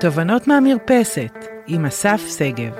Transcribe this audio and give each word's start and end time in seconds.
תובנות 0.00 0.46
מהמרפסת 0.46 1.32
עם 1.66 1.86
אסף 1.86 2.20
שגב. 2.38 2.72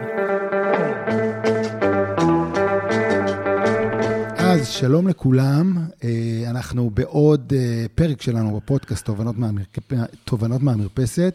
אז 4.37 4.69
שלום 4.69 5.09
לכולם, 5.09 5.77
אה, 6.05 6.11
אנחנו 6.51 6.91
בעוד 6.91 7.53
אה, 7.57 7.87
פרק 7.95 8.23
שלנו 8.23 8.57
בפודקאסט 8.57 9.05
תובנות, 9.05 9.39
מהמרפ... 9.39 9.79
תובנות 10.25 10.63
מהמרפסת. 10.63 11.35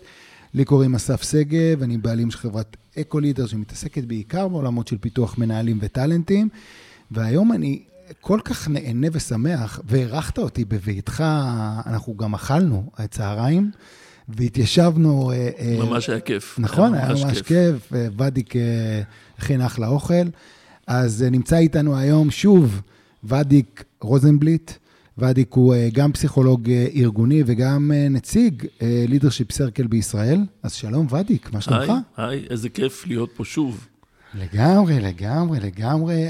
לי 0.53 0.65
קוראים 0.65 0.95
אסף 0.95 1.23
שגב, 1.31 1.83
אני 1.83 1.97
בעלים 1.97 2.31
של 2.31 2.37
חברת 2.37 2.77
אקו-לידר 2.99 3.45
שמתעסקת 3.45 4.03
בעיקר 4.03 4.47
בעולמות 4.47 4.87
של 4.87 4.97
פיתוח 4.97 5.37
מנהלים 5.37 5.77
וטאלנטים, 5.81 6.49
והיום 7.11 7.51
אני 7.51 7.83
כל 8.21 8.39
כך 8.43 8.67
נהנה 8.67 9.07
ושמח, 9.11 9.79
והערכת 9.85 10.37
אותי 10.37 10.65
בביתך, 10.65 11.23
אנחנו 11.85 12.17
גם 12.17 12.33
אכלנו 12.33 12.91
את 13.03 13.11
צהריים. 13.11 13.71
והתיישבנו... 14.29 15.31
אה, 15.31 15.49
אה, 15.59 15.77
ממש 15.79 16.09
היה 16.09 16.19
כיף. 16.19 16.55
נכון, 16.59 16.93
היה 16.93 17.09
ממש 17.09 17.41
כיף. 17.41 17.93
אה, 17.93 19.01
הכין 19.37 19.61
אחלה 19.61 19.87
אוכל. 19.87 20.23
אז 20.87 21.25
נמצא 21.31 21.57
איתנו 21.57 21.97
היום 21.97 22.31
שוב 22.31 22.81
ודיק 23.23 23.83
רוזנבליט. 24.01 24.71
ודיק 25.17 25.53
הוא 25.53 25.75
גם 25.93 26.11
פסיכולוג 26.11 26.69
ארגוני 26.95 27.43
וגם 27.45 27.91
נציג 28.09 28.65
לידרשיפ 28.81 29.51
סרקל 29.51 29.87
בישראל. 29.87 30.39
אז 30.63 30.73
שלום, 30.73 31.07
ודיק, 31.11 31.53
מה 31.53 31.61
שלומך? 31.61 31.89
היי, 31.89 32.27
היי, 32.27 32.45
איזה 32.49 32.69
כיף 32.69 33.07
להיות 33.07 33.29
פה 33.35 33.45
שוב. 33.45 33.87
לגמרי, 34.35 34.99
לגמרי, 34.99 35.59
לגמרי. 35.59 36.27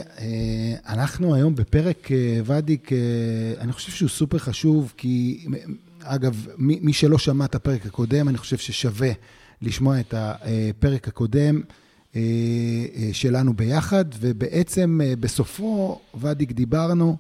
אנחנו 0.88 1.36
היום 1.36 1.56
בפרק 1.56 2.10
ודיק, 2.46 2.90
אני 3.60 3.72
חושב 3.72 3.92
שהוא 3.92 4.10
סופר 4.10 4.38
חשוב, 4.38 4.94
כי 4.98 5.46
אגב, 6.04 6.48
מי, 6.58 6.80
מי 6.82 6.94
שלא 6.94 7.18
שמע 7.18 7.46
את 7.46 7.56
הפרק 7.56 7.86
הקודם, 7.86 8.30
אני 8.30 8.38
חושב 8.38 8.58
ששווה 8.58 9.12
לשמוע 9.62 10.00
את 10.00 10.14
הפרק 10.18 11.08
הקודם 11.08 11.62
אה, 12.16 12.22
אה, 12.96 13.10
שלנו 13.14 13.54
ביחד, 13.54 14.06
ובעצם 14.20 15.00
אה, 15.04 15.14
בסופו, 15.20 16.00
ודיק, 16.22 16.52
דיברנו 16.52 17.18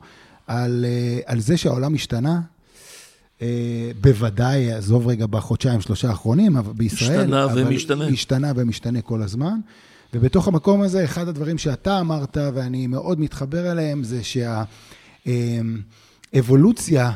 על, 0.47 0.85
על 1.25 1.39
זה 1.39 1.57
שהעולם 1.57 1.93
השתנה. 1.93 2.41
בוודאי, 4.01 4.71
עזוב 4.71 5.07
רגע 5.07 5.25
בחודשיים, 5.25 5.81
שלושה 5.81 6.09
האחרונים, 6.09 6.57
אבל 6.57 6.73
בישראל... 6.73 7.19
השתנה 7.19 7.47
ומשתנה. 7.55 8.07
השתנה 8.07 8.51
ומשתנה 8.55 9.01
כל 9.01 9.21
הזמן. 9.21 9.59
ובתוך 10.13 10.47
המקום 10.47 10.81
הזה, 10.81 11.03
אחד 11.03 11.27
הדברים 11.27 11.57
שאתה 11.57 11.99
אמרת, 11.99 12.37
ואני 12.53 12.87
מאוד 12.87 13.19
מתחבר 13.19 13.71
אליהם, 13.71 14.03
זה 14.03 14.21
שהאבולוציה 16.33 17.05
אה, 17.05 17.13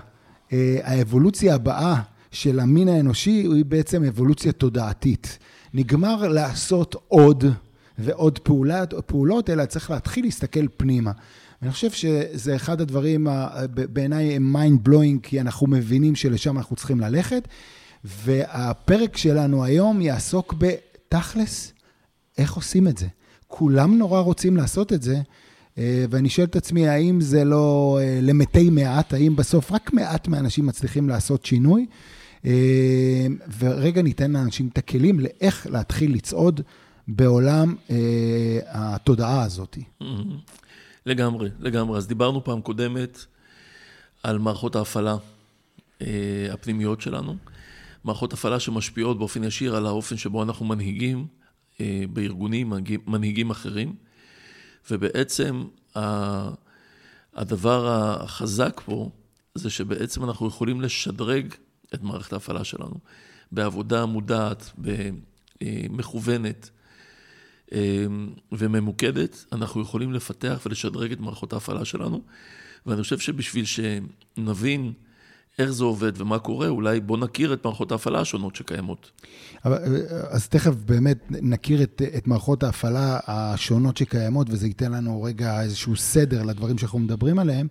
האבולוציה 0.83 1.55
הבאה 1.55 2.01
של 2.31 2.59
המין 2.59 2.87
האנושי 2.87 3.31
היא 3.31 3.65
בעצם 3.65 4.03
אבולוציה 4.03 4.51
תודעתית. 4.51 5.37
נגמר 5.73 6.27
לעשות 6.27 6.95
עוד 7.07 7.43
ועוד 7.97 8.39
פעולת, 8.39 8.93
פעולות, 9.05 9.49
אלא 9.49 9.65
צריך 9.65 9.91
להתחיל 9.91 10.25
להסתכל 10.25 10.67
פנימה. 10.77 11.11
אני 11.61 11.71
חושב 11.71 11.91
שזה 11.91 12.55
אחד 12.55 12.81
הדברים, 12.81 13.27
בעיניי 13.73 14.35
הם 14.35 14.55
mind 14.55 14.87
blowing, 14.89 15.19
כי 15.23 15.41
אנחנו 15.41 15.67
מבינים 15.67 16.15
שלשם 16.15 16.57
אנחנו 16.57 16.75
צריכים 16.75 16.99
ללכת. 16.99 17.47
והפרק 18.03 19.17
שלנו 19.17 19.63
היום 19.63 20.01
יעסוק 20.01 20.55
בתכלס, 20.57 21.73
איך 22.37 22.53
עושים 22.53 22.87
את 22.87 22.97
זה. 22.97 23.07
כולם 23.47 23.97
נורא 23.97 24.19
רוצים 24.19 24.57
לעשות 24.57 24.93
את 24.93 25.01
זה, 25.01 25.15
אה, 25.15 25.21
ואני 26.09 26.29
שואל 26.29 26.47
את 26.47 26.55
עצמי, 26.55 26.87
האם 26.87 27.21
זה 27.21 27.43
לא 27.43 27.97
אה, 28.01 28.19
למתי 28.21 28.69
מעט, 28.69 29.13
האם 29.13 29.35
בסוף 29.35 29.71
רק 29.71 29.93
מעט 29.93 30.27
מהאנשים 30.27 30.65
מצליחים 30.65 31.09
לעשות 31.09 31.45
שינוי? 31.45 31.85
אה, 32.45 33.27
ורגע 33.59 34.01
ניתן 34.01 34.31
לאנשים 34.31 34.69
את 34.73 34.77
הכלים 34.77 35.19
לאיך 35.19 35.67
להתחיל 35.69 36.13
לצעוד 36.13 36.61
בעולם 37.07 37.75
התודעה 38.67 39.43
הזאת. 39.43 39.77
Mm-hmm. 40.01 40.05
לגמרי, 41.05 41.49
לגמרי. 41.59 41.97
אז 41.97 42.07
דיברנו 42.07 42.43
פעם 42.43 42.61
קודמת 42.61 43.25
על 44.23 44.37
מערכות 44.37 44.75
ההפעלה 44.75 45.17
הפנימיות 46.51 47.01
שלנו. 47.01 47.35
מערכות 48.03 48.33
הפעלה 48.33 48.59
שמשפיעות 48.59 49.17
באופן 49.17 49.43
ישיר 49.43 49.75
על 49.75 49.85
האופן 49.85 50.17
שבו 50.17 50.43
אנחנו 50.43 50.65
מנהיגים 50.65 51.27
בארגונים, 52.13 52.73
מנהיגים 53.07 53.49
אחרים. 53.49 53.95
ובעצם 54.91 55.63
הדבר 57.35 57.87
החזק 57.87 58.81
פה 58.85 59.09
זה 59.55 59.69
שבעצם 59.69 60.23
אנחנו 60.23 60.47
יכולים 60.47 60.81
לשדרג 60.81 61.53
את 61.93 62.03
מערכת 62.03 62.33
ההפעלה 62.33 62.63
שלנו 62.63 62.95
בעבודה 63.51 64.05
מודעת, 64.05 64.71
מכוונת 65.89 66.69
אה, 67.73 68.05
וממוקדת, 68.51 69.45
אנחנו 69.51 69.81
יכולים 69.81 70.13
לפתח 70.13 70.61
ולשדרג 70.65 71.11
את 71.11 71.19
מערכות 71.19 71.53
ההפעלה 71.53 71.85
שלנו. 71.85 72.21
ואני 72.85 73.03
חושב 73.03 73.19
שבשביל 73.19 73.65
שנבין 73.65 74.93
איך 75.59 75.71
זה 75.71 75.83
עובד 75.83 76.21
ומה 76.21 76.39
קורה, 76.39 76.67
אולי 76.67 76.99
בוא 76.99 77.17
נכיר 77.17 77.53
את 77.53 77.65
מערכות 77.65 77.91
ההפעלה 77.91 78.19
השונות 78.19 78.55
שקיימות. 78.55 79.11
אבל, 79.65 79.77
אז 80.29 80.47
תכף 80.47 80.73
באמת 80.75 81.17
נכיר 81.29 81.83
את, 81.83 82.01
את 82.17 82.27
מערכות 82.27 82.63
ההפעלה 82.63 83.19
השונות 83.27 83.97
שקיימות, 83.97 84.47
וזה 84.49 84.67
ייתן 84.67 84.91
לנו 84.91 85.23
רגע 85.23 85.61
איזשהו 85.61 85.95
סדר 85.95 86.43
לדברים 86.43 86.77
שאנחנו 86.77 86.99
מדברים 86.99 87.39
עליהם. 87.39 87.67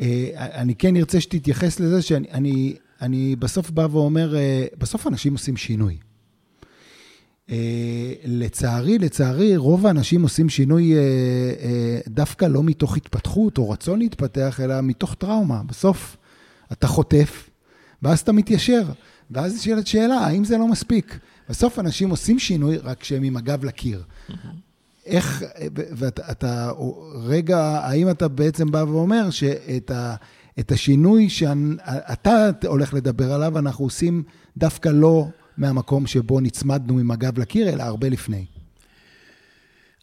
אה, 0.00 0.30
אני 0.36 0.74
כן 0.74 0.96
ארצה 0.96 1.20
שתתייחס 1.20 1.80
לזה 1.80 2.02
שאני 2.02 2.30
אני, 2.32 2.76
אני 3.00 3.36
בסוף 3.36 3.70
בא 3.70 3.86
ואומר, 3.90 4.36
אה, 4.36 4.66
בסוף 4.78 5.06
אנשים 5.06 5.32
עושים 5.32 5.56
שינוי. 5.56 5.96
אה, 7.50 8.12
לצערי, 8.24 8.98
לצערי, 8.98 9.56
רוב 9.56 9.86
האנשים 9.86 10.22
עושים 10.22 10.48
שינוי 10.48 10.94
דווקא 12.08 12.44
לא 12.44 12.62
מתוך 12.62 12.96
התפתחות 12.96 13.58
או 13.58 13.70
רצון 13.70 13.98
להתפתח, 13.98 14.60
אלא 14.62 14.80
מתוך 14.80 15.14
טראומה. 15.14 15.62
בסוף, 15.66 16.16
אתה 16.72 16.86
חוטף, 16.86 17.50
ואז 18.02 18.20
אתה 18.20 18.32
מתיישר. 18.32 18.82
ואז 19.30 19.54
נשאלת 19.54 19.86
שאלה, 19.86 20.14
האם 20.14 20.44
זה 20.44 20.58
לא 20.58 20.68
מספיק? 20.68 21.18
בסוף 21.48 21.78
אנשים 21.78 22.10
עושים 22.10 22.38
שינוי, 22.38 22.76
רק 22.76 23.00
כשהם 23.00 23.22
עם 23.22 23.36
הגב 23.36 23.64
לקיר. 23.64 24.02
איך, 25.06 25.44
ואתה, 25.72 26.30
אתה, 26.30 26.70
רגע, 27.14 27.58
האם 27.58 28.10
אתה 28.10 28.28
בעצם 28.28 28.70
בא 28.70 28.84
ואומר 28.88 29.30
שאת 29.30 29.90
ה, 29.90 30.14
את 30.58 30.72
השינוי 30.72 31.30
שאתה 31.30 32.50
הולך 32.66 32.94
לדבר 32.94 33.32
עליו, 33.32 33.58
אנחנו 33.58 33.84
עושים 33.84 34.22
דווקא 34.56 34.88
לא 34.88 35.28
מהמקום 35.56 36.06
שבו 36.06 36.40
נצמדנו 36.40 36.98
עם 36.98 37.10
הגב 37.10 37.38
לקיר, 37.38 37.68
אלא 37.68 37.82
הרבה 37.82 38.08
לפני. 38.08 38.44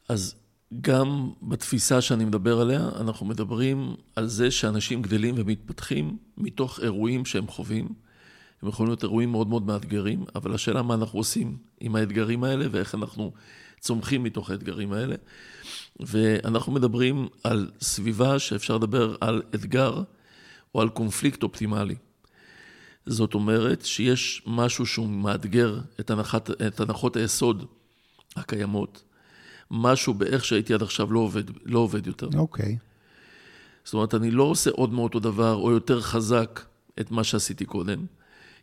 אז 0.10 0.36
גם 0.82 1.32
בתפיסה 1.42 2.02
שאני 2.02 2.26
מדבר 2.26 2.62
עליה, 2.62 2.90
אנחנו 3.00 3.26
מדברים 3.26 3.96
על 4.16 4.28
זה 4.28 4.52
שאנשים 4.52 5.02
גדלים 5.02 5.36
ומתפתחים 5.38 6.18
מתוך 6.38 6.80
אירועים 6.80 7.26
שהם 7.26 7.48
חווים. 7.48 7.90
הם 8.62 8.70
יכולים 8.70 8.90
להיות 8.90 9.04
אירועים 9.04 9.32
מאוד 9.32 9.48
מאוד 9.48 9.66
מאתגרים, 9.66 10.26
אבל 10.36 10.54
השאלה 10.54 10.82
מה 10.82 10.94
אנחנו 10.94 11.20
עושים 11.20 11.58
עם 11.80 11.96
האתגרים 11.96 12.44
האלה 12.44 12.66
ואיך 12.72 12.96
אנחנו 12.96 13.32
צומחים 13.80 14.24
מתוך 14.24 14.50
האתגרים 14.50 14.94
האלה. 14.94 15.16
ואנחנו 16.00 16.72
מדברים 16.72 17.28
על 17.44 17.72
סביבה 17.82 18.40
שאפשר 18.40 18.76
לדבר 18.76 19.16
על 19.22 19.42
אתגר 19.56 20.04
או 20.76 20.82
על 20.82 20.90
קונפליקט 20.90 21.44
אופטימלי. 21.44 21.96
זאת 23.06 23.34
אומרת 23.34 23.86
שיש 23.86 24.42
משהו 24.48 24.86
שהוא 24.86 25.10
מאתגר 25.10 25.80
את, 26.00 26.10
הנחת, 26.10 26.50
את 26.68 26.80
הנחות 26.80 27.16
היסוד 27.16 27.66
הקיימות. 28.36 29.04
משהו 29.72 30.14
באיך 30.14 30.46
שהייתי 30.46 30.74
עד 30.74 30.82
עכשיו 30.82 31.14
לא 31.14 31.20
עובד, 31.20 31.44
לא 31.66 31.80
עובד 31.80 32.08
יותר. 32.08 32.30
אוקיי. 32.36 32.78
Okay. 32.80 32.92
זאת 33.84 33.94
אומרת, 33.94 34.14
אני 34.14 34.32
לא 34.32 34.44
עושה 34.44 34.70
עוד 34.72 34.94
מאותו 34.94 35.20
דבר, 35.20 35.56
או 35.56 35.72
יותר 35.72 36.02
חזק 36.02 36.66
את 37.00 37.12
מה 37.12 37.24
שעשיתי 37.24 37.66
קודם. 37.66 38.06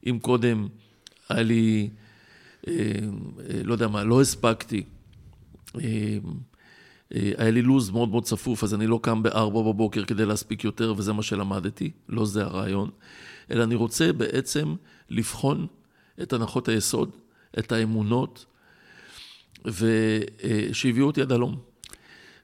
אם 0.07 0.19
קודם 0.23 0.69
היה 1.29 1.43
לי, 1.43 1.91
אה, 2.69 2.73
אה, 3.51 3.61
לא 3.65 3.73
יודע 3.73 3.89
מה, 3.89 4.05
לא 4.05 4.21
הספקתי, 4.21 4.85
אה, 5.81 6.19
היה 7.11 7.51
לי 7.51 7.63
לו"ז 7.63 7.91
מאוד 7.91 8.09
מאוד 8.09 8.25
צפוף, 8.25 8.65
אז 8.65 8.75
אני 8.75 8.87
לא 8.87 9.01
קם 9.03 9.23
בארבע 9.23 9.63
בבוקר 9.63 10.05
כדי 10.05 10.27
להספיק 10.27 10.65
יותר, 10.65 10.95
וזה 10.97 11.13
מה 11.13 11.23
שלמדתי, 11.23 11.91
לא 12.09 12.27
זה 12.27 12.43
הרעיון, 12.43 12.91
אלא 13.51 13.65
אני 13.65 13.75
רוצה 13.75 14.13
בעצם 14.13 14.75
לבחון 15.11 15.67
את 16.23 16.33
הנחות 16.33 16.69
היסוד, 16.69 17.11
את 17.59 17.73
האמונות, 17.73 18.47
ושהביאו 19.65 21.07
אותי 21.07 21.23
עד 21.23 21.33
הלום. 21.33 21.57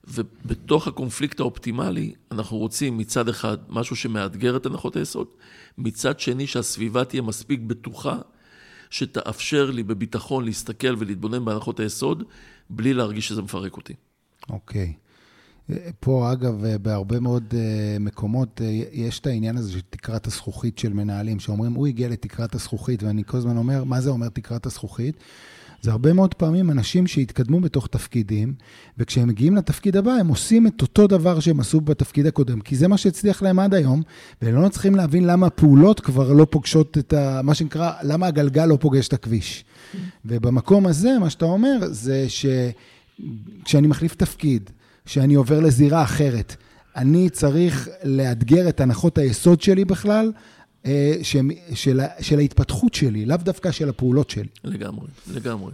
ובתוך 0.09 0.89
הקונפליקט 0.89 1.41
האופטימלי, 1.41 2.13
אנחנו 2.31 2.57
רוצים 2.57 2.99
מצד 2.99 3.29
אחד 3.29 3.59
משהו 3.69 3.97
שמאתגר 3.97 4.57
את 4.57 4.67
הנחות 4.67 4.97
היסוד, 4.97 5.27
מצד 5.79 6.21
שני 6.21 6.47
שהסביבה 6.47 7.05
תהיה 7.05 7.23
מספיק 7.23 7.61
בטוחה, 7.61 8.19
שתאפשר 8.91 9.71
לי 9.71 9.83
בביטחון 9.83 10.45
להסתכל 10.45 10.95
ולהתבונן 10.99 11.45
בהנחות 11.45 11.81
היסוד, 11.81 12.23
בלי 12.71 12.95
להרגיש 12.95 13.29
שזה 13.29 13.43
מפרק 13.43 13.77
אותי. 13.77 13.95
אוקיי. 14.51 14.93
פה, 16.01 16.33
אגב, 16.33 16.65
בהרבה 16.83 17.21
מאוד 17.21 17.55
מקומות 18.01 18.61
יש 18.93 19.21
את 19.21 19.27
העניין 19.27 19.57
הזה 19.57 19.73
של 19.73 19.81
תקרת 19.91 20.27
הזכוכית 20.27 20.79
של 20.79 20.93
מנהלים, 20.93 21.41
שאומרים, 21.41 21.73
הוא 21.73 21.87
הגיע 21.87 22.09
לתקרת 22.09 22.55
הזכוכית, 22.55 23.03
ואני 23.03 23.25
כל 23.25 23.37
הזמן 23.37 23.57
אומר, 23.57 23.85
מה 23.85 24.01
זה 24.01 24.11
אומר 24.11 24.29
תקרת 24.29 24.67
הזכוכית? 24.67 25.17
זה 25.85 25.91
הרבה 25.91 26.13
מאוד 26.13 26.35
פעמים 26.35 26.71
אנשים 26.71 27.07
שהתקדמו 27.07 27.61
בתוך 27.61 27.87
תפקידים, 27.87 28.55
וכשהם 28.99 29.29
מגיעים 29.29 29.57
לתפקיד 29.57 29.97
הבא, 29.97 30.13
הם 30.13 30.29
עושים 30.29 30.67
את 30.67 30.83
אותו 30.83 31.07
דבר 31.07 31.41
שהם 31.41 31.61
עשו 31.61 31.81
בתפקיד 31.81 32.27
הקודם, 32.27 32.61
כי 32.61 32.77
זה 32.77 32.89
מה 32.89 32.99
שהצליח 32.99 33.43
להם 33.43 33.59
עד 33.59 33.75
היום, 33.75 34.03
והם 34.43 34.63
לא 34.63 34.69
צריכים 34.69 34.95
להבין 34.95 35.27
למה 35.27 35.47
הפעולות 35.47 36.01
כבר 36.01 36.33
לא 36.33 36.47
פוגשות 36.51 36.99
את 36.99 37.13
ה... 37.13 37.41
מה 37.43 37.55
שנקרא, 37.55 37.93
למה 38.03 38.27
הגלגל 38.27 38.67
לא 38.67 38.77
פוגש 38.81 39.09
את 39.09 39.13
הכביש. 39.13 39.65
ובמקום 40.25 40.87
הזה, 40.87 41.19
מה 41.21 41.31
שאתה 41.31 41.45
אומר, 41.45 41.79
זה 41.91 42.27
שכשאני 42.29 43.87
מחליף 43.87 44.15
תפקיד, 44.15 44.71
כשאני 45.05 45.35
עובר 45.35 45.61
לזירה 45.61 46.03
אחרת, 46.03 46.57
אני 46.97 47.31
צריך 47.31 47.89
לאתגר 48.05 48.69
את 48.69 48.81
הנחות 48.81 49.19
היסוד 49.19 49.61
שלי 49.61 49.85
בכלל, 49.85 50.33
של, 51.23 51.41
של, 51.75 52.01
של 52.21 52.39
ההתפתחות 52.39 52.95
שלי, 52.95 53.27
לאו 53.27 53.37
דווקא 53.37 53.71
של 53.71 53.89
הפעולות 53.89 54.31
שלי. 54.31 54.49
לגמרי, 54.65 55.07
לגמרי. 55.33 55.73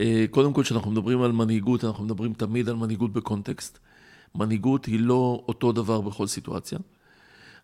אה, 0.00 0.24
קודם 0.30 0.52
כל, 0.52 0.62
כשאנחנו 0.62 0.90
מדברים 0.90 1.22
על 1.22 1.32
מנהיגות, 1.32 1.84
אנחנו 1.84 2.04
מדברים 2.04 2.32
תמיד 2.32 2.68
על 2.68 2.76
מנהיגות 2.76 3.12
בקונטקסט. 3.12 3.78
מנהיגות 4.34 4.86
היא 4.86 5.00
לא 5.00 5.44
אותו 5.48 5.72
דבר 5.72 6.00
בכל 6.00 6.26
סיטואציה. 6.26 6.78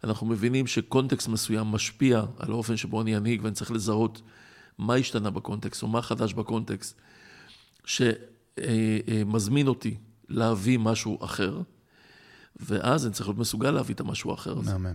אנחנו 0.05 0.27
מבינים 0.27 0.67
שקונטקסט 0.67 1.29
מסוים 1.29 1.67
משפיע 1.67 2.25
על 2.39 2.51
האופן 2.51 2.77
שבו 2.77 3.03
אני 3.03 3.17
אנהיג, 3.17 3.41
ואני 3.43 3.55
צריך 3.55 3.71
לזהות 3.71 4.23
מה 4.79 4.95
השתנה 4.95 5.31
בקונטקסט, 5.31 5.83
או 5.83 5.89
מה 5.89 6.03
חדש 6.03 6.33
בקונטקסט, 6.33 7.01
שמזמין 7.85 9.67
אותי 9.69 9.97
להביא 10.29 10.79
משהו 10.79 11.25
אחר, 11.25 11.61
ואז 12.57 13.07
אני 13.07 13.15
צריך 13.15 13.29
להיות 13.29 13.39
מסוגל 13.39 13.71
להביא 13.71 13.95
את 13.95 14.01
המשהו 14.01 14.31
האחר 14.31 14.59
הזה. 14.59 14.73
מאמן. 14.73 14.95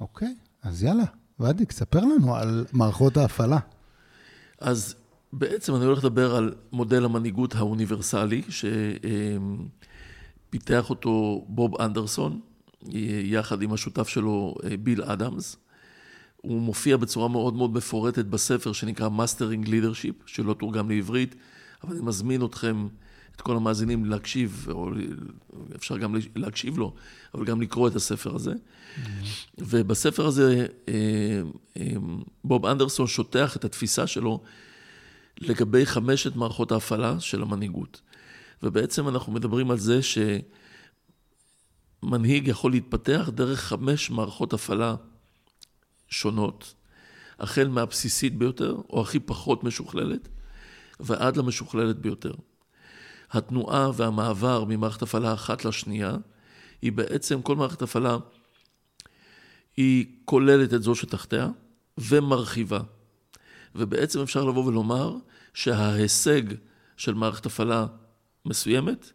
אוקיי. 0.00 0.34
אז 0.62 0.82
יאללה, 0.82 1.04
ודיק, 1.40 1.72
ספר 1.72 2.00
לנו 2.00 2.36
על 2.36 2.64
מערכות 2.72 3.16
ההפעלה. 3.16 3.58
אז 4.60 4.94
בעצם 5.32 5.74
אני 5.74 5.84
הולך 5.84 5.98
לדבר 5.98 6.36
על 6.36 6.54
מודל 6.72 7.04
המנהיגות 7.04 7.54
האוניברסלי, 7.54 8.42
שפיתח 10.48 10.90
אותו 10.90 11.44
בוב 11.48 11.80
אנדרסון, 11.80 12.40
יחד 13.22 13.62
עם 13.62 13.72
השותף 13.72 14.08
שלו 14.08 14.54
ביל 14.82 15.02
אדמס. 15.02 15.56
הוא 16.36 16.60
מופיע 16.60 16.96
בצורה 16.96 17.28
מאוד 17.28 17.54
מאוד 17.54 17.72
מפורטת 17.72 18.24
בספר 18.24 18.72
שנקרא 18.72 19.08
Mastering 19.08 19.66
Leadership, 19.66 20.22
שלא 20.26 20.54
תורגם 20.54 20.90
לעברית, 20.90 21.34
אבל 21.84 21.96
אני 21.96 22.04
מזמין 22.04 22.44
אתכם 22.44 22.88
את 23.38 23.42
כל 23.42 23.56
המאזינים 23.56 24.04
להקשיב, 24.04 24.66
או 24.70 24.90
אפשר 25.76 25.98
גם 25.98 26.14
להקשיב 26.36 26.78
לו, 26.78 26.94
אבל 27.34 27.44
גם 27.44 27.60
לקרוא 27.60 27.88
את 27.88 27.96
הספר 27.96 28.34
הזה. 28.34 28.52
ובספר 29.58 30.26
הזה 30.26 30.66
אה, 30.88 30.94
אה, 31.76 31.92
בוב 32.44 32.66
אנדרסון 32.66 33.06
שוטח 33.06 33.56
את 33.56 33.64
התפיסה 33.64 34.06
שלו 34.06 34.42
לגבי 35.40 35.86
חמשת 35.86 36.36
מערכות 36.36 36.72
ההפעלה 36.72 37.20
של 37.20 37.42
המנהיגות. 37.42 38.00
ובעצם 38.62 39.08
אנחנו 39.08 39.32
מדברים 39.32 39.70
על 39.70 39.78
זה 39.78 40.00
שמנהיג 42.02 42.48
יכול 42.48 42.70
להתפתח 42.70 43.30
דרך 43.34 43.60
חמש 43.60 44.10
מערכות 44.10 44.52
הפעלה 44.52 44.94
שונות, 46.08 46.74
החל 47.38 47.68
מהבסיסית 47.68 48.38
ביותר, 48.38 48.76
או 48.90 49.00
הכי 49.00 49.20
פחות 49.20 49.64
משוכללת, 49.64 50.28
ועד 51.00 51.36
למשוכללת 51.36 51.98
ביותר. 51.98 52.32
התנועה 53.30 53.90
והמעבר 53.94 54.64
ממערכת 54.64 55.02
הפעלה 55.02 55.34
אחת 55.34 55.64
לשנייה, 55.64 56.16
היא 56.82 56.92
בעצם, 56.92 57.42
כל 57.42 57.56
מערכת 57.56 57.82
הפעלה 57.82 58.16
היא 59.76 60.06
כוללת 60.24 60.74
את 60.74 60.82
זו 60.82 60.94
שתחתיה 60.94 61.48
ומרחיבה. 61.98 62.80
ובעצם 63.74 64.20
אפשר 64.20 64.44
לבוא 64.44 64.64
ולומר 64.64 65.16
שההישג 65.54 66.42
של 66.96 67.14
מערכת 67.14 67.46
הפעלה 67.46 67.86
מסוימת 68.46 69.12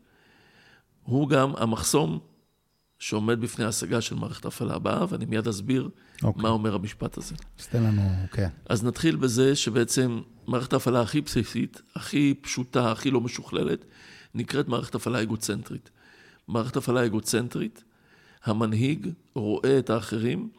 הוא 1.04 1.30
גם 1.30 1.56
המחסום 1.58 2.20
שעומד 3.04 3.42
בפני 3.42 3.66
ההשגה 3.66 4.02
של 4.02 4.16
מערכת 4.16 4.46
ההפעלה 4.46 4.76
הבאה, 4.76 5.06
ואני 5.10 5.26
מיד 5.26 5.48
אסביר 5.48 5.90
okay. 5.90 6.26
אוקיי. 6.26 6.44
מה 6.44 6.50
אומר 6.50 6.76
המשפט 6.76 7.18
הזה. 7.18 7.36
אז 7.60 7.68
תן 7.68 7.84
לנו, 7.84 8.02
כן. 8.32 8.48
Okay. 8.48 8.66
אז 8.70 8.84
נתחיל 8.84 9.16
בזה 9.16 9.56
שבעצם 9.56 10.22
מערכת 10.48 10.74
ההפעלה 10.74 11.02
הכי 11.02 11.22
בסיסית, 11.22 11.82
הכי 11.96 12.34
פשוטה, 12.42 12.92
הכי 12.92 13.12
לא 13.12 13.22
משוכללת, 13.22 13.86
נקראת 14.36 14.68
מערכת 14.68 14.96
הפעלה 14.96 15.22
אגוצנטרית. 15.22 15.90
מערכת 16.48 16.78
הפעלה 16.78 17.06
אגוצנטרית, 17.06 17.84
המנהיג 18.44 19.10
רואה 19.36 19.80
את 19.80 19.90
האחרים 19.90 20.50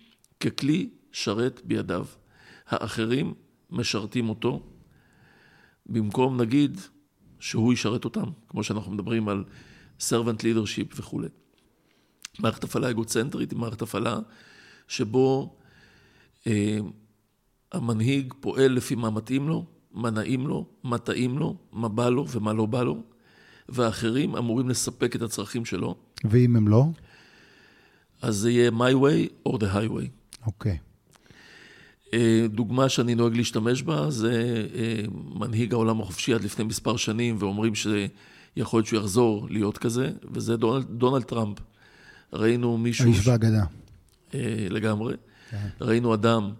ככלי 0.40 0.90
שרת 1.12 1.60
בידיו. 1.64 2.06
האחרים 2.66 3.34
משרתים 3.70 4.28
אותו, 4.28 4.62
במקום 5.86 6.40
נגיד 6.40 6.80
שהוא 7.40 7.72
ישרת 7.72 8.04
אותם, 8.04 8.30
כמו 8.48 8.64
שאנחנו 8.64 8.92
מדברים 8.92 9.28
על 9.28 9.44
servant 10.00 10.40
leadership 10.40 10.94
וכולי. 10.96 11.28
מערכת 12.38 12.64
הפעלה 12.64 12.90
אגוצנטרית 12.90 13.50
היא 13.50 13.58
מערכת 13.58 13.82
הפעלה 13.82 14.18
שבו 14.88 15.56
אה, 16.46 16.78
המנהיג 17.72 18.34
פועל 18.40 18.72
לפי 18.72 18.94
מה 18.94 19.10
מתאים 19.10 19.48
לו, 19.48 19.64
מה 19.92 20.10
נעים 20.10 20.46
לו, 20.46 20.66
מה 20.84 20.98
טעים 20.98 21.38
לו, 21.38 21.56
מה 21.72 21.88
בא 21.88 22.08
לו 22.08 22.28
ומה 22.28 22.52
לא 22.52 22.66
בא 22.66 22.82
לו, 22.82 23.02
והאחרים 23.68 24.36
אמורים 24.36 24.68
לספק 24.68 25.16
את 25.16 25.22
הצרכים 25.22 25.64
שלו. 25.64 25.94
ואם 26.24 26.56
הם 26.56 26.68
לא? 26.68 26.84
אז 28.22 28.36
זה 28.36 28.50
יהיה 28.50 28.70
my 28.70 28.94
way 28.94 29.48
or 29.48 29.52
the 29.52 29.74
highway. 29.74 30.36
אוקיי. 30.46 30.78
Okay. 30.78 30.94
דוגמה 32.48 32.88
שאני 32.88 33.14
נוהג 33.14 33.36
להשתמש 33.36 33.82
בה 33.82 34.10
זה 34.10 34.66
אה, 34.74 35.02
מנהיג 35.34 35.72
העולם 35.72 36.00
החופשי 36.00 36.34
עד 36.34 36.44
לפני 36.44 36.64
מספר 36.64 36.96
שנים, 36.96 37.36
ואומרים 37.38 37.72
שיכול 37.74 38.78
להיות 38.78 38.86
שהוא 38.86 39.00
יחזור 39.00 39.46
להיות 39.50 39.78
כזה, 39.78 40.12
וזה 40.32 40.56
דונלד, 40.56 40.86
דונלד 40.90 41.22
טראמפ. 41.22 41.58
ראינו 42.34 42.78
מישהו... 42.78 43.04
האיש 43.04 43.26
והאגדה. 43.26 43.64
אה, 44.34 44.66
לגמרי. 44.70 45.14
כן. 45.50 45.68
ראינו 45.80 46.14
אדם 46.14 46.50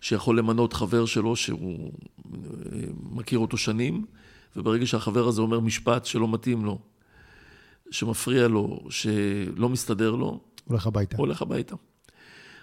שיכול 0.00 0.38
למנות 0.38 0.72
חבר 0.72 1.06
שלו, 1.06 1.36
שהוא 1.36 1.92
מכיר 3.10 3.38
אותו 3.38 3.56
שנים, 3.56 4.04
וברגע 4.56 4.86
שהחבר 4.86 5.28
הזה 5.28 5.40
אומר 5.40 5.60
משפט 5.60 6.04
שלא 6.04 6.28
מתאים 6.32 6.64
לו, 6.64 6.78
שמפריע 7.90 8.48
לו, 8.48 8.80
שלא 8.90 9.68
מסתדר 9.68 10.10
לו, 10.10 10.40
הולך 10.64 10.86
הביתה. 10.86 11.16
הולך 11.16 11.42
הביתה. 11.42 11.74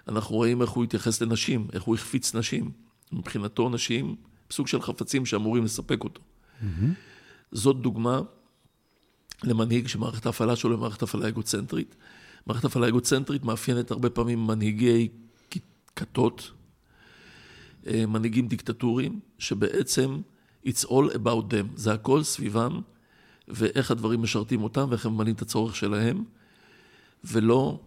אנחנו 0.08 0.36
רואים 0.36 0.62
איך 0.62 0.70
הוא 0.70 0.84
התייחס 0.84 1.22
לנשים, 1.22 1.68
איך 1.72 1.82
הוא 1.82 1.94
החפיץ 1.94 2.34
נשים. 2.34 2.70
מבחינתו 3.12 3.68
נשים, 3.68 4.16
סוג 4.50 4.66
של 4.66 4.82
חפצים 4.82 5.26
שאמורים 5.26 5.64
לספק 5.64 6.04
אותו. 6.04 6.20
Mm-hmm. 6.20 6.64
זאת 7.52 7.80
דוגמה 7.80 8.20
למנהיג 9.44 9.86
שמערכת 9.86 10.26
ההפעלה 10.26 10.56
שלו 10.56 10.70
היא 10.70 10.80
מערכת 10.80 11.02
הפעלה 11.02 11.28
אגוצנטרית. 11.28 11.96
מערכת 12.46 12.64
הפעלה 12.64 12.88
אגוצנטרית 12.88 13.44
מאפיינת 13.44 13.90
הרבה 13.90 14.10
פעמים 14.10 14.46
מנהיגי 14.46 15.08
כתות, 15.96 16.50
אה, 17.86 18.06
מנהיגים 18.06 18.48
דיקטטוריים, 18.48 19.20
שבעצם 19.38 20.20
It's 20.66 20.84
all 20.84 21.14
about 21.14 21.52
them. 21.52 21.66
זה 21.76 21.92
הכל 21.92 22.22
סביבם, 22.22 22.80
ואיך 23.48 23.90
הדברים 23.90 24.22
משרתים 24.22 24.62
אותם, 24.62 24.86
ואיך 24.90 25.06
הם 25.06 25.12
ממלאים 25.12 25.34
את 25.34 25.42
הצורך 25.42 25.76
שלהם, 25.76 26.24
ולא 27.24 27.80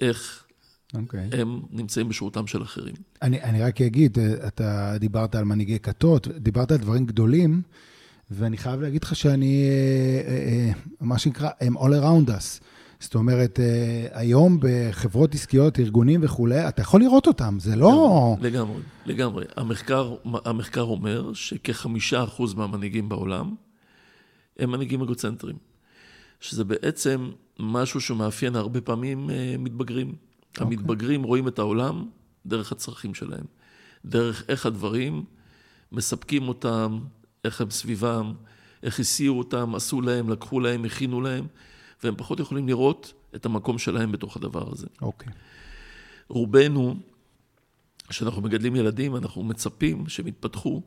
איך 0.00 0.44
okay. 0.92 0.98
אוקיי. 0.98 1.28
הם 1.32 1.60
נמצאים 1.70 2.08
בשירותם 2.08 2.46
של 2.46 2.62
אחרים. 2.62 2.94
אני, 3.22 3.42
אני 3.42 3.62
רק 3.62 3.80
אגיד, 3.80 4.18
אתה 4.18 4.94
דיברת 5.00 5.34
על 5.34 5.44
מנהיגי 5.44 5.78
כתות, 5.78 6.28
דיברת 6.28 6.72
על 6.72 6.78
דברים 6.78 7.06
גדולים, 7.06 7.62
ואני 8.30 8.56
חייב 8.56 8.80
להגיד 8.80 9.04
לך 9.04 9.16
שאני, 9.16 9.64
אה, 9.68 10.30
אה, 10.30 10.72
מה 11.00 11.18
שנקרא, 11.18 11.50
הם 11.60 11.78
all 11.78 11.80
around 11.80 12.28
us. 12.28 12.64
זאת 13.04 13.14
אומרת, 13.14 13.60
אה, 13.60 14.06
היום 14.12 14.58
בחברות 14.60 15.34
עסקיות, 15.34 15.78
ארגונים 15.78 16.20
וכולי, 16.22 16.68
אתה 16.68 16.82
יכול 16.82 17.00
לראות 17.00 17.26
אותם, 17.26 17.56
זה 17.60 17.76
לא... 17.76 18.36
לגמרי, 18.40 18.82
לגמרי. 19.06 19.44
המחקר, 19.56 20.14
המחקר 20.44 20.80
אומר 20.80 21.32
שכחמישה 21.32 22.24
אחוז 22.24 22.54
מהמנהיגים 22.54 23.08
בעולם 23.08 23.54
הם 24.58 24.70
מנהיגים 24.70 25.02
אגוצנטרים. 25.02 25.56
שזה 26.40 26.64
בעצם 26.64 27.30
משהו 27.58 28.00
שמאפיין 28.00 28.56
הרבה 28.56 28.80
פעמים 28.80 29.30
אה, 29.30 29.54
מתבגרים. 29.58 30.08
Okay. 30.08 30.60
אוקיי. 30.60 30.66
המתבגרים 30.66 31.22
רואים 31.22 31.48
את 31.48 31.58
העולם 31.58 32.08
דרך 32.46 32.72
הצרכים 32.72 33.14
שלהם. 33.14 33.44
דרך 34.04 34.44
איך 34.48 34.66
הדברים 34.66 35.24
מספקים 35.92 36.48
אותם, 36.48 36.98
איך 37.44 37.60
הם 37.60 37.70
סביבם, 37.70 38.32
איך 38.82 39.00
הסיעו 39.00 39.38
אותם, 39.38 39.74
עשו 39.74 40.00
להם, 40.00 40.30
לקחו 40.30 40.60
להם, 40.60 40.84
הכינו 40.84 41.20
להם. 41.20 41.46
והם 42.04 42.14
פחות 42.16 42.40
יכולים 42.40 42.68
לראות 42.68 43.12
את 43.34 43.46
המקום 43.46 43.78
שלהם 43.78 44.12
בתוך 44.12 44.36
הדבר 44.36 44.72
הזה. 44.72 44.86
אוקיי. 45.02 45.28
Okay. 45.28 45.36
רובנו, 46.28 46.96
כשאנחנו 48.08 48.42
מגדלים 48.42 48.76
ילדים, 48.76 49.16
אנחנו 49.16 49.42
מצפים 49.42 50.08
שהם 50.08 50.26
יתפתחו 50.26 50.82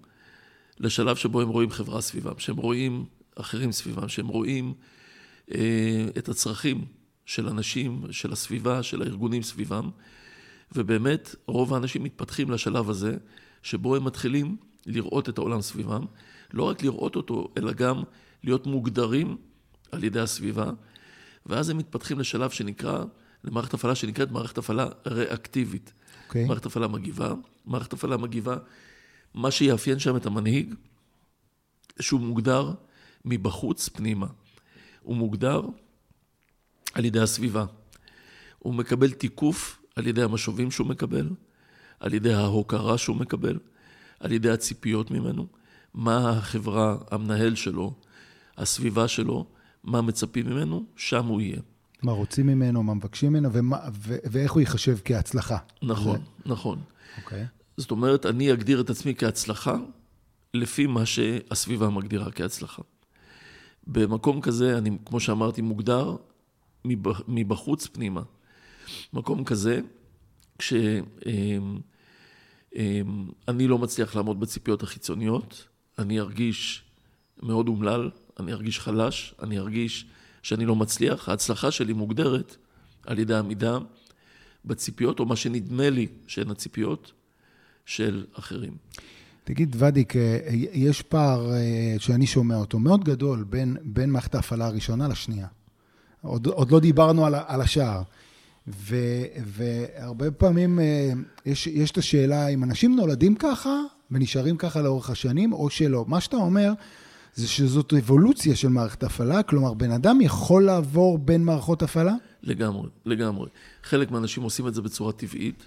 לשלב 0.80 1.16
שבו 1.16 1.42
הם 1.42 1.50
רואים 1.50 1.70
חברה 1.70 2.02
סביבם, 2.02 2.34
שהם 2.38 2.58
רואים 2.58 3.06
אחרים 3.36 3.72
סביבם, 3.72 4.08
שהם 4.08 4.28
רואים 4.28 4.74
אה, 5.56 6.06
את 6.18 6.30
הצרכים 6.30 6.86
של 7.26 7.48
אנשים, 7.48 8.02
של 8.12 8.32
הסביבה, 8.32 8.84
של 8.84 9.02
הארגונים 9.02 9.44
סביבם, 9.44 9.90
ובאמת 10.72 11.36
רוב 11.46 11.74
האנשים 11.74 12.04
מתפתחים 12.04 12.52
לשלב 12.52 12.90
הזה, 12.90 13.18
שבו 13.64 13.96
הם 13.96 14.04
מתחילים 14.04 14.58
לראות 14.86 15.30
את 15.30 15.38
העולם 15.38 15.62
סביבם, 15.62 16.06
לא 16.54 16.64
רק 16.64 16.84
לראות 16.84 17.16
אותו, 17.16 17.48
אלא 17.58 17.74
גם 17.74 18.04
להיות 18.44 18.68
מוגדרים 18.68 19.38
על 19.92 20.04
ידי 20.04 20.20
הסביבה, 20.20 20.72
ואז 21.48 21.70
הם 21.70 21.78
מתפתחים 21.78 22.20
לשלב 22.20 22.50
שנקרא, 22.50 23.04
למערכת 23.44 23.74
הפעלה 23.74 23.96
שנקראת 23.96 24.32
מערכת 24.32 24.58
הפעלה 24.58 24.88
ריאקטיבית. 25.08 25.94
Okay. 25.94 26.28
אוקיי. 26.28 26.46
מערכת 26.46 26.66
הפעלה 26.66 26.88
מגיבה, 26.88 27.34
מערכת 27.66 27.94
הפעלה 27.94 28.18
מגיבה, 28.18 28.58
מה 29.34 29.52
שיאפיין 29.52 30.00
שם 30.00 30.16
את 30.16 30.26
המנהיג, 30.26 30.74
שהוא 32.00 32.22
מוגדר 32.22 32.74
מבחוץ 33.26 33.90
פנימה. 33.90 34.28
הוא 35.02 35.16
מוגדר 35.16 35.62
על 36.94 37.06
ידי 37.06 37.20
הסביבה. 37.20 37.66
הוא 38.60 38.74
מקבל 38.74 39.12
תיקוף 39.12 39.80
על 39.96 40.08
ידי 40.08 40.24
המשובים 40.24 40.72
שהוא 40.72 40.88
מקבל, 40.88 41.30
על 42.00 42.14
ידי 42.14 42.34
ההוקרה 42.34 42.98
שהוא 42.98 43.16
מקבל, 43.16 43.60
על 44.20 44.32
ידי 44.32 44.50
הציפיות 44.50 45.12
ממנו, 45.12 45.48
מה 45.94 46.30
החברה, 46.30 46.98
המנהל 47.12 47.56
שלו, 47.56 47.94
הסביבה 48.58 49.08
שלו, 49.08 49.48
מה 49.88 50.02
מצפים 50.02 50.46
ממנו, 50.46 50.86
שם 50.96 51.26
הוא 51.26 51.42
יהיה. 51.42 51.60
מה 52.04 52.12
רוצים 52.12 52.48
ממנו, 52.48 52.84
מה 52.84 52.94
מבקשים 52.94 53.30
ממנו, 53.30 53.50
ומה, 53.54 53.78
ו, 53.94 54.16
ואיך 54.32 54.52
הוא 54.52 54.60
ייחשב 54.60 54.98
כהצלחה. 55.06 55.58
נכון, 55.82 56.18
זה... 56.18 56.52
נכון. 56.52 56.80
אוקיי. 57.18 57.46
זאת 57.78 57.92
אומרת, 57.92 58.26
אני 58.26 58.54
אגדיר 58.54 58.82
את 58.82 58.90
עצמי 58.90 59.16
כהצלחה 59.16 59.76
לפי 60.54 60.88
מה 60.88 61.06
שהסביבה 61.06 61.90
מגדירה 61.90 62.32
כהצלחה. 62.32 62.82
במקום 63.88 64.42
כזה, 64.42 64.78
אני, 64.78 64.98
כמו 65.06 65.20
שאמרתי, 65.20 65.62
מוגדר 65.62 66.16
מבחוץ 67.28 67.88
פנימה. 67.88 68.22
מקום 69.14 69.44
כזה, 69.44 69.80
כשאני 70.58 71.82
לא 73.58 73.78
מצליח 73.78 74.16
לעמוד 74.16 74.40
בציפיות 74.40 74.84
החיצוניות, 74.84 75.68
אני 76.00 76.20
ארגיש 76.20 76.84
מאוד 77.44 77.68
אומלל, 77.68 78.10
אני 78.40 78.54
ארגיש 78.54 78.80
חלש, 78.80 79.36
אני 79.44 79.60
ארגיש 79.60 80.06
שאני 80.44 80.66
לא 80.66 80.76
מצליח. 80.76 81.30
ההצלחה 81.30 81.72
שלי 81.72 81.94
מוגדרת 81.94 82.56
על 83.06 83.20
ידי 83.20 83.36
עמידה 83.36 83.78
בציפיות, 84.66 85.20
או 85.20 85.26
מה 85.26 85.36
שנדמה 85.36 85.90
לי 85.90 86.08
שהן 86.28 86.52
הציפיות 86.52 87.12
של 87.86 88.26
אחרים. 88.34 88.74
תגיד, 89.44 89.76
ודיק, 89.80 90.14
יש 90.74 91.02
פער 91.02 91.52
שאני 92.00 92.28
שומע 92.28 92.56
אותו 92.56 92.80
מאוד 92.80 93.04
גדול 93.04 93.44
בין, 93.44 93.78
בין 93.84 94.10
מערכת 94.10 94.36
ההפעלה 94.36 94.66
הראשונה 94.66 95.08
לשנייה. 95.08 95.48
עוד, 96.22 96.48
עוד 96.48 96.72
לא 96.72 96.80
דיברנו 96.80 97.26
על, 97.26 97.36
על 97.48 97.62
השער. 97.62 98.02
ו, 98.68 98.96
והרבה 99.46 100.32
פעמים 100.32 100.80
יש, 101.46 101.68
יש 101.68 101.92
את 101.92 101.98
השאלה 101.98 102.48
אם 102.48 102.64
אנשים 102.64 102.96
נולדים 102.96 103.36
ככה 103.36 103.80
ונשארים 104.12 104.58
ככה 104.58 104.82
לאורך 104.82 105.10
השנים, 105.10 105.54
או 105.54 105.70
שלא. 105.70 106.06
מה 106.08 106.22
שאתה 106.22 106.38
אומר, 106.38 106.74
זה 107.38 107.48
שזאת 107.48 107.94
אבולוציה 107.94 108.56
של 108.56 108.68
מערכת 108.68 109.04
הפעלה, 109.04 109.44
כלומר, 109.44 109.74
בן 109.74 109.92
אדם 109.92 110.22
יכול 110.22 110.66
לעבור 110.66 111.18
בין 111.18 111.44
מערכות 111.44 111.84
הפעלה? 111.84 112.14
לגמרי, 112.44 112.90
לגמרי. 113.06 113.50
חלק 113.84 114.12
מהאנשים 114.12 114.44
עושים 114.44 114.68
את 114.68 114.74
זה 114.74 114.82
בצורה 114.82 115.12
טבעית, 115.12 115.64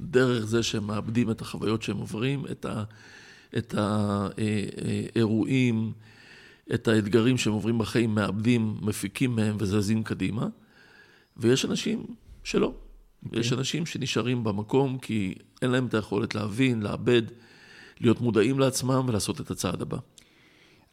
דרך 0.00 0.44
זה 0.44 0.62
שהם 0.62 0.86
מאבדים 0.86 1.30
את 1.30 1.40
החוויות 1.40 1.82
שהם 1.82 1.96
עוברים, 1.96 2.44
את, 2.50 2.64
ה, 2.64 2.84
את 3.58 3.74
האירועים, 5.14 5.92
את 6.74 6.88
האתגרים 6.88 7.38
שהם 7.38 7.52
עוברים 7.52 7.78
בחיים, 7.78 8.14
מאבדים, 8.14 8.76
מפיקים 8.82 9.36
מהם 9.36 9.56
וזזים 9.60 10.02
קדימה. 10.02 10.48
ויש 11.36 11.64
אנשים 11.64 12.06
שלא. 12.44 12.66
Okay. 12.66 13.26
אוקיי. 13.26 13.40
יש 13.40 13.52
אנשים 13.52 13.86
שנשארים 13.86 14.44
במקום 14.44 14.98
כי 14.98 15.34
אין 15.62 15.70
להם 15.70 15.86
את 15.86 15.94
היכולת 15.94 16.34
להבין, 16.34 16.82
לאבד, 16.82 17.22
להיות 18.00 18.20
מודעים 18.20 18.58
לעצמם 18.58 19.04
ולעשות 19.08 19.40
את 19.40 19.50
הצעד 19.50 19.82
הבא. 19.82 19.98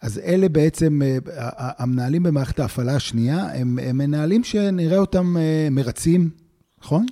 אז 0.01 0.19
אלה 0.19 0.49
בעצם, 0.49 1.01
אה, 1.01 1.17
המנהלים 1.57 2.23
במערכת 2.23 2.59
ההפעלה 2.59 2.95
השנייה, 2.95 3.55
הם, 3.55 3.79
הם 3.79 3.97
מנהלים 3.97 4.43
שנראה 4.43 4.97
אותם 4.97 5.37
אה, 5.37 5.67
מרצים, 5.71 6.29
נכון? 6.81 7.05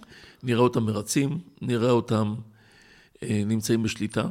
נראה 0.44 0.62
אותם 0.62 0.84
מרצים, 0.84 1.40
נראה 1.62 1.92
אותם 1.92 2.36
אה, 3.24 3.44
נמצאים 3.46 3.84
בשליטה. 3.84 4.24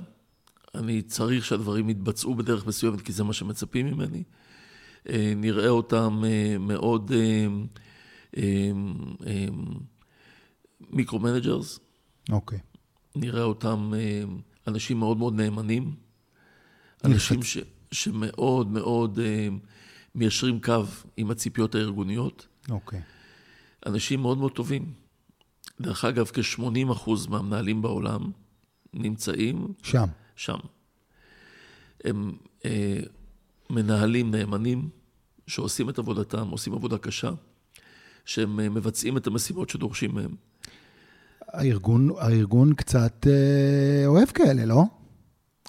אני 0.75 1.03
צריך 1.03 1.45
שהדברים 1.45 1.91
יתבצעו 1.91 2.35
בדרך 2.35 2.67
מסוימת, 2.67 3.01
כי 3.01 3.13
זה 3.13 3.25
מה 3.25 3.33
שמצפים 3.33 3.87
ממני. 3.87 4.23
נראה 5.37 5.69
אותם 5.69 6.23
מאוד 6.61 7.13
micro-managers. 10.91 11.81
אוקיי. 12.31 12.59
נראה 13.17 13.43
אותם 13.43 13.93
אנשים 14.67 14.99
מאוד 14.99 15.17
מאוד 15.17 15.35
נאמנים. 15.35 15.95
אנשים 17.05 17.43
ש... 17.43 17.59
שמאוד 17.93 18.71
מאוד 18.71 19.19
אה, 19.19 19.49
מיישרים 20.15 20.61
קו 20.61 20.85
עם 21.17 21.31
הציפיות 21.31 21.75
הארגוניות. 21.75 22.47
אוקיי. 22.71 22.99
Okay. 22.99 23.03
אנשים 23.87 24.21
מאוד 24.21 24.39
מאוד 24.39 24.53
טובים. 24.53 24.93
דרך 25.81 26.05
אגב, 26.05 26.31
כ-80 26.35 26.93
אחוז 26.93 27.27
מהמנהלים 27.27 27.83
בעולם 27.83 28.31
נמצאים... 28.95 29.73
שם. 29.83 30.07
שם. 30.37 30.59
הם 32.05 32.33
אה, 32.65 33.01
מנהלים 33.71 34.31
נאמנים, 34.31 34.89
שעושים 35.47 35.91
את 35.91 35.99
עבודתם, 35.99 36.49
עושים 36.49 36.75
עבודה 36.75 36.99
קשה, 36.99 37.31
שהם 38.25 38.61
אה, 38.61 38.69
מבצעים 38.69 39.17
את 39.17 39.27
המשימות 39.27 39.69
שדורשים 39.69 40.15
מהם. 40.15 40.35
הארגון, 41.49 42.11
הארגון 42.19 42.75
קצת 42.75 43.27
אה, 43.27 44.07
אוהב 44.07 44.29
כאלה, 44.29 44.65
לא? 44.65 44.83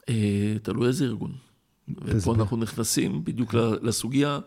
אה, 0.10 0.56
תלוי 0.64 0.88
איזה 0.88 1.06
ארגון. 1.06 1.32
ופה 1.88 2.36
אנחנו 2.36 2.58
נכנסים 2.58 3.24
בדיוק 3.24 3.54
לסוגיה. 3.82 4.40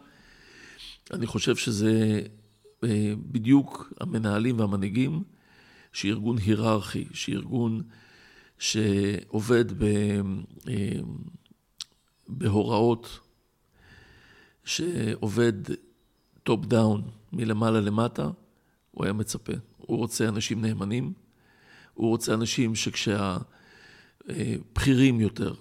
אני 1.13 1.27
חושב 1.27 1.57
שזה 1.57 2.23
אה, 2.85 3.13
בדיוק 3.17 3.93
המנהלים 4.01 4.61
והמנהיגים, 4.61 5.23
שארגון 5.93 6.39
היררכי, 6.39 7.05
שארגון 7.13 7.83
שעובד 8.59 9.83
ב, 9.83 9.85
אה, 10.69 11.01
בהוראות, 12.29 13.21
שעובד 14.65 15.53
top 16.43 16.67
down, 16.67 17.03
מלמעלה 17.33 17.81
למטה, 17.81 18.29
הוא 18.91 19.05
היה 19.05 19.13
מצפה. 19.13 19.53
הוא 19.77 19.99
רוצה 19.99 20.29
אנשים 20.29 20.61
נאמנים, 20.61 21.13
הוא 21.95 22.09
רוצה 22.09 22.35
אנשים 22.35 22.75
שכשהבכירים 22.75 23.51
יותר 25.21 25.55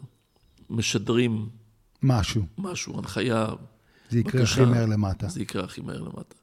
משדרים 0.69 1.49
משהו. 2.05 2.43
משהו, 2.57 2.97
הנחיה. 2.97 3.47
זה 4.09 4.19
יקרה 4.19 4.41
בקשה, 4.41 4.61
הכי 4.61 4.71
מהר 4.71 4.85
למטה. 4.85 5.27
זה 5.27 5.41
יקרה 5.41 5.63
הכי 5.63 5.81
מהר 5.81 6.01
למטה. 6.01 6.35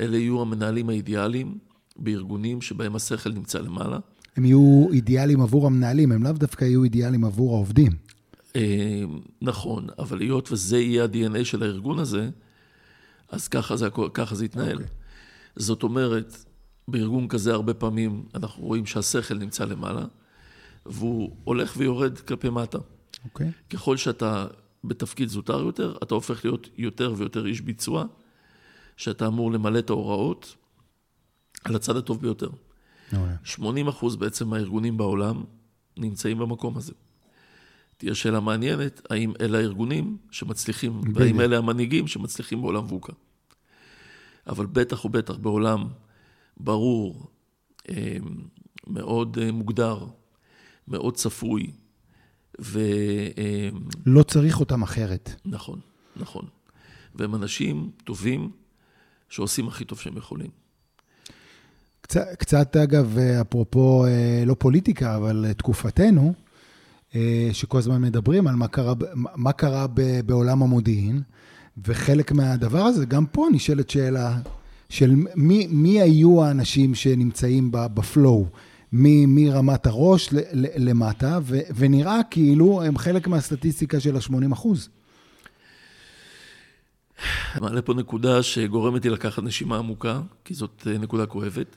אלה 0.00 0.16
יהיו 0.16 0.42
המנהלים 0.42 0.88
האידיאליים 0.88 1.58
בארגונים 1.96 2.62
שבהם 2.62 2.96
השכל 2.96 3.32
נמצא 3.32 3.58
למעלה. 3.58 3.98
הם 4.36 4.44
יהיו 4.44 4.86
אידיאליים 4.92 5.40
עבור 5.40 5.66
המנהלים, 5.66 6.12
הם 6.12 6.22
לאו 6.22 6.32
דווקא 6.32 6.64
יהיו 6.64 6.84
אידיאליים 6.84 7.24
עבור 7.24 7.54
העובדים. 7.54 7.92
אה, 8.56 9.02
נכון, 9.42 9.86
אבל 9.98 10.20
היות 10.20 10.52
וזה 10.52 10.78
יהיה 10.78 11.04
ה-DNA 11.04 11.44
של 11.44 11.62
הארגון 11.62 11.98
הזה, 11.98 12.30
אז 13.28 13.48
ככה 13.48 13.76
זה, 13.76 13.88
ככה 14.14 14.34
זה 14.34 14.44
יתנהל. 14.44 14.76
Okay. 14.76 14.80
אוקיי. 14.80 14.86
זאת 15.56 15.82
אומרת, 15.82 16.44
בארגון 16.88 17.28
כזה 17.28 17.52
הרבה 17.52 17.74
פעמים 17.74 18.24
אנחנו 18.34 18.64
רואים 18.64 18.86
שהשכל 18.86 19.34
נמצא 19.38 19.64
למעלה, 19.64 20.04
והוא 20.86 21.36
הולך 21.44 21.74
ויורד 21.76 22.18
כלפי 22.18 22.50
מטה. 22.50 22.78
אוקיי. 23.24 23.46
Okay. 23.48 23.76
ככל 23.76 23.96
שאתה 23.96 24.46
בתפקיד 24.84 25.28
זוטר 25.28 25.60
יותר, 25.60 25.96
אתה 26.02 26.14
הופך 26.14 26.44
להיות 26.44 26.68
יותר 26.76 27.14
ויותר 27.16 27.46
איש 27.46 27.60
ביצוע, 27.60 28.04
שאתה 28.96 29.26
אמור 29.26 29.52
למלא 29.52 29.78
את 29.78 29.90
ההוראות 29.90 30.56
על 31.64 31.76
הצד 31.76 31.96
הטוב 31.96 32.20
ביותר. 32.20 32.50
Okay. 33.12 33.16
80 33.44 33.88
אחוז 33.88 34.16
בעצם 34.16 34.48
מהארגונים 34.48 34.96
בעולם 34.96 35.44
נמצאים 35.96 36.38
במקום 36.38 36.76
הזה. 36.76 36.92
תהיה 37.96 38.14
שאלה 38.14 38.40
מעניינת, 38.40 39.06
האם 39.10 39.32
אלה 39.40 39.58
הארגונים 39.58 40.16
שמצליחים. 40.30 41.00
והאם 41.14 41.40
אלה 41.40 41.58
המנהיגים 41.58 42.06
שמצליחים 42.06 42.62
בעולם 42.62 42.84
ווקה. 42.84 43.12
אבל 44.46 44.66
בטח 44.66 45.04
ובטח 45.04 45.36
בעולם 45.36 45.88
ברור, 46.56 47.26
אה, 47.88 48.16
מאוד 48.86 49.38
אה, 49.42 49.52
מוגדר, 49.52 50.06
מאוד 50.88 51.14
צפוי, 51.14 51.70
ו... 52.60 52.80
לא 54.06 54.22
צריך 54.22 54.60
אותם 54.60 54.82
אחרת. 54.82 55.30
נכון, 55.44 55.78
נכון. 56.16 56.44
והם 57.14 57.34
אנשים 57.34 57.90
טובים 58.04 58.50
שעושים 59.28 59.68
הכי 59.68 59.84
טוב 59.84 60.00
שהם 60.00 60.16
יכולים. 60.16 60.50
קצת, 62.00 62.26
קצת 62.38 62.76
אגב, 62.76 63.18
אפרופו, 63.40 64.06
אה, 64.06 64.44
לא 64.46 64.54
פוליטיקה, 64.58 65.16
אבל 65.16 65.46
תקופתנו, 65.56 66.34
אה, 67.14 67.48
שכל 67.52 67.78
הזמן 67.78 68.02
מדברים 68.02 68.46
על 68.46 68.54
מה 68.54 68.68
קרה, 68.68 68.94
מה 69.14 69.52
קרה 69.52 69.86
בעולם 70.26 70.62
המודיעין, 70.62 71.22
וחלק 71.86 72.32
מהדבר 72.32 72.82
הזה, 72.82 73.06
גם 73.06 73.26
פה 73.26 73.46
נשאלת 73.52 73.90
שאלה 73.90 74.38
של 74.88 75.14
מי, 75.36 75.66
מי 75.70 76.00
היו 76.00 76.44
האנשים 76.44 76.94
שנמצאים 76.94 77.68
בפלואו. 77.72 78.46
מרמת 78.96 79.86
הראש 79.86 80.28
למטה, 80.76 81.38
ו, 81.42 81.58
ונראה 81.76 82.20
כאילו 82.30 82.82
הם 82.82 82.98
חלק 82.98 83.28
מהסטטיסטיקה 83.28 84.00
של 84.00 84.16
ה-80 84.16 84.52
אחוז. 84.52 84.88
מעלה 87.60 87.82
פה 87.82 87.94
נקודה 87.94 88.42
שגורמת 88.42 89.04
לי 89.04 89.10
לקחת 89.10 89.42
נשימה 89.42 89.78
עמוקה, 89.78 90.20
כי 90.44 90.54
זאת 90.54 90.86
אה, 90.86 90.98
נקודה 90.98 91.26
כואבת, 91.26 91.76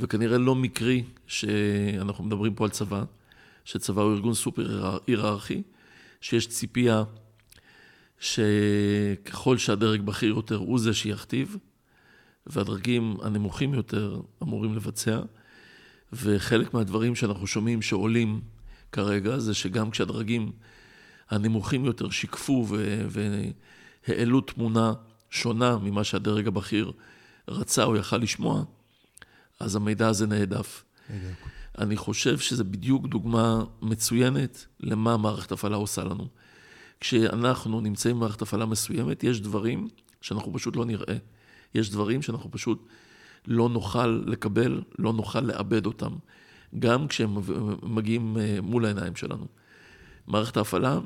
וכנראה 0.00 0.38
לא 0.38 0.54
מקרי 0.54 1.04
שאנחנו 1.26 2.24
מדברים 2.24 2.54
פה 2.54 2.64
על 2.64 2.70
צבא, 2.70 3.04
שצבא 3.64 4.02
הוא 4.02 4.12
ארגון 4.12 4.34
סופר 4.34 4.96
היררכי, 5.06 5.62
שיש 6.20 6.48
ציפייה 6.48 7.04
שככל 8.18 9.58
שהדרג 9.58 10.00
בכיר 10.00 10.28
יותר 10.28 10.56
הוא 10.56 10.78
זה 10.78 10.94
שיכתיב, 10.94 11.56
והדרגים 12.46 13.16
הנמוכים 13.22 13.74
יותר 13.74 14.20
אמורים 14.42 14.74
לבצע. 14.74 15.20
וחלק 16.12 16.74
מהדברים 16.74 17.14
שאנחנו 17.14 17.46
שומעים 17.46 17.82
שעולים 17.82 18.40
כרגע, 18.92 19.38
זה 19.38 19.54
שגם 19.54 19.90
כשהדרגים 19.90 20.52
הנמוכים 21.30 21.84
יותר 21.84 22.10
שיקפו 22.10 22.66
והעלו 24.08 24.40
תמונה 24.40 24.92
שונה 25.30 25.78
ממה 25.78 26.04
שהדרג 26.04 26.46
הבכיר 26.46 26.92
רצה 27.48 27.84
או 27.84 27.96
יכל 27.96 28.16
לשמוע, 28.16 28.64
אז 29.60 29.76
המידע 29.76 30.08
הזה 30.08 30.26
נהדף. 30.26 30.84
אני 31.78 31.96
חושב 31.96 32.38
שזה 32.38 32.64
בדיוק 32.64 33.06
דוגמה 33.06 33.64
מצוינת 33.82 34.66
למה 34.80 35.16
מערכת 35.16 35.52
הפעלה 35.52 35.76
עושה 35.76 36.04
לנו. 36.04 36.28
כשאנחנו 37.00 37.80
נמצאים 37.80 38.16
במערכת 38.16 38.42
הפעלה 38.42 38.66
מסוימת, 38.66 39.24
יש 39.24 39.40
דברים 39.40 39.88
שאנחנו 40.20 40.52
פשוט 40.52 40.76
לא 40.76 40.84
נראה. 40.84 41.16
יש 41.74 41.90
דברים 41.90 42.22
שאנחנו 42.22 42.50
פשוט 42.50 42.86
לא 43.46 43.68
נוכל 43.68 44.22
לקבל, 44.26 44.82
לא 44.98 45.12
נוכל 45.12 45.40
לאבד 45.40 45.86
אותם, 45.86 46.12
גם 46.78 47.08
כשהם 47.08 47.38
מגיעים 47.82 48.36
אה, 48.40 48.58
מול 48.62 48.84
העיניים 48.84 49.16
שלנו. 49.16 49.46
מערכת 50.26 50.56
ההפעלה 50.56 50.98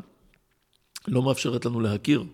לא 1.09 1.23
מאפשרת 1.23 1.64
לנו 1.64 1.81
להכיר. 1.81 2.25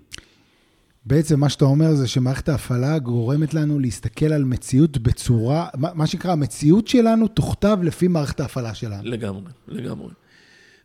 בעצם 1.04 1.40
מה 1.40 1.48
שאתה 1.48 1.64
אומר 1.64 1.94
זה 1.94 2.08
שמערכת 2.08 2.48
ההפעלה 2.48 2.98
גורמת 2.98 3.54
לנו 3.54 3.78
להסתכל 3.78 4.26
על 4.26 4.44
מציאות 4.44 4.98
בצורה, 4.98 5.68
מה 5.74 6.06
שנקרא, 6.06 6.32
המציאות 6.32 6.88
שלנו 6.88 7.28
תוכתב 7.28 7.78
לפי 7.82 8.08
מערכת 8.08 8.40
ההפעלה 8.40 8.74
שלנו. 8.74 9.02
לגמרי, 9.04 9.52
לגמרי. 9.68 10.12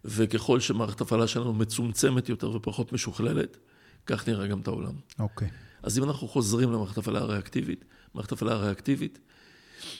וככל 0.05 0.59
שמערכת 0.59 1.01
ההפעלה 1.01 1.27
שלנו 1.27 1.53
מצומצמת 1.53 2.29
יותר 2.29 2.51
ופחות 2.51 2.93
משוכללת, 2.93 3.57
כך 4.05 4.27
נראה 4.27 4.47
גם 4.47 4.59
את 4.59 4.67
העולם. 4.67 4.93
אוקיי. 5.19 5.47
Okay. 5.47 5.51
אז 5.83 5.97
אם 5.97 6.03
אנחנו 6.03 6.27
חוזרים 6.27 6.71
למערכת 6.71 6.97
ההפעלה 6.97 7.19
הריאקטיבית, 7.19 7.85
מערכת 8.15 8.31
הפעלה 8.31 8.55
ריאקטיבית, 8.55 9.19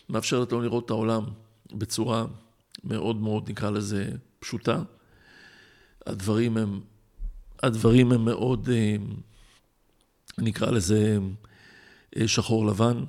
מאפשרת 0.09 0.51
לנו 0.51 0.61
לראות 0.61 0.85
את 0.85 0.89
העולם 0.89 1.23
בצורה 1.73 2.25
מאוד 2.83 3.15
מאוד, 3.15 3.49
נקרא 3.49 3.69
לזה, 3.69 4.09
פשוטה. 4.39 4.83
הדברים 6.05 6.57
הם, 6.57 6.81
הדברים 7.63 8.11
הם 8.11 8.25
מאוד, 8.25 8.69
אה, 8.69 8.95
נקרא 10.37 10.71
לזה, 10.71 11.17
אה, 12.17 12.27
שחור 12.27 12.65
לבן, 12.65 13.03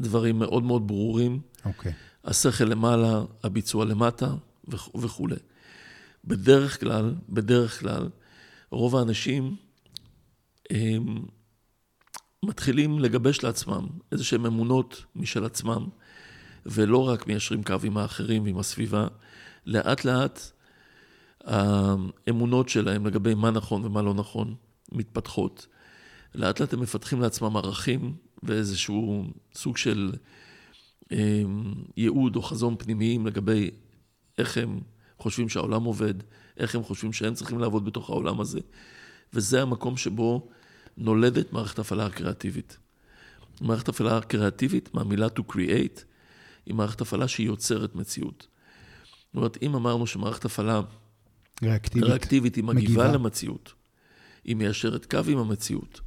דברים 0.00 0.38
מאוד 0.38 0.62
מאוד 0.62 0.86
ברורים. 0.86 1.40
אוקיי. 1.64 1.92
Okay. 1.92 1.94
השכל 2.24 2.64
למעלה, 2.64 3.22
הביצוע 3.44 3.84
למטה 3.84 4.34
וכולי. 4.94 5.36
בדרך 6.24 6.80
כלל, 6.80 7.14
בדרך 7.28 7.80
כלל, 7.80 8.08
רוב 8.70 8.96
האנשים 8.96 9.56
הם, 10.70 11.24
מתחילים 12.44 12.98
לגבש 12.98 13.44
לעצמם 13.44 13.86
איזה 14.12 14.24
שהן 14.24 14.46
אמונות 14.46 15.04
משל 15.16 15.44
עצמם, 15.44 15.88
ולא 16.66 17.08
רק 17.08 17.26
מיישרים 17.26 17.62
קו 17.62 17.74
עם 17.84 17.96
האחרים 17.96 18.44
ועם 18.44 18.58
הסביבה, 18.58 19.06
לאט 19.66 20.04
לאט 20.04 20.40
האמונות 21.44 22.68
שלהם 22.68 23.06
לגבי 23.06 23.34
מה 23.34 23.50
נכון 23.50 23.84
ומה 23.84 24.02
לא 24.02 24.14
נכון 24.14 24.54
מתפתחות. 24.92 25.66
לאט 26.34 26.60
לאט 26.60 26.72
הם 26.72 26.80
מפתחים 26.80 27.20
לעצמם 27.20 27.56
ערכים 27.56 28.14
ואיזשהו 28.42 29.24
סוג 29.54 29.76
של 29.76 30.12
אה, 31.12 31.42
ייעוד 31.96 32.36
או 32.36 32.42
חזון 32.42 32.76
פנימיים 32.78 33.26
לגבי 33.26 33.70
איך 34.38 34.56
הם 34.56 34.80
חושבים 35.18 35.48
שהעולם 35.48 35.84
עובד, 35.84 36.14
איך 36.56 36.74
הם 36.74 36.82
חושבים 36.82 37.12
שהם 37.12 37.34
צריכים 37.34 37.58
לעבוד 37.58 37.84
בתוך 37.84 38.10
העולם 38.10 38.40
הזה. 38.40 38.60
וזה 39.34 39.62
המקום 39.62 39.96
שבו 39.96 40.48
נולדת 41.00 41.52
מערכת 41.52 41.78
הפעלה 41.78 42.06
הקריאטיבית. 42.06 42.78
מערכת 43.60 43.88
הפעלה 43.88 44.16
הקריאטיבית, 44.16 44.94
מהמילה 44.94 45.26
to 45.26 45.52
create, 45.52 46.00
היא 46.66 46.74
מערכת 46.74 47.00
הפעלה 47.00 47.28
שהיא 47.28 47.46
יוצרת 47.46 47.94
מציאות. 47.94 48.46
זאת 49.26 49.36
אומרת, 49.36 49.58
אם 49.62 49.74
אמרנו 49.74 50.06
שמערכת 50.06 50.44
הפעלה 50.44 50.80
ריאקטיבית, 51.62 52.08
ריאקטיבית 52.08 52.54
היא 52.54 52.64
מגיבה, 52.64 52.82
מגיבה 52.82 53.12
למציאות, 53.12 53.72
היא 54.44 54.56
מיישרת 54.56 55.06
קו 55.06 55.20
עם 55.28 55.38
המציאות, 55.38 56.00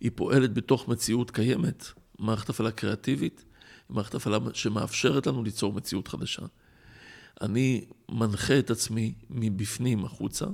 היא 0.00 0.10
פועלת 0.14 0.54
בתוך 0.54 0.88
מציאות 0.88 1.30
קיימת, 1.30 1.84
מערכת 2.18 2.48
הפעלה 2.48 2.70
קריאטיבית 2.70 3.44
היא 3.88 3.94
מערכת 3.94 4.14
הפעלה 4.14 4.38
שמאפשרת 4.52 5.26
לנו 5.26 5.44
ליצור 5.44 5.72
מציאות 5.72 6.08
חדשה. 6.08 6.42
אני 7.40 7.84
מנחה 8.08 8.58
את 8.58 8.70
עצמי 8.70 9.14
מבפנים 9.30 10.04
החוצה, 10.04 10.46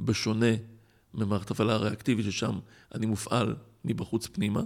בשונה 0.00 0.46
ממערכת 1.16 1.50
הפעלה 1.50 1.74
הריאקטיבית, 1.74 2.26
ששם 2.26 2.58
אני 2.94 3.06
מופעל 3.06 3.54
מבחוץ 3.84 4.26
פנימה, 4.26 4.62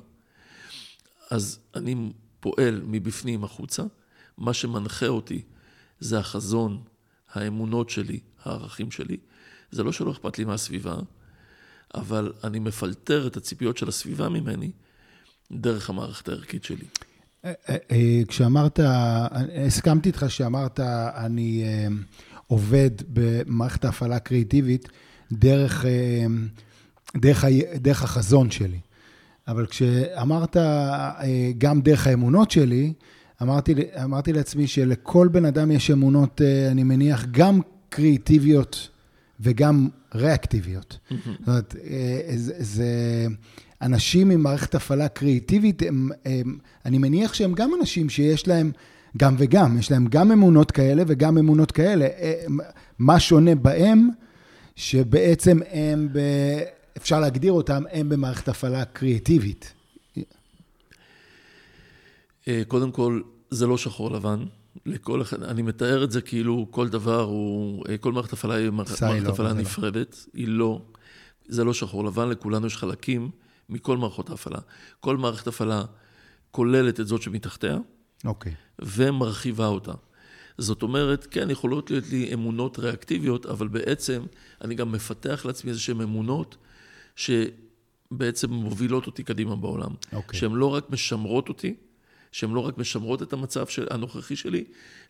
אז 1.30 1.58
אני 1.74 2.12
פועל 2.40 2.82
מבפנים 2.86 3.44
החוצה. 3.44 3.82
מה 4.38 4.54
שמנחה 4.54 5.06
אותי 5.06 5.42
זה 6.00 6.18
החזון, 6.18 6.82
האמונות 7.32 7.90
שלי, 7.90 8.20
הערכים 8.44 8.90
שלי. 8.90 9.16
זה 9.70 9.82
לא 9.82 9.92
שלא 9.92 10.10
אכפת 10.10 10.38
לי 10.38 10.44
מהסביבה, 10.44 10.96
אבל 11.94 12.32
אני 12.44 12.58
מפלטר 12.58 13.26
את 13.26 13.36
הציפיות 13.36 13.76
של 13.76 13.88
הסביבה 13.88 14.28
ממני 14.28 14.70
דרך 15.52 15.90
המערכת 15.90 16.28
הערכית 16.28 16.64
שלי. 16.64 16.84
אה, 17.44 17.52
אה, 17.68 17.76
אה, 17.90 18.22
כשאמרת, 18.28 18.80
הסכמתי 19.66 20.08
איתך 20.08 20.24
שאמרת, 20.28 20.80
אני 21.14 21.64
עובד 22.46 22.90
במערכת 23.08 23.84
ההפעלה 23.84 24.16
הקריאיטיבית, 24.16 24.88
דרך, 25.32 25.84
אה, 25.84 26.26
דרך, 27.16 27.44
דרך 27.76 28.02
החזון 28.02 28.50
שלי. 28.50 28.78
אבל 29.48 29.66
כשאמרת 29.66 30.56
אה, 30.56 31.50
גם 31.58 31.80
דרך 31.80 32.06
האמונות 32.06 32.50
שלי, 32.50 32.92
אמרתי, 33.42 33.74
אמרתי 34.04 34.32
לעצמי 34.32 34.66
שלכל 34.66 35.28
בן 35.32 35.44
אדם 35.44 35.70
יש 35.70 35.90
אמונות, 35.90 36.40
אה, 36.44 36.70
אני 36.70 36.82
מניח, 36.82 37.26
גם 37.30 37.60
קריאיטיביות 37.88 38.88
וגם 39.40 39.88
ריאקטיביות. 40.14 40.98
Mm-hmm. 40.98 41.14
זאת 41.38 41.48
אומרת, 41.48 41.76
זה, 42.36 42.54
זה 42.58 43.26
אנשים 43.82 44.30
עם 44.30 44.42
מערכת 44.42 44.74
הפעלה 44.74 45.08
קריאיטיבית, 45.08 45.82
הם, 45.82 46.08
הם, 46.24 46.58
אני 46.84 46.98
מניח 46.98 47.34
שהם 47.34 47.52
גם 47.52 47.70
אנשים 47.80 48.08
שיש 48.08 48.48
להם 48.48 48.72
גם 49.16 49.34
וגם, 49.38 49.78
יש 49.78 49.90
להם 49.90 50.06
גם 50.06 50.32
אמונות 50.32 50.70
כאלה 50.70 51.02
וגם 51.06 51.38
אמונות 51.38 51.72
כאלה. 51.72 52.08
מה 52.98 53.20
שונה 53.20 53.54
בהם? 53.54 54.08
שבעצם 54.76 55.58
הם, 55.70 56.08
ב... 56.12 56.18
אפשר 56.96 57.20
להגדיר 57.20 57.52
אותם, 57.52 57.82
הם 57.92 58.08
במערכת 58.08 58.48
הפעלה 58.48 58.84
קריאטיבית. 58.84 59.72
אה, 62.48 62.62
קודם 62.68 62.92
כל, 62.92 63.20
זה 63.50 63.66
לא 63.66 63.78
שחור 63.78 64.10
לבן. 64.10 64.44
לכל 64.86 65.22
אחד, 65.22 65.42
אני 65.42 65.62
מתאר 65.62 66.04
את 66.04 66.10
זה 66.10 66.20
כאילו 66.20 66.66
כל 66.70 66.88
דבר 66.88 67.20
הוא, 67.20 67.84
אה, 67.88 67.98
כל 67.98 68.12
מערכת 68.12 68.32
הפעלה 68.32 68.54
היא 68.54 68.70
מערכת 68.70 69.02
הפעלה 69.26 69.48
לא. 69.48 69.52
נפרדת, 69.52 70.26
היא 70.34 70.48
לא, 70.48 70.82
זה 71.48 71.64
לא 71.64 71.74
שחור 71.74 72.04
לבן, 72.04 72.28
לכולנו 72.28 72.66
יש 72.66 72.76
חלקים 72.76 73.30
מכל 73.68 73.96
מערכות 73.96 74.30
ההפעלה. 74.30 74.58
כל 75.00 75.16
מערכת 75.16 75.46
הפעלה 75.46 75.84
כוללת 76.50 77.00
את 77.00 77.06
זאת 77.06 77.22
שמתחתיה, 77.22 77.78
אוקיי. 78.24 78.54
ומרחיבה 78.78 79.66
אותה. 79.66 79.92
זאת 80.60 80.82
אומרת, 80.82 81.26
כן, 81.30 81.50
יכולות 81.50 81.90
להיות 81.90 82.08
לי 82.10 82.34
אמונות 82.34 82.78
ריאקטיביות, 82.78 83.46
אבל 83.46 83.68
בעצם 83.68 84.22
אני 84.64 84.74
גם 84.74 84.92
מפתח 84.92 85.42
לעצמי 85.44 85.70
איזשהן 85.70 86.00
אמונות 86.00 86.56
שבעצם 87.16 88.50
מובילות 88.50 89.06
אותי 89.06 89.22
קדימה 89.22 89.56
בעולם. 89.56 89.90
Okay. 89.90 90.16
אוקיי. 90.16 90.40
שהן 90.40 90.52
לא 90.52 90.66
רק 90.66 90.90
משמרות 90.90 91.48
אותי, 91.48 91.74
שהן 92.32 92.50
לא 92.50 92.60
רק 92.60 92.78
משמרות 92.78 93.22
את 93.22 93.32
המצב 93.32 93.66
של, 93.66 93.86
הנוכחי 93.90 94.36
שלי, 94.36 94.64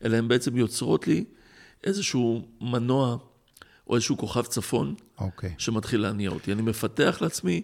אלא 0.04 0.16
הן 0.16 0.28
בעצם 0.28 0.56
יוצרות 0.56 1.06
לי 1.06 1.24
איזשהו 1.84 2.48
מנוע 2.60 3.16
או 3.86 3.94
איזשהו 3.94 4.18
כוכב 4.18 4.42
צפון 4.42 4.94
okay. 4.98 5.22
אוקיי. 5.22 5.54
שמתחיל 5.58 6.00
להניע 6.00 6.30
אותי. 6.30 6.52
אני 6.52 6.62
מפתח 6.62 7.18
לעצמי 7.20 7.62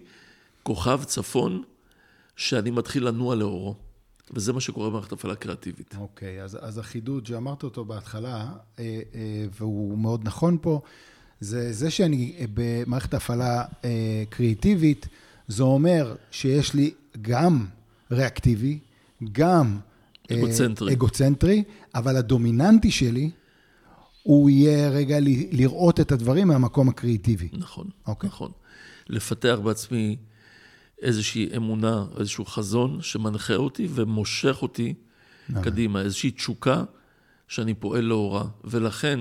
כוכב 0.63 1.03
צפון 1.03 1.63
שאני 2.35 2.71
מתחיל 2.71 3.07
לנוע 3.07 3.35
לאורו. 3.35 3.75
וזה 4.33 4.53
מה 4.53 4.61
שקורה 4.61 4.89
במערכת 4.89 5.11
הפעלה 5.11 5.35
קריאטיבית. 5.35 5.95
אוקיי, 5.97 6.39
okay, 6.39 6.43
אז, 6.43 6.57
אז 6.61 6.77
החידוד 6.77 7.25
שאמרת 7.25 7.63
אותו 7.63 7.85
בהתחלה, 7.85 8.51
אה, 8.79 8.83
אה, 9.15 9.45
והוא 9.59 9.97
מאוד 9.97 10.21
נכון 10.23 10.57
פה, 10.61 10.81
זה 11.39 11.73
זה 11.73 11.89
שאני 11.89 12.35
במערכת 12.53 13.13
הפעלה 13.13 13.65
אה, 13.85 14.23
קריאטיבית, 14.29 15.07
זה 15.47 15.63
אומר 15.63 16.15
שיש 16.31 16.73
לי 16.73 16.93
גם 17.21 17.65
ריאקטיבי, 18.11 18.79
גם 19.31 19.79
אה, 20.31 20.37
אגוצנטרי. 20.37 20.93
אגוצנטרי, 20.93 21.63
אבל 21.95 22.15
הדומיננטי 22.17 22.91
שלי, 22.91 23.31
הוא 24.23 24.49
יהיה 24.49 24.89
רגע 24.89 25.19
ל- 25.19 25.27
לראות 25.51 25.99
את 25.99 26.11
הדברים 26.11 26.47
מהמקום 26.47 26.89
הקריאיטיבי. 26.89 27.49
נכון, 27.53 27.87
אוקיי. 28.07 28.27
נכון. 28.27 28.51
לפתח 29.09 29.57
בעצמי 29.63 30.15
איזושהי 31.01 31.49
אמונה, 31.55 32.05
איזשהו 32.19 32.45
חזון 32.45 33.01
שמנחה 33.01 33.55
אותי 33.55 33.87
ומושך 33.89 34.61
אותי 34.61 34.93
קדימה, 35.63 36.01
איזושהי 36.01 36.31
תשוקה 36.31 36.83
שאני 37.47 37.73
פועל 37.73 38.03
לאורה. 38.03 38.45
ולכן, 38.63 39.19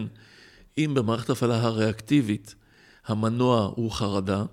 אם 0.78 0.92
במערכת 0.94 1.30
ההפעלה 1.30 1.60
הריאקטיבית 1.62 2.54
המנוע 3.06 3.72
הוא 3.76 3.90
חרדה, 3.90 4.44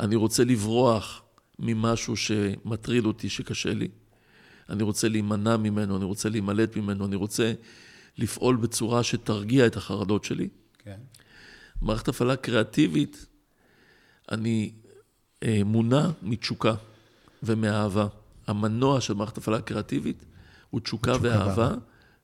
אני 0.00 0.16
רוצה 0.16 0.44
לברוח 0.44 1.22
ממשהו 1.58 2.16
שמטריד 2.16 3.04
אותי, 3.04 3.28
שקשה 3.28 3.74
לי. 3.74 3.88
אני 4.68 4.82
רוצה 4.82 5.08
להימנע 5.08 5.56
ממנו, 5.56 5.96
אני 5.96 6.04
רוצה 6.04 6.28
להימלט 6.28 6.76
ממנו, 6.76 7.06
אני 7.06 7.16
רוצה 7.16 7.52
לפעול 8.18 8.56
בצורה 8.56 9.02
שתרגיע 9.02 9.66
את 9.66 9.76
החרדות 9.76 10.24
שלי. 10.24 10.48
כן. 10.78 10.98
מערכת 11.82 12.08
הפעלה 12.08 12.36
קריאטיבית, 12.36 13.26
אני 14.32 14.72
מונע 15.64 16.10
מתשוקה 16.22 16.74
ומאהבה. 17.42 18.06
המנוע 18.46 19.00
של 19.00 19.14
מערכת 19.14 19.38
הפעלה 19.38 19.60
קריאטיבית 19.60 20.24
הוא 20.70 20.80
תשוקה 20.80 21.12
ואהבה. 21.20 21.74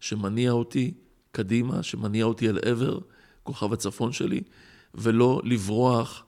שמניע 0.01 0.51
אותי 0.51 0.95
קדימה, 1.33 1.83
שמניע 1.83 2.25
אותי 2.25 2.49
אל 2.49 2.59
עבר 2.65 2.99
כוכב 3.43 3.73
הצפון 3.73 4.13
שלי, 4.13 4.41
ולא 4.95 5.41
לברוח 5.45 6.25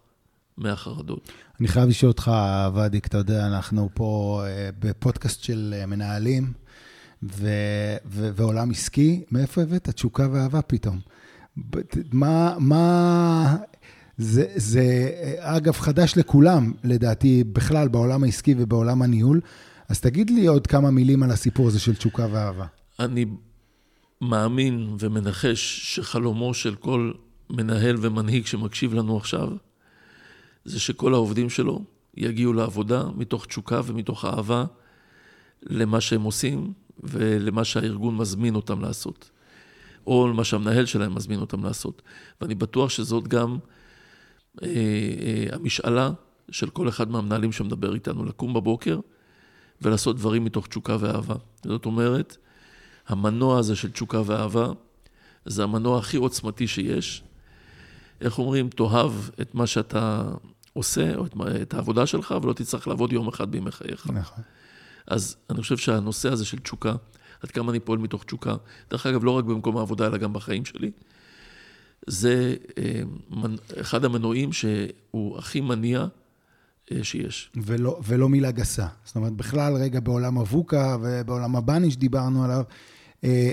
מהחרדות. 0.56 1.32
אני 1.60 1.68
חייב 1.68 1.88
לשאול 1.88 2.10
אותך, 2.10 2.30
ואדיק, 2.74 3.06
אתה 3.06 3.18
יודע, 3.18 3.46
אנחנו 3.46 3.88
פה 3.94 4.42
אה, 4.46 4.70
בפודקאסט 4.78 5.42
של 5.42 5.74
אה, 5.76 5.86
מנהלים 5.86 6.52
ו- 7.22 7.96
ו- 8.06 8.30
ועולם 8.34 8.70
עסקי, 8.70 9.24
מאיפה 9.30 9.62
הבאת 9.62 9.88
תשוקה 9.88 10.28
ואהבה 10.32 10.62
פתאום? 10.62 11.00
מה, 12.12 12.56
מה, 12.58 13.56
זה, 14.18 14.44
זה 14.56 15.10
אגב 15.38 15.72
חדש 15.72 16.16
לכולם, 16.16 16.72
לדעתי, 16.84 17.44
בכלל 17.44 17.88
בעולם 17.88 18.24
העסקי 18.24 18.54
ובעולם 18.58 19.02
הניהול, 19.02 19.40
אז 19.88 20.00
תגיד 20.00 20.30
לי 20.30 20.46
עוד 20.46 20.66
כמה 20.66 20.90
מילים 20.90 21.22
על 21.22 21.30
הסיפור 21.30 21.68
הזה 21.68 21.80
של 21.80 21.94
תשוקה 21.94 22.26
ואהבה. 22.32 22.66
אני 23.00 23.26
מאמין 24.20 24.96
ומנחש 24.98 25.94
שחלומו 25.94 26.54
של 26.54 26.74
כל 26.74 27.12
מנהל 27.50 27.96
ומנהיג 28.00 28.46
שמקשיב 28.46 28.94
לנו 28.94 29.16
עכשיו, 29.16 29.48
זה 30.64 30.80
שכל 30.80 31.14
העובדים 31.14 31.50
שלו 31.50 31.84
יגיעו 32.16 32.52
לעבודה 32.52 33.04
מתוך 33.16 33.46
תשוקה 33.46 33.80
ומתוך 33.84 34.24
אהבה 34.24 34.64
למה 35.62 36.00
שהם 36.00 36.22
עושים 36.22 36.72
ולמה 37.00 37.64
שהארגון 37.64 38.16
מזמין 38.16 38.54
אותם 38.54 38.80
לעשות, 38.80 39.30
או 40.06 40.28
למה 40.28 40.44
שהמנהל 40.44 40.86
שלהם 40.86 41.14
מזמין 41.14 41.40
אותם 41.40 41.64
לעשות. 41.64 42.02
ואני 42.40 42.54
בטוח 42.54 42.90
שזאת 42.90 43.28
גם 43.28 43.58
המשאלה 45.52 46.10
של 46.50 46.70
כל 46.70 46.88
אחד 46.88 47.10
מהמנהלים 47.10 47.52
שמדבר 47.52 47.94
איתנו, 47.94 48.24
לקום 48.24 48.54
בבוקר 48.54 49.00
ולעשות 49.82 50.16
דברים 50.16 50.44
מתוך 50.44 50.66
תשוקה 50.66 50.96
ואהבה. 51.00 51.34
זאת 51.64 51.86
אומרת, 51.86 52.36
המנוע 53.08 53.58
הזה 53.58 53.76
של 53.76 53.90
תשוקה 53.90 54.22
ואהבה, 54.26 54.68
זה 55.44 55.62
המנוע 55.62 55.98
הכי 55.98 56.16
עוצמתי 56.16 56.66
שיש. 56.66 57.24
איך 58.20 58.38
אומרים, 58.38 58.68
תאהב 58.68 59.12
את 59.40 59.54
מה 59.54 59.66
שאתה 59.66 60.32
עושה, 60.72 61.14
או 61.14 61.26
את, 61.26 61.34
את 61.62 61.74
העבודה 61.74 62.06
שלך, 62.06 62.34
ולא 62.42 62.52
תצטרך 62.52 62.88
לעבוד 62.88 63.12
יום 63.12 63.28
אחד 63.28 63.50
בימי 63.50 63.70
חייך. 63.70 64.10
נכון. 64.10 64.44
אז 65.06 65.36
אני 65.50 65.62
חושב 65.62 65.76
שהנושא 65.76 66.32
הזה 66.32 66.44
של 66.44 66.58
תשוקה, 66.58 66.94
עד 67.42 67.50
כמה 67.50 67.70
אני 67.70 67.80
פועל 67.80 67.98
מתוך 67.98 68.24
תשוקה, 68.24 68.54
דרך 68.90 69.06
אגב, 69.06 69.24
לא 69.24 69.30
רק 69.30 69.44
במקום 69.44 69.76
העבודה, 69.76 70.06
אלא 70.06 70.18
גם 70.18 70.32
בחיים 70.32 70.64
שלי, 70.64 70.90
זה 72.06 72.54
אה, 72.78 73.02
אחד 73.80 74.04
המנועים 74.04 74.52
שהוא 74.52 75.38
הכי 75.38 75.60
מניע 75.60 76.06
אה, 76.92 77.04
שיש. 77.04 77.50
ולא, 77.56 78.00
ולא 78.06 78.28
מילה 78.28 78.50
גסה. 78.50 78.86
זאת 79.04 79.16
אומרת, 79.16 79.32
בכלל, 79.32 79.74
רגע, 79.74 80.00
בעולם 80.00 80.38
אבוקה 80.38 80.96
ובעולם 81.02 81.56
הבאני 81.56 81.90
שדיברנו 81.90 82.44
עליו, 82.44 82.62
אה, 83.24 83.52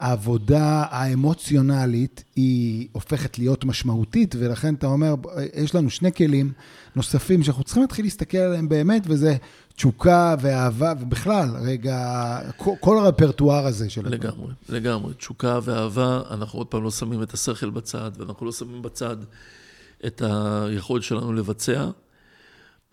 העבודה 0.00 0.84
האמוציונלית 0.90 2.24
היא 2.36 2.88
הופכת 2.92 3.38
להיות 3.38 3.64
משמעותית, 3.64 4.34
ולכן 4.38 4.74
אתה 4.74 4.86
אומר, 4.86 5.14
יש 5.54 5.74
לנו 5.74 5.90
שני 5.90 6.12
כלים 6.12 6.52
נוספים 6.96 7.42
שאנחנו 7.42 7.64
צריכים 7.64 7.82
להתחיל 7.82 8.04
להסתכל 8.04 8.38
עליהם 8.38 8.68
באמת, 8.68 9.02
וזה 9.06 9.36
תשוקה 9.78 10.34
ואהבה, 10.40 10.92
ובכלל, 11.00 11.48
רגע, 11.60 12.40
כל, 12.80 12.98
הרפרטואר 12.98 13.66
הזה 13.66 13.90
של... 13.90 14.08
לגמרי, 14.08 14.52
לגמרי. 14.68 15.14
תשוקה 15.14 15.58
ואהבה, 15.62 16.22
אנחנו 16.30 16.58
עוד 16.58 16.66
פעם 16.66 16.82
לא 16.82 16.90
שמים 16.90 17.22
את 17.22 17.34
השכל 17.34 17.70
בצד, 17.70 18.10
ואנחנו 18.16 18.46
לא 18.46 18.52
שמים 18.52 18.82
בצד 18.82 19.16
את 20.06 20.22
היכולת 20.22 21.02
שלנו 21.02 21.32
לבצע, 21.32 21.90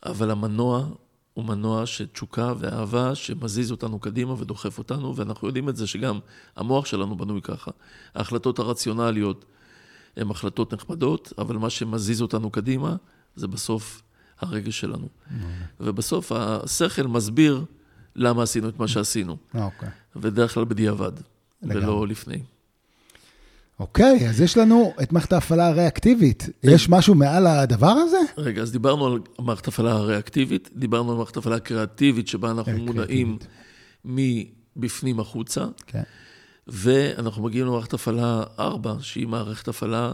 אבל 0.05 0.31
המנוע 0.31 0.85
הוא 1.33 1.45
מנוע 1.45 1.85
של 1.85 2.07
תשוקה 2.07 2.53
ואהבה 2.57 3.15
שמזיז 3.15 3.71
אותנו 3.71 3.99
קדימה 3.99 4.33
ודוחף 4.41 4.77
אותנו, 4.77 5.15
ואנחנו 5.15 5.47
יודעים 5.47 5.69
את 5.69 5.75
זה 5.75 5.87
שגם 5.87 6.19
המוח 6.55 6.85
שלנו 6.85 7.17
בנוי 7.17 7.41
ככה. 7.41 7.71
ההחלטות 8.15 8.59
הרציונליות 8.59 9.45
הן 10.17 10.31
החלטות 10.31 10.73
נחמדות, 10.73 11.33
אבל 11.37 11.57
מה 11.57 11.69
שמזיז 11.69 12.21
אותנו 12.21 12.49
קדימה 12.49 12.95
זה 13.35 13.47
בסוף 13.47 14.01
הרגש 14.39 14.79
שלנו. 14.79 15.07
ובסוף 15.79 16.31
השכל 16.31 17.07
מסביר 17.07 17.65
למה 18.15 18.43
עשינו 18.43 18.69
את 18.69 18.79
מה 18.79 18.87
שעשינו. 18.87 19.37
אוקיי. 19.53 19.89
ודרך 20.15 20.53
כלל 20.53 20.63
בדיעבד. 20.65 21.11
ולא 21.63 22.07
לפני. 22.07 22.39
אוקיי, 23.79 24.29
אז 24.29 24.41
יש 24.41 24.57
לנו 24.57 24.93
את 25.03 25.11
מערכת 25.11 25.33
ההפעלה 25.33 25.67
הריאקטיבית. 25.67 26.49
יש 26.63 26.89
משהו 26.89 27.15
מעל 27.15 27.47
הדבר 27.47 27.91
הזה? 27.91 28.17
רגע, 28.37 28.61
אז 28.61 28.71
דיברנו 28.71 29.05
על 29.05 29.19
מערכת 29.39 29.67
הפעלה 29.67 29.91
הריאקטיבית, 29.91 30.69
דיברנו 30.75 31.11
על 31.11 31.17
מערכת 31.17 31.37
הפעלה 31.37 31.59
קריאטיבית, 31.59 32.27
שבה 32.27 32.51
אנחנו 32.51 32.71
אה, 32.71 32.77
מונעים 32.77 33.37
מבפנים 34.05 35.19
החוצה, 35.19 35.65
כן. 35.87 36.03
ואנחנו 36.67 37.43
מגיעים 37.43 37.67
למערכת 37.67 37.93
הפעלה 37.93 38.43
4, 38.59 38.95
שהיא 39.01 39.27
מערכת 39.27 39.67
הפעלה 39.67 40.13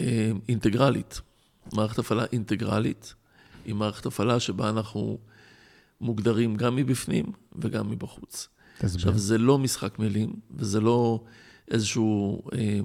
אה, 0.00 0.30
אינטגרלית. 0.48 1.20
מערכת 1.72 1.98
הפעלה 1.98 2.24
אינטגרלית 2.32 3.14
היא 3.64 3.74
מערכת 3.74 4.06
הפעלה 4.06 4.40
שבה 4.40 4.68
אנחנו 4.68 5.18
מוגדרים 6.00 6.56
גם 6.56 6.76
מבפנים 6.76 7.24
וגם 7.56 7.90
מבחוץ. 7.90 8.48
תסביר. 8.78 8.94
עכשיו, 8.94 9.18
זה 9.18 9.38
לא 9.38 9.58
משחק 9.58 9.98
מילים, 9.98 10.32
וזה 10.50 10.80
לא 10.80 11.24
איזשהו 11.70 12.42
אה, 12.52 12.80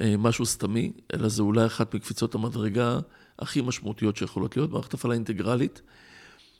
אה, 0.00 0.16
משהו 0.18 0.46
סתמי, 0.46 0.92
אלא 1.14 1.28
זה 1.28 1.42
אולי 1.42 1.66
אחת 1.66 1.94
מקפיצות 1.94 2.34
המדרגה 2.34 2.98
הכי 3.38 3.60
משמעותיות 3.60 4.16
שיכולות 4.16 4.56
להיות. 4.56 4.70
מערכת 4.70 4.94
הפעלה 4.94 5.14
אינטגרלית, 5.14 5.82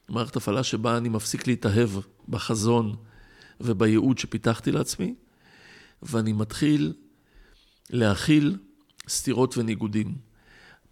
מערכת 0.09 0.37
הפעלה 0.37 0.63
שבה 0.63 0.97
אני 0.97 1.09
מפסיק 1.09 1.47
להתאהב 1.47 1.91
בחזון 2.29 2.97
ובייעוד 3.61 4.19
שפיתחתי 4.19 4.73
לעצמי, 4.73 5.15
ואני 6.03 6.33
מתחיל 6.33 6.93
להכיל 7.91 8.59
סתירות 9.09 9.59
וניגודים. 9.59 10.26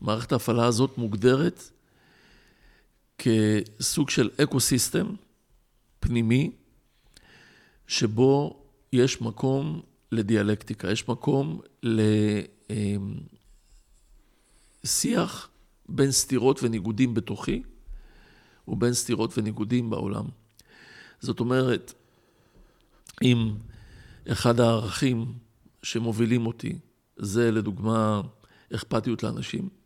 מערכת 0.05 0.33
ההפעלה 0.33 0.67
הזאת 0.67 0.99
מוגדרת 0.99 1.71
כסוג 3.19 4.11
של 4.11 4.31
ecosystem 4.43 5.07
פנימי, 6.01 6.51
שבו 7.87 8.63
יש 8.93 9.21
מקום 9.21 9.83
לדיאלקטיקה, 10.13 10.91
יש 10.91 11.09
מקום 11.09 11.61
לשיח 14.85 15.49
בין 15.89 16.13
סתירות 16.13 16.63
וניגודים 16.63 17.15
בתוכי 17.15 17.63
ובין 18.69 18.93
סתירות 18.93 19.39
וניגודים 19.39 19.91
בעולם. 19.91 20.25
זאת 21.21 21.41
אומרת, 21.41 21.93
אם 23.23 23.55
אחד 24.29 24.61
הערכים 24.61 25.35
שמובילים 25.83 26.47
אותי 26.47 26.79
זה 27.17 27.51
לדוגמה 27.51 28.21
אכפתיות 28.75 29.23
לאנשים, 29.23 29.84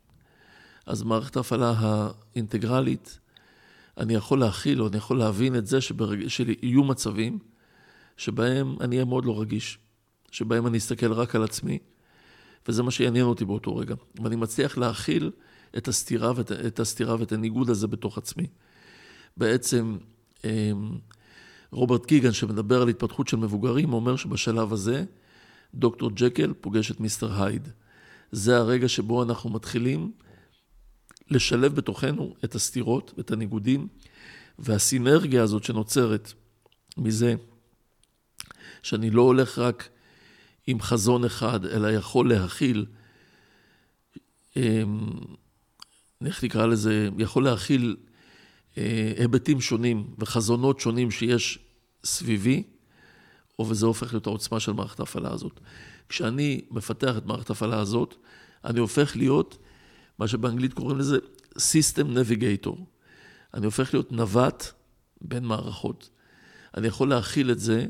אז 0.89 1.03
מערכת 1.03 1.37
ההפעלה 1.37 1.73
האינטגרלית, 1.77 3.19
אני 3.97 4.13
יכול 4.13 4.39
להכיל 4.39 4.81
או 4.81 4.87
אני 4.87 4.97
יכול 4.97 5.17
להבין 5.17 5.55
את 5.55 5.67
זה 5.67 5.81
שברג... 5.81 6.27
שיהיו 6.27 6.83
מצבים 6.83 7.39
שבהם 8.17 8.75
אני 8.81 8.95
אהיה 8.95 9.05
מאוד 9.05 9.25
לא 9.25 9.41
רגיש, 9.41 9.77
שבהם 10.31 10.67
אני 10.67 10.77
אסתכל 10.77 11.11
רק 11.11 11.35
על 11.35 11.43
עצמי, 11.43 11.79
וזה 12.67 12.83
מה 12.83 12.91
שיעניין 12.91 13.25
אותי 13.25 13.45
באותו 13.45 13.75
רגע. 13.75 13.95
ואני 14.23 14.35
מצליח 14.35 14.77
להכיל 14.77 15.31
את 15.77 15.87
הסתירה 15.87 16.31
ואת, 16.35 16.51
את 16.51 16.79
הסתירה 16.79 17.15
ואת 17.19 17.31
הניגוד 17.31 17.69
הזה 17.69 17.87
בתוך 17.87 18.17
עצמי. 18.17 18.47
בעצם 19.37 19.97
אמ, 20.43 20.97
רוברט 21.71 22.05
קיגן, 22.05 22.31
שמדבר 22.31 22.81
על 22.81 22.87
התפתחות 22.87 23.27
של 23.27 23.37
מבוגרים, 23.37 23.93
אומר 23.93 24.15
שבשלב 24.15 24.73
הזה 24.73 25.03
דוקטור 25.73 26.11
ג'קל 26.13 26.53
פוגש 26.61 26.91
את 26.91 26.99
מיסטר 26.99 27.43
הייד. 27.43 27.67
זה 28.31 28.57
הרגע 28.57 28.87
שבו 28.87 29.23
אנחנו 29.23 29.49
מתחילים 29.49 30.11
לשלב 31.29 31.75
בתוכנו 31.75 32.35
את 32.43 32.55
הסתירות 32.55 33.13
ואת 33.17 33.31
הניגודים, 33.31 33.87
והסינרגיה 34.59 35.43
הזאת 35.43 35.63
שנוצרת 35.63 36.33
מזה 36.97 37.35
שאני 38.83 39.09
לא 39.09 39.21
הולך 39.21 39.59
רק 39.59 39.89
עם 40.67 40.81
חזון 40.81 41.25
אחד, 41.25 41.65
אלא 41.65 41.87
יכול 41.87 42.29
להכיל, 42.29 42.85
אמ, 44.57 45.09
איך 46.25 46.43
נקרא 46.43 46.65
לזה, 46.65 47.09
יכול 47.17 47.43
להכיל 47.43 47.95
אה, 48.77 49.13
היבטים 49.17 49.61
שונים 49.61 50.07
וחזונות 50.19 50.79
שונים 50.79 51.11
שיש 51.11 51.59
סביבי, 52.03 52.63
וזה 53.59 53.85
הופך 53.85 54.13
להיות 54.13 54.27
העוצמה 54.27 54.59
של 54.59 54.71
מערכת 54.71 54.99
ההפעלה 54.99 55.33
הזאת. 55.33 55.59
כשאני 56.09 56.61
מפתח 56.71 57.17
את 57.17 57.25
מערכת 57.25 57.49
ההפעלה 57.49 57.79
הזאת, 57.79 58.15
אני 58.65 58.79
הופך 58.79 59.15
להיות, 59.15 59.57
מה 60.19 60.27
שבאנגלית 60.27 60.73
קוראים 60.73 60.97
לזה 60.97 61.17
System 61.55 62.05
Navigator. 62.05 62.79
אני 63.53 63.65
הופך 63.65 63.93
להיות 63.93 64.11
נווט 64.11 64.67
בין 65.21 65.45
מערכות. 65.45 66.09
אני 66.77 66.87
יכול 66.87 67.09
להכיל 67.09 67.51
את 67.51 67.59
זה. 67.59 67.85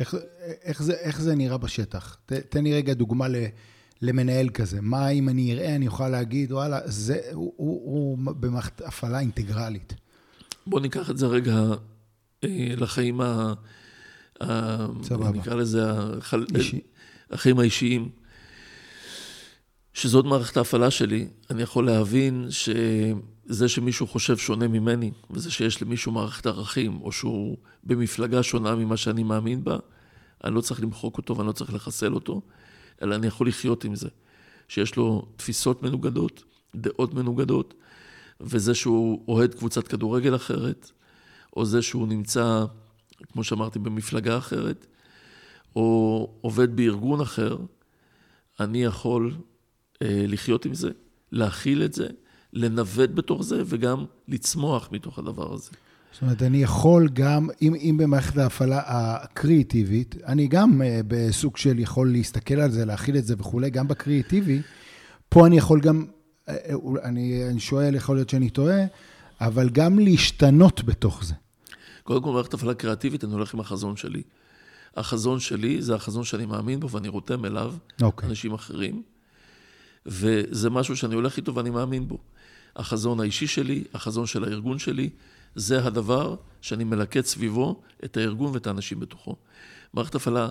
איך, 0.00 0.14
איך, 0.62 0.82
זה, 0.82 0.92
איך 0.92 1.20
זה 1.20 1.34
נראה 1.34 1.58
בשטח? 1.58 2.16
ת, 2.26 2.32
תן 2.32 2.64
לי 2.64 2.74
רגע 2.74 2.94
דוגמה 2.94 3.26
למנהל 4.02 4.48
כזה. 4.48 4.80
מה 4.80 5.08
אם 5.08 5.28
אני 5.28 5.52
אראה, 5.52 5.76
אני 5.76 5.86
אוכל 5.86 6.08
להגיד, 6.08 6.52
וואלה, 6.52 6.80
זה, 6.84 7.20
הוא, 7.32 7.52
הוא, 7.56 7.92
הוא 7.92 8.18
במערכת 8.34 8.80
הפעלה 8.80 9.20
אינטגרלית. 9.20 9.94
בוא 10.66 10.80
ניקח 10.80 11.10
את 11.10 11.18
זה 11.18 11.26
רגע 11.26 11.64
אה, 12.44 12.74
לחיים 12.76 13.20
ה... 13.20 13.54
סבבה. 15.02 15.30
נקרא 15.30 15.54
לזה 15.54 15.82
החל... 15.90 16.46
אישי. 16.54 16.80
החיים 17.30 17.58
האישיים. 17.58 18.08
שזאת 19.98 20.24
מערכת 20.24 20.56
ההפעלה 20.56 20.90
שלי, 20.90 21.28
אני 21.50 21.62
יכול 21.62 21.86
להבין 21.86 22.46
שזה 22.50 23.68
שמישהו 23.68 24.06
חושב 24.06 24.36
שונה 24.36 24.68
ממני, 24.68 25.10
וזה 25.30 25.50
שיש 25.50 25.82
למישהו 25.82 26.12
מערכת 26.12 26.46
ערכים, 26.46 27.00
או 27.02 27.12
שהוא 27.12 27.56
במפלגה 27.84 28.42
שונה 28.42 28.74
ממה 28.74 28.96
שאני 28.96 29.22
מאמין 29.22 29.64
בה, 29.64 29.76
אני 30.44 30.54
לא 30.54 30.60
צריך 30.60 30.82
למחוק 30.82 31.18
אותו 31.18 31.36
ואני 31.36 31.46
לא 31.46 31.52
צריך 31.52 31.74
לחסל 31.74 32.14
אותו, 32.14 32.40
אלא 33.02 33.14
אני 33.14 33.26
יכול 33.26 33.48
לחיות 33.48 33.84
עם 33.84 33.94
זה. 33.94 34.08
שיש 34.68 34.96
לו 34.96 35.26
תפיסות 35.36 35.82
מנוגדות, 35.82 36.44
דעות 36.74 37.14
מנוגדות, 37.14 37.74
וזה 38.40 38.74
שהוא 38.74 39.24
אוהד 39.28 39.54
קבוצת 39.54 39.88
כדורגל 39.88 40.36
אחרת, 40.36 40.90
או 41.56 41.64
זה 41.64 41.82
שהוא 41.82 42.08
נמצא, 42.08 42.64
כמו 43.32 43.44
שאמרתי, 43.44 43.78
במפלגה 43.78 44.38
אחרת, 44.38 44.86
או 45.76 46.30
עובד 46.40 46.76
בארגון 46.76 47.20
אחר, 47.20 47.56
אני 48.60 48.84
יכול 48.84 49.32
לחיות 50.00 50.64
עם 50.64 50.74
זה, 50.74 50.90
להכיל 51.32 51.82
את 51.82 51.92
זה, 51.92 52.06
לנווט 52.52 53.10
בתוך 53.14 53.42
זה 53.42 53.62
וגם 53.66 54.04
לצמוח 54.28 54.88
מתוך 54.92 55.18
הדבר 55.18 55.54
הזה. 55.54 55.70
זאת 56.12 56.22
אומרת, 56.22 56.42
אני 56.42 56.62
יכול 56.62 57.08
גם, 57.08 57.48
אם, 57.62 57.74
אם 57.74 57.96
במערכת 57.98 58.36
ההפעלה 58.36 58.82
הקריאיטיבית, 58.86 60.14
אני 60.26 60.48
גם 60.48 60.80
uh, 60.80 60.84
בסוג 61.08 61.56
של 61.56 61.78
יכול 61.78 62.12
להסתכל 62.12 62.54
על 62.54 62.70
זה, 62.70 62.84
להכיל 62.84 63.16
את 63.16 63.24
זה 63.24 63.34
וכולי, 63.38 63.70
גם 63.70 63.88
בקריאיטיבי, 63.88 64.62
פה 65.28 65.46
אני 65.46 65.58
יכול 65.58 65.80
גם, 65.80 66.06
uh, 66.46 66.52
אני, 67.02 67.48
אני 67.50 67.60
שואל, 67.60 67.94
יכול 67.94 68.16
להיות 68.16 68.28
שאני 68.28 68.50
טועה, 68.50 68.80
אבל 69.40 69.68
גם 69.68 69.98
להשתנות 69.98 70.84
בתוך 70.84 71.24
זה. 71.24 71.34
קודם 72.02 72.22
כל, 72.22 72.30
במערכת 72.30 72.54
הפעלה 72.54 72.74
קריאטיבית, 72.74 73.24
אני 73.24 73.32
הולך 73.32 73.54
עם 73.54 73.60
החזון 73.60 73.96
שלי. 73.96 74.22
החזון 74.96 75.40
שלי 75.40 75.82
זה 75.82 75.94
החזון 75.94 76.24
שאני 76.24 76.46
מאמין 76.46 76.80
בו 76.80 76.90
ואני 76.90 77.08
רותם 77.08 77.44
אליו 77.44 77.74
okay. 77.74 78.04
אוקיי. 78.04 78.28
אנשים 78.28 78.54
אחרים. 78.54 79.02
וזה 80.08 80.70
משהו 80.70 80.96
שאני 80.96 81.14
הולך 81.14 81.36
איתו 81.36 81.54
ואני 81.54 81.70
מאמין 81.70 82.08
בו. 82.08 82.18
החזון 82.76 83.20
האישי 83.20 83.46
שלי, 83.46 83.84
החזון 83.94 84.26
של 84.26 84.44
הארגון 84.44 84.78
שלי, 84.78 85.10
זה 85.54 85.86
הדבר 85.86 86.36
שאני 86.60 86.84
מלקט 86.84 87.24
סביבו 87.24 87.82
את 88.04 88.16
הארגון 88.16 88.54
ואת 88.54 88.66
האנשים 88.66 89.00
בתוכו. 89.00 89.36
מערכת 89.94 90.14
הפעלה 90.14 90.48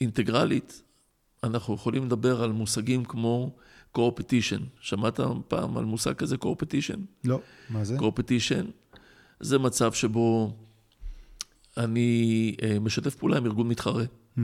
אינטגרלית, 0.00 0.82
אנחנו 1.44 1.74
יכולים 1.74 2.04
לדבר 2.04 2.42
על 2.42 2.52
מושגים 2.52 3.04
כמו 3.04 3.56
קורפטישן. 3.92 4.60
שמעת 4.80 5.20
פעם 5.48 5.76
על 5.76 5.84
מושג 5.84 6.14
כזה 6.14 6.36
קורפטישן? 6.36 7.00
לא, 7.24 7.40
מה 7.70 7.84
זה? 7.84 7.98
קורפטישן 7.98 8.64
זה 9.40 9.58
מצב 9.58 9.92
שבו 9.92 10.56
אני 11.76 12.54
אה, 12.62 12.78
משתף 12.80 13.14
פעולה 13.14 13.36
עם 13.36 13.46
ארגון 13.46 13.68
מתחרה. 13.68 14.04
Mm. 14.38 14.40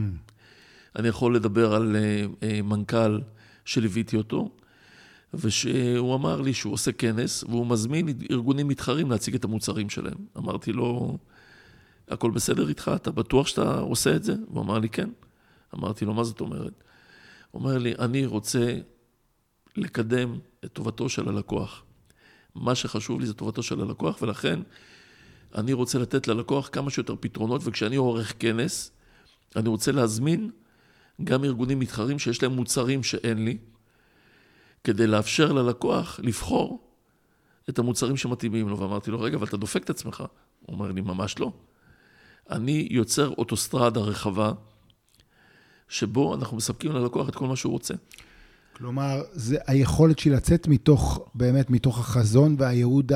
אני 0.96 1.08
יכול 1.08 1.36
לדבר 1.36 1.74
על 1.74 1.96
אה, 1.96 2.24
אה, 2.42 2.62
מנכ"ל 2.62 3.18
שליוויתי 3.70 4.16
אותו, 4.16 4.50
ושהוא 5.34 6.14
אמר 6.14 6.40
לי 6.40 6.54
שהוא 6.54 6.72
עושה 6.72 6.92
כנס, 6.92 7.44
והוא 7.44 7.66
מזמין 7.66 8.08
ארגונים 8.30 8.68
מתחרים 8.68 9.10
להציג 9.10 9.34
את 9.34 9.44
המוצרים 9.44 9.90
שלהם. 9.90 10.18
אמרתי 10.36 10.72
לו, 10.72 11.18
הכל 12.08 12.30
בסדר 12.30 12.68
איתך? 12.68 12.90
אתה 12.94 13.10
בטוח 13.10 13.46
שאתה 13.46 13.78
עושה 13.80 14.16
את 14.16 14.24
זה? 14.24 14.34
הוא 14.46 14.62
אמר 14.62 14.78
לי, 14.78 14.88
כן. 14.88 15.10
אמרתי 15.74 16.04
לו, 16.04 16.14
מה 16.14 16.24
זאת 16.24 16.40
אומרת? 16.40 16.84
הוא 17.50 17.60
אומר 17.60 17.78
לי, 17.78 17.94
אני 17.98 18.26
רוצה 18.26 18.78
לקדם 19.76 20.38
את 20.64 20.72
טובתו 20.72 21.08
של 21.08 21.28
הלקוח. 21.28 21.82
מה 22.54 22.74
שחשוב 22.74 23.20
לי 23.20 23.26
זה 23.26 23.34
טובתו 23.34 23.62
של 23.62 23.80
הלקוח, 23.80 24.22
ולכן 24.22 24.60
אני 25.54 25.72
רוצה 25.72 25.98
לתת 25.98 26.28
ללקוח 26.28 26.68
כמה 26.72 26.90
שיותר 26.90 27.14
פתרונות, 27.20 27.60
וכשאני 27.64 27.96
עורך 27.96 28.34
כנס, 28.38 28.90
אני 29.56 29.68
רוצה 29.68 29.92
להזמין 29.92 30.50
גם 31.24 31.44
ארגונים 31.44 31.78
מתחרים 31.78 32.18
שיש 32.18 32.42
להם 32.42 32.52
מוצרים 32.52 33.02
שאין 33.02 33.44
לי, 33.44 33.58
כדי 34.84 35.06
לאפשר 35.06 35.52
ללקוח 35.52 36.20
לבחור 36.22 36.90
את 37.68 37.78
המוצרים 37.78 38.16
שמתאימים 38.16 38.68
לו. 38.68 38.78
ואמרתי 38.78 39.10
לו, 39.10 39.20
רגע, 39.20 39.36
אבל 39.36 39.46
אתה 39.46 39.56
דופק 39.56 39.84
את 39.84 39.90
עצמך. 39.90 40.24
הוא 40.66 40.74
אומר 40.74 40.92
לי, 40.92 41.00
ממש 41.00 41.38
לא. 41.38 41.52
אני 42.50 42.88
יוצר 42.90 43.28
אוטוסטרדה 43.28 44.00
רחבה, 44.00 44.52
שבו 45.88 46.34
אנחנו 46.34 46.56
מספקים 46.56 46.92
ללקוח 46.92 47.28
את 47.28 47.34
כל 47.34 47.46
מה 47.46 47.56
שהוא 47.56 47.72
רוצה. 47.72 47.94
כלומר, 48.72 49.22
זה 49.32 49.58
היכולת 49.66 50.18
שלי 50.18 50.32
לצאת 50.32 50.68
מתוך, 50.68 51.28
באמת, 51.34 51.70
מתוך 51.70 51.98
החזון 51.98 52.56
והייעוד, 52.58 53.12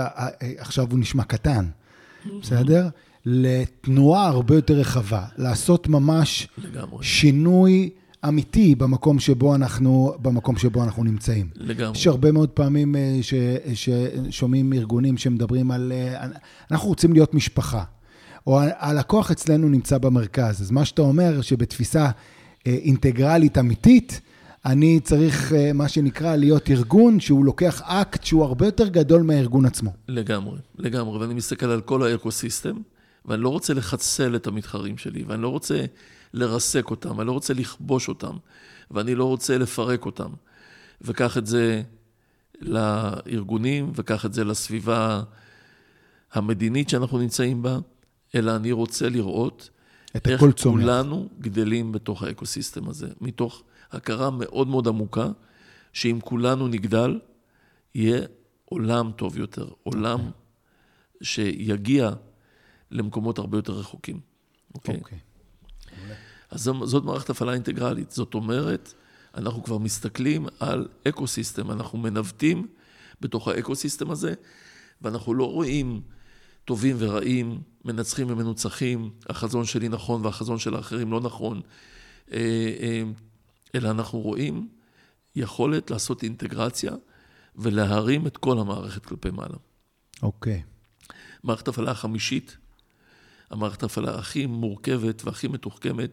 עכשיו 0.58 0.90
הוא 0.90 0.98
נשמע 0.98 1.24
קטן, 1.24 1.66
בסדר? 2.40 2.88
לתנועה 3.26 4.26
הרבה 4.26 4.54
יותר 4.54 4.74
רחבה, 4.74 5.24
לעשות 5.36 5.88
ממש 5.88 6.48
לגמרי. 6.58 7.04
שינוי 7.04 7.90
אמיתי 8.28 8.74
במקום 8.74 9.18
שבו 9.18 9.54
אנחנו, 9.54 10.14
במקום 10.22 10.56
שבו 10.56 10.84
אנחנו 10.84 11.04
נמצאים. 11.04 11.48
לגמרי. 11.56 11.98
יש 11.98 12.06
הרבה 12.06 12.32
מאוד 12.32 12.48
פעמים 12.48 12.96
אה, 12.96 13.18
ש, 13.22 13.34
ששומעים 13.74 14.72
ארגונים 14.72 15.16
שמדברים 15.16 15.70
על, 15.70 15.92
אה, 15.94 16.26
אנחנו 16.70 16.88
רוצים 16.88 17.12
להיות 17.12 17.34
משפחה, 17.34 17.84
או 18.46 18.60
הלקוח 18.78 19.30
אצלנו 19.30 19.68
נמצא 19.68 19.98
במרכז. 19.98 20.62
אז 20.62 20.70
מה 20.70 20.84
שאתה 20.84 21.02
אומר, 21.02 21.40
שבתפיסה 21.40 22.04
אה, 22.66 22.72
אינטגרלית 22.72 23.58
אמיתית, 23.58 24.20
אני 24.66 25.00
צריך, 25.00 25.52
מה 25.74 25.88
שנקרא, 25.88 26.36
להיות 26.36 26.70
ארגון 26.70 27.20
שהוא 27.20 27.44
לוקח 27.44 27.82
אקט 27.84 28.24
שהוא 28.24 28.44
הרבה 28.44 28.66
יותר 28.66 28.88
גדול 28.88 29.22
מהארגון 29.22 29.66
עצמו. 29.66 29.90
לגמרי, 30.08 30.58
לגמרי. 30.78 31.18
ואני 31.18 31.34
מסתכל 31.34 31.66
על 31.66 31.80
כל 31.80 32.02
האקוסיסטם, 32.02 32.76
ואני 33.24 33.42
לא 33.42 33.48
רוצה 33.48 33.74
לחסל 33.74 34.36
את 34.36 34.46
המתחרים 34.46 34.98
שלי, 34.98 35.22
ואני 35.22 35.42
לא 35.42 35.48
רוצה 35.48 35.84
לרסק 36.34 36.90
אותם, 36.90 37.20
אני 37.20 37.26
לא 37.26 37.32
רוצה 37.32 37.54
לכבוש 37.54 38.08
אותם, 38.08 38.36
ואני 38.90 39.14
לא 39.14 39.24
רוצה 39.24 39.58
לפרק 39.58 40.06
אותם. 40.06 40.30
וקח 41.00 41.38
את 41.38 41.46
זה 41.46 41.82
לארגונים, 42.60 43.92
וקח 43.94 44.26
את 44.26 44.32
זה 44.32 44.44
לסביבה 44.44 45.22
המדינית 46.32 46.88
שאנחנו 46.88 47.18
נמצאים 47.18 47.62
בה, 47.62 47.78
אלא 48.34 48.56
אני 48.56 48.72
רוצה 48.72 49.08
לראות 49.08 49.70
איך 50.24 50.42
כולנו 50.62 51.28
גדלים 51.40 51.92
בתוך 51.92 52.22
האקוסיסטם 52.22 52.88
הזה, 52.88 53.08
מתוך 53.20 53.62
הכרה 53.92 54.30
מאוד 54.30 54.68
מאוד 54.68 54.88
עמוקה, 54.88 55.28
שאם 55.92 56.18
כולנו 56.24 56.68
נגדל, 56.68 57.20
יהיה 57.94 58.20
עולם 58.64 59.10
טוב 59.16 59.38
יותר, 59.38 59.68
עולם 59.82 60.20
שיגיע 61.22 62.10
למקומות 62.90 63.38
הרבה 63.38 63.58
יותר 63.58 63.72
רחוקים. 63.72 64.20
אוקיי? 64.74 64.94
Okay? 64.94 64.98
אוקיי. 64.98 65.18
Okay. 65.18 65.34
אז 66.50 66.70
זאת 66.84 67.04
מערכת 67.04 67.30
הפעלה 67.30 67.52
אינטגרלית. 67.52 68.10
זאת 68.10 68.34
אומרת, 68.34 68.94
אנחנו 69.34 69.62
כבר 69.64 69.78
מסתכלים 69.78 70.46
על 70.60 70.88
ecosystem, 71.08 71.70
אנחנו 71.70 71.98
מנווטים 71.98 72.66
בתוך 73.20 73.48
ה 73.48 73.54
ecosystem 73.54 74.10
הזה, 74.10 74.34
ואנחנו 75.02 75.34
לא 75.34 75.52
רואים 75.52 76.02
טובים 76.64 76.96
ורעים, 76.98 77.60
מנצחים 77.84 78.30
ומנוצחים, 78.30 79.10
החזון 79.28 79.64
שלי 79.64 79.88
נכון 79.88 80.24
והחזון 80.24 80.58
של 80.58 80.74
האחרים 80.74 81.12
לא 81.12 81.20
נכון, 81.20 81.60
אה, 82.32 82.38
אה, 82.80 83.02
אלא 83.74 83.90
אנחנו 83.90 84.20
רואים 84.20 84.68
יכולת 85.36 85.90
לעשות 85.90 86.22
אינטגרציה 86.22 86.92
ולהרים 87.56 88.26
את 88.26 88.36
כל 88.36 88.58
המערכת 88.58 89.06
כלפי 89.06 89.30
מעלה. 89.30 89.56
אוקיי. 90.22 90.62
Okay. 90.62 91.12
מערכת 91.42 91.68
הפעלה 91.68 91.90
החמישית 91.90 92.56
המערכת 93.50 93.82
ההפעלה 93.82 94.18
הכי 94.18 94.46
מורכבת 94.46 95.24
והכי 95.24 95.48
מתוחכמת, 95.48 96.10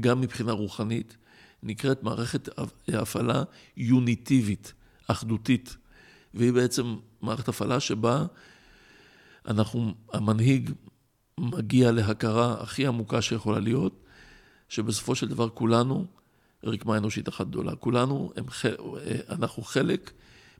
גם 0.00 0.20
מבחינה 0.20 0.52
רוחנית, 0.52 1.16
נקראת 1.62 2.02
מערכת 2.02 2.48
הפעלה 2.88 3.42
יוניטיבית, 3.76 4.72
אחדותית. 5.06 5.76
והיא 6.34 6.52
בעצם 6.52 6.96
מערכת 7.22 7.48
הפעלה 7.48 7.80
שבה 7.80 8.26
אנחנו, 9.46 9.94
המנהיג 10.12 10.70
מגיע 11.38 11.92
להכרה 11.92 12.62
הכי 12.62 12.86
עמוקה 12.86 13.22
שיכולה 13.22 13.58
להיות, 13.58 14.04
שבסופו 14.68 15.14
של 15.14 15.28
דבר 15.28 15.48
כולנו 15.48 16.06
רקמה 16.64 16.96
אנושית 16.96 17.28
אחת 17.28 17.46
גדולה. 17.46 17.76
כולנו, 17.76 18.32
הם, 18.36 18.44
אנחנו 19.28 19.62
חלק 19.62 20.12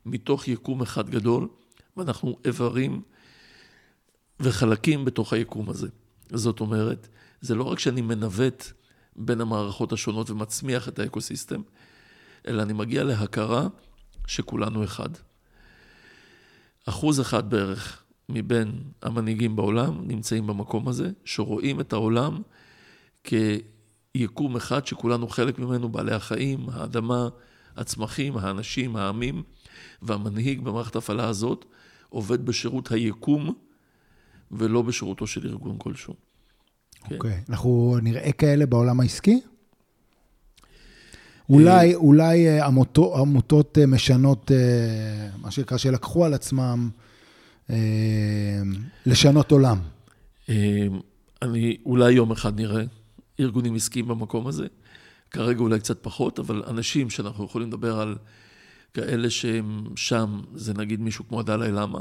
מתוך 0.05 0.47
יקום 0.47 0.81
אחד 0.81 1.09
גדול, 1.09 1.47
ואנחנו 1.97 2.37
איברים 2.45 3.01
וחלקים 4.39 5.05
בתוך 5.05 5.33
היקום 5.33 5.69
הזה. 5.69 5.87
זאת 6.33 6.59
אומרת, 6.59 7.07
זה 7.41 7.55
לא 7.55 7.63
רק 7.63 7.79
שאני 7.79 8.01
מנווט 8.01 8.63
בין 9.15 9.41
המערכות 9.41 9.93
השונות 9.93 10.29
ומצמיח 10.29 10.87
את 10.87 10.99
האקוסיסטם, 10.99 11.61
אלא 12.47 12.61
אני 12.61 12.73
מגיע 12.73 13.03
להכרה 13.03 13.67
שכולנו 14.27 14.83
אחד. 14.83 15.09
אחוז 16.85 17.21
אחד 17.21 17.49
בערך 17.49 18.03
מבין 18.29 18.81
המנהיגים 19.01 19.55
בעולם 19.55 20.07
נמצאים 20.07 20.47
במקום 20.47 20.87
הזה, 20.87 21.11
שרואים 21.25 21.79
את 21.79 21.93
העולם 21.93 22.41
כיקום 23.23 24.55
אחד 24.55 24.87
שכולנו 24.87 25.27
חלק 25.27 25.59
ממנו, 25.59 25.89
בעלי 25.89 26.13
החיים, 26.13 26.69
האדמה, 26.69 27.29
הצמחים, 27.77 28.37
האנשים, 28.37 28.95
העמים, 28.95 29.43
והמנהיג 30.01 30.61
במערכת 30.61 30.95
ההפעלה 30.95 31.27
הזאת 31.27 31.65
עובד 32.09 32.45
בשירות 32.45 32.91
היקום 32.91 33.53
ולא 34.51 34.81
בשירותו 34.81 35.27
של 35.27 35.47
ארגון 35.47 35.75
כלשהו. 35.77 36.13
כן. 37.03 37.15
אוקיי, 37.15 37.31
okay. 37.31 37.49
אנחנו 37.49 37.97
נראה 38.01 38.31
כאלה 38.31 38.65
בעולם 38.65 38.99
העסקי? 38.99 39.41
אולי, 41.49 41.95
אולי 41.95 42.47
אה, 42.47 42.65
עמותות, 42.65 43.77
אה, 43.77 43.85
משנות, 43.85 44.51
אה, 44.51 45.29
מה 45.41 45.51
שנקרא, 45.51 45.77
שלקחו 45.77 46.25
על 46.25 46.33
עצמם 46.33 46.89
לשנות 49.05 49.51
עולם. 49.51 49.77
אני, 51.41 51.77
אולי 51.85 52.11
יום 52.11 52.31
אחד 52.31 52.59
נראה 52.59 52.83
ארגונים 53.39 53.75
עסקיים 53.75 54.07
במקום 54.07 54.47
הזה. 54.47 54.67
כרגע 55.31 55.59
אולי 55.59 55.79
קצת 55.79 56.03
פחות, 56.03 56.39
אבל 56.39 56.63
אנשים 56.67 57.09
שאנחנו 57.09 57.45
יכולים 57.45 57.67
לדבר 57.67 57.99
על 57.99 58.15
כאלה 58.93 59.29
שהם 59.29 59.83
שם, 59.95 60.41
זה 60.55 60.73
נגיד 60.73 61.01
מישהו 61.01 61.27
כמו 61.27 61.39
הדלאי 61.39 61.71
למה, 61.71 61.99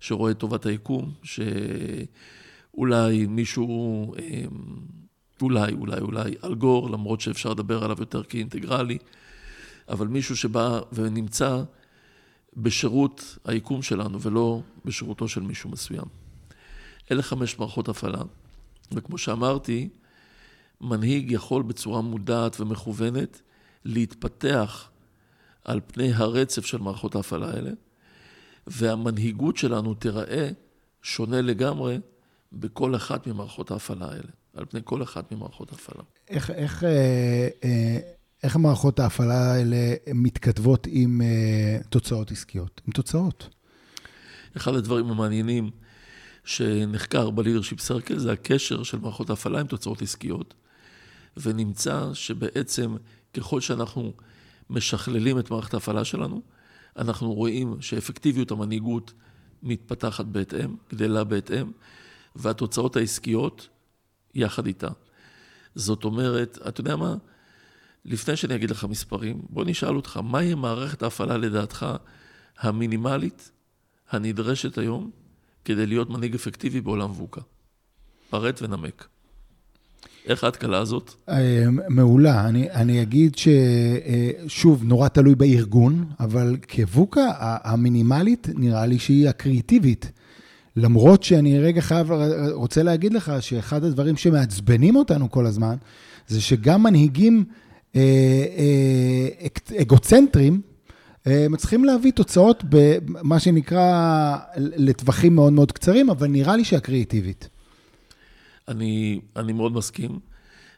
שרואה 0.00 0.30
את 0.30 0.38
טובת 0.38 0.66
היקום, 0.66 1.12
שאולי 1.22 3.26
מישהו... 3.26 4.14
אולי, 5.42 5.72
אולי, 5.72 6.00
אולי 6.00 6.34
אלגור, 6.44 6.90
למרות 6.90 7.20
שאפשר 7.20 7.50
לדבר 7.50 7.84
עליו 7.84 7.96
יותר 8.00 8.22
כאינטגרלי, 8.22 8.98
אבל 9.88 10.06
מישהו 10.06 10.36
שבא 10.36 10.80
ונמצא 10.92 11.62
בשירות 12.56 13.38
היקום 13.44 13.82
שלנו 13.82 14.20
ולא 14.20 14.60
בשירותו 14.84 15.28
של 15.28 15.40
מישהו 15.40 15.70
מסוים. 15.70 16.04
אלה 17.10 17.22
חמש 17.22 17.58
מערכות 17.58 17.88
הפעלה, 17.88 18.22
וכמו 18.92 19.18
שאמרתי, 19.18 19.88
מנהיג 20.80 21.30
יכול 21.30 21.62
בצורה 21.62 22.00
מודעת 22.00 22.60
ומכוונת 22.60 23.40
להתפתח 23.84 24.90
על 25.64 25.80
פני 25.86 26.12
הרצף 26.12 26.66
של 26.66 26.78
מערכות 26.78 27.14
ההפעלה 27.14 27.50
האלה, 27.50 27.70
והמנהיגות 28.66 29.56
שלנו 29.56 29.94
תיראה 29.94 30.50
שונה 31.02 31.40
לגמרי 31.40 31.98
בכל 32.52 32.96
אחת 32.96 33.26
ממערכות 33.26 33.70
ההפעלה 33.70 34.06
האלה. 34.06 34.30
על 34.54 34.64
פני 34.64 34.80
כל 34.84 35.02
אחת 35.02 35.32
ממערכות 35.32 35.72
ההפעלה. 35.72 36.02
איך, 36.28 36.50
איך, 36.50 36.84
אה, 36.84 37.48
אה, 37.64 37.98
איך 38.42 38.56
מערכות 38.56 39.00
ההפעלה 39.00 39.52
האלה 39.52 39.94
מתכתבות 40.14 40.86
עם 40.90 41.22
אה, 41.22 41.78
תוצאות 41.88 42.30
עסקיות? 42.30 42.80
עם 42.86 42.92
תוצאות. 42.92 43.48
אחד 44.56 44.74
הדברים 44.74 45.10
המעניינים 45.10 45.70
שנחקר 46.44 47.30
ב-leadership 47.30 47.78
circle 47.88 48.18
זה 48.18 48.32
הקשר 48.32 48.82
של 48.82 48.98
מערכות 48.98 49.30
ההפעלה 49.30 49.60
עם 49.60 49.66
תוצאות 49.66 50.02
עסקיות, 50.02 50.54
ונמצא 51.36 52.14
שבעצם 52.14 52.96
ככל 53.34 53.60
שאנחנו 53.60 54.12
משכללים 54.70 55.38
את 55.38 55.50
מערכת 55.50 55.74
ההפעלה 55.74 56.04
שלנו, 56.04 56.42
אנחנו 57.00 57.32
רואים 57.32 57.76
שאפקטיביות 57.80 58.50
המנהיגות 58.50 59.12
מתפתחת 59.62 60.24
בהתאם, 60.24 60.76
גדלה 60.94 61.24
בהתאם, 61.24 61.70
והתוצאות 62.36 62.96
העסקיות 62.96 63.68
יחד 64.34 64.66
איתה. 64.66 64.88
זאת 65.74 66.04
אומרת, 66.04 66.58
אתה 66.68 66.80
יודע 66.80 66.96
מה? 66.96 67.14
לפני 68.04 68.36
שאני 68.36 68.54
אגיד 68.54 68.70
לך 68.70 68.84
מספרים, 68.84 69.42
בוא 69.50 69.64
נשאל 69.64 69.96
אותך, 69.96 70.16
מהי 70.16 70.54
מערכת 70.54 71.02
ההפעלה 71.02 71.36
לדעתך 71.36 71.86
המינימלית 72.58 73.50
הנדרשת 74.10 74.78
היום 74.78 75.10
כדי 75.64 75.86
להיות 75.86 76.10
מנהיג 76.10 76.34
אפקטיבי 76.34 76.80
בעולם 76.80 77.10
ווקה? 77.10 77.40
פרט 78.30 78.62
ונמק. 78.62 79.08
איך 80.26 80.44
ההתקלה 80.44 80.78
הזאת? 80.78 81.14
אה, 81.28 81.64
מעולה. 81.88 82.48
אני, 82.48 82.70
אני 82.70 83.02
אגיד 83.02 83.36
ששוב, 83.36 84.84
נורא 84.84 85.08
תלוי 85.08 85.34
בארגון, 85.34 86.04
אבל 86.20 86.56
כווקה, 86.74 87.26
המינימלית 87.38 88.48
נראה 88.54 88.86
לי 88.86 88.98
שהיא 88.98 89.28
הקריאטיבית. 89.28 90.12
למרות 90.76 91.22
שאני 91.22 91.58
רגע 91.58 91.80
חייב, 91.80 92.12
רוצה 92.52 92.82
להגיד 92.82 93.12
לך 93.12 93.32
שאחד 93.40 93.84
הדברים 93.84 94.16
שמעצבנים 94.16 94.96
אותנו 94.96 95.30
כל 95.30 95.46
הזמן, 95.46 95.76
זה 96.28 96.40
שגם 96.40 96.82
מנהיגים 96.82 97.44
אה, 97.96 98.00
אה, 98.58 99.82
אגוצנטרים, 99.82 100.60
אה, 101.26 101.46
מצליחים 101.50 101.84
להביא 101.84 102.12
תוצאות 102.12 102.64
במה 102.68 103.38
שנקרא 103.38 104.36
לטווחים 104.56 105.34
מאוד 105.34 105.52
מאוד 105.52 105.72
קצרים, 105.72 106.10
אבל 106.10 106.26
נראה 106.26 106.56
לי 106.56 106.64
שהקריאיטיבית. 106.64 107.48
אני, 108.70 109.20
אני 109.36 109.52
מאוד 109.52 109.72
מסכים. 109.72 110.18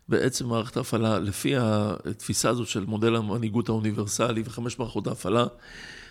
בעצם 0.09 0.49
מערכת 0.49 0.77
ההפעלה, 0.77 1.19
לפי 1.19 1.55
התפיסה 1.57 2.51
הזאת 2.51 2.69
של 2.69 2.85
מודל 2.85 3.17
המנהיגות 3.17 3.69
האוניברסלי 3.69 4.43
וחמש 4.45 4.79
מערכות 4.79 5.07
ההפעלה, 5.07 5.45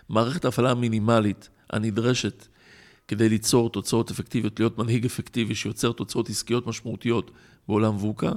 מערכת 0.10 0.46
ההפעלה 0.46 0.72
המינימלית 0.72 1.50
הנדרשת 1.70 2.48
כדי 3.08 3.30
ליצור 3.30 3.70
תוצאות 3.70 4.12
אפקטיביות, 4.12 4.60
להיות 4.60 4.78
מנהיג 4.78 5.06
אפקטיבי 5.06 5.56
שיוצר 5.56 5.92
תוצאות 5.92 6.30
עסקיות 6.30 6.68
משמעותיות 6.68 7.32
בעולם 7.68 7.96
ווקה, 7.96 8.32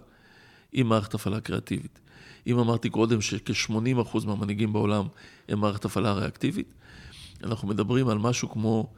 עם 0.73 0.89
מערכת 0.89 1.15
הפעלה 1.15 1.41
קריאטיבית. 1.41 2.01
אם 2.47 2.59
אמרתי 2.59 2.91
קודם 2.91 3.21
שכ-80% 3.21 4.27
מהמנהיגים 4.27 4.73
בעולם 4.73 5.07
הם 5.49 5.61
מערכת 5.61 5.85
הפעלה 5.85 6.13
ריאקטיבית, 6.13 6.75
אנחנו 7.45 7.69
מדברים 7.69 8.09
על 8.09 8.19
משהו 8.19 8.51
כמו 8.51 8.93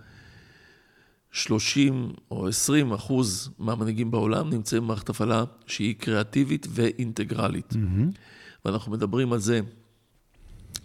30 1.36 2.12
או 2.30 2.48
20 2.48 2.92
אחוז 2.92 3.50
מהמנהיגים 3.58 4.10
בעולם 4.10 4.50
נמצאים 4.50 4.82
במערכת 4.82 5.08
הפעלה 5.08 5.44
שהיא 5.66 5.94
קריאטיבית 5.98 6.66
ואינטגרלית. 6.70 7.72
Mm-hmm. 7.72 8.16
ואנחנו 8.64 8.92
מדברים 8.92 9.32
על 9.32 9.38
זה 9.38 9.60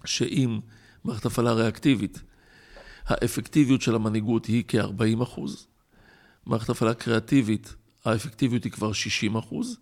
שאם 0.06 0.60
מערכת 1.04 1.26
הפעלה 1.26 1.54
ריאקטיבית 1.54 2.22
האפקטיביות 3.06 3.82
של 3.82 3.96
המנהיגות 3.96 4.46
היא 4.46 4.64
כ-40 4.68 5.24
אחוז. 5.24 5.68
מערכת 6.46 6.70
הפעלה 6.70 6.94
קריאטיבית, 6.94 7.76
האפקטיביות 8.06 8.64
היא 8.64 8.72
כבר 8.72 8.94
60 8.94 9.36
אחוז, 9.36 9.78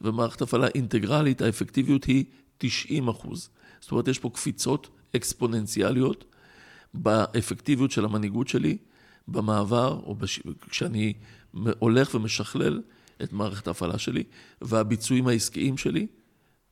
ומערכת 0.00 0.42
הפעלה 0.42 0.66
אינטגרלית, 0.74 1.42
האפקטיביות 1.42 2.04
היא 2.04 2.24
90 2.58 3.08
אחוז. 3.08 3.48
זאת 3.80 3.90
אומרת, 3.90 4.08
יש 4.08 4.18
פה 4.18 4.30
קפיצות 4.34 4.88
אקספוננציאליות 5.16 6.24
באפקטיביות 6.94 7.90
של 7.90 8.04
המנהיגות 8.04 8.48
שלי, 8.48 8.76
במעבר, 9.28 10.00
או 10.06 10.14
בש... 10.14 10.40
כשאני 10.70 11.12
הולך 11.78 12.14
ומשכלל 12.14 12.82
את 13.22 13.32
מערכת 13.32 13.66
ההפעלה 13.66 13.98
שלי, 13.98 14.22
והביצועים 14.62 15.28
העסקיים 15.28 15.76
שלי 15.76 16.06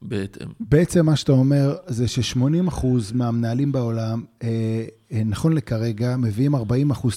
בהתאם. 0.03 0.49
בעצם 0.61 1.07
מה 1.07 1.17
שאתה 1.17 1.33
אומר 1.33 1.77
זה 1.87 2.09
ש-80% 2.09 2.87
מהמנהלים 3.15 3.73
בעולם, 3.73 4.25
אה, 4.43 4.85
אה, 5.13 5.25
נכון 5.25 5.53
לכרגע, 5.53 6.17
מביאים 6.17 6.55
40% 6.55 6.59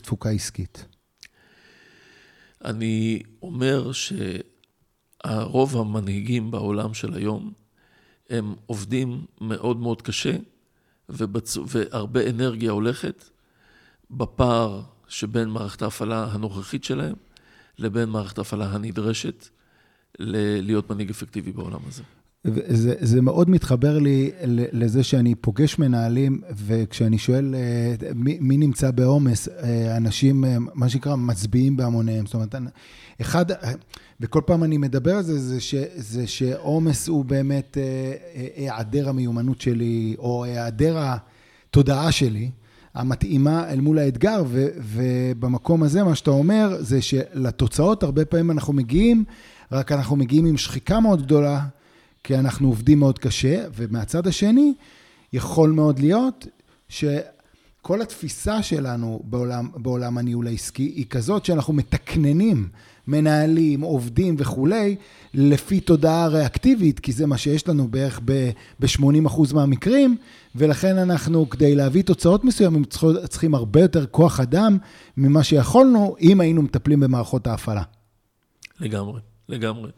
תפוקה 0.02 0.30
עסקית. 0.30 0.86
אני 2.66 3.22
אומר 3.42 3.92
שהרוב 3.92 5.78
המנהיגים 5.78 6.52
בעולם 6.52 6.94
של 6.94 7.14
היום, 7.14 7.54
הם 8.30 8.56
עובדים 8.66 9.26
מאוד 9.42 9.78
מאוד 9.78 10.02
קשה, 10.02 10.36
ובצ... 11.10 11.58
והרבה 11.68 12.30
אנרגיה 12.30 12.72
הולכת 12.72 13.24
בפער 14.12 14.82
שבין 15.16 15.50
מערכת 15.50 15.82
ההפעלה 15.82 16.28
הנוכחית 16.32 16.84
שלהם 16.84 17.16
לבין 17.80 18.10
מערכת 18.10 18.38
ההפעלה 18.38 18.66
הנדרשת 18.66 19.48
להיות 20.20 20.90
מנהיג 20.90 21.10
אפקטיבי 21.10 21.52
בעולם 21.52 21.80
הזה. 21.88 22.04
זה, 22.68 22.96
זה 23.00 23.22
מאוד 23.22 23.50
מתחבר 23.50 24.00
לי 24.00 24.32
לזה 24.72 25.04
שאני 25.04 25.36
פוגש 25.36 25.80
מנהלים, 25.80 26.42
וכשאני 26.66 27.18
שואל 27.18 27.56
אה, 27.56 27.96
מי, 28.16 28.38
מי 28.42 28.58
נמצא 28.58 28.92
בעומס, 28.92 29.48
אה, 29.48 29.98
אנשים, 29.98 30.46
אה, 30.46 30.58
מה 30.74 30.90
שנקרא, 30.90 31.16
מצביעים 31.16 31.78
בהמוניהם. 31.78 32.26
זאת 32.26 32.34
אומרת, 32.34 32.56
אחד, 33.22 33.46
וכל 34.20 34.42
פעם 34.46 34.64
אני 34.64 34.78
מדבר 34.78 35.16
על 35.16 35.24
זה, 35.24 35.40
זה, 35.40 35.62
ש, 35.62 35.76
זה 35.96 36.28
שעומס 36.28 37.08
הוא 37.08 37.26
באמת 37.26 37.78
היעדר 38.56 39.10
המיומנות 39.10 39.62
שלי, 39.62 40.16
או 40.20 40.44
היעדר 40.44 40.98
התודעה 41.00 42.12
שלי. 42.12 42.52
המתאימה 42.96 43.70
אל 43.70 43.82
מול 43.82 44.00
האתגר, 44.00 44.44
ו, 44.48 44.68
ובמקום 44.78 45.84
הזה 45.84 46.04
מה 46.04 46.16
שאתה 46.16 46.32
אומר 46.32 46.78
זה 46.80 47.02
שלתוצאות 47.02 48.04
הרבה 48.04 48.26
פעמים 48.26 48.52
אנחנו 48.52 48.74
מגיעים, 48.74 49.24
רק 49.72 49.92
אנחנו 49.92 50.16
מגיעים 50.16 50.46
עם 50.46 50.58
שחיקה 50.58 51.00
מאוד 51.00 51.22
גדולה, 51.22 51.66
כי 52.24 52.36
אנחנו 52.36 52.68
עובדים 52.68 53.00
מאוד 53.00 53.20
קשה, 53.20 53.66
ומהצד 53.76 54.28
השני, 54.28 54.74
יכול 55.34 55.72
מאוד 55.72 56.00
להיות 56.00 56.48
שכל 56.90 58.02
התפיסה 58.02 58.64
שלנו 58.64 59.22
בעולם, 59.24 59.70
בעולם 59.76 60.18
הניהול 60.18 60.48
העסקי 60.48 60.84
היא 60.84 61.06
כזאת 61.10 61.46
שאנחנו 61.46 61.74
מתקננים 61.74 62.70
מנהלים, 63.08 63.82
עובדים 63.82 64.36
וכולי, 64.38 64.96
לפי 65.34 65.80
תודעה 65.80 66.28
ריאקטיבית, 66.28 67.00
כי 67.00 67.12
זה 67.12 67.26
מה 67.26 67.38
שיש 67.38 67.68
לנו 67.68 67.88
בערך 67.88 68.20
ב-80% 68.80 69.54
מהמקרים, 69.54 70.18
ולכן 70.56 70.98
אנחנו, 70.98 71.50
כדי 71.50 71.76
להביא 71.76 72.04
תוצאות 72.04 72.44
מסוימים, 72.44 72.84
צריכים 73.30 73.56
הרבה 73.56 73.82
יותר 73.82 74.06
כוח 74.06 74.40
אדם 74.40 74.78
ממה 75.18 75.44
שיכולנו, 75.44 76.16
אם 76.22 76.42
היינו 76.42 76.62
מטפלים 76.62 77.00
במערכות 77.00 77.48
ההפעלה. 77.48 77.84
לגמרי, 78.80 79.22
לגמרי. 79.50 79.92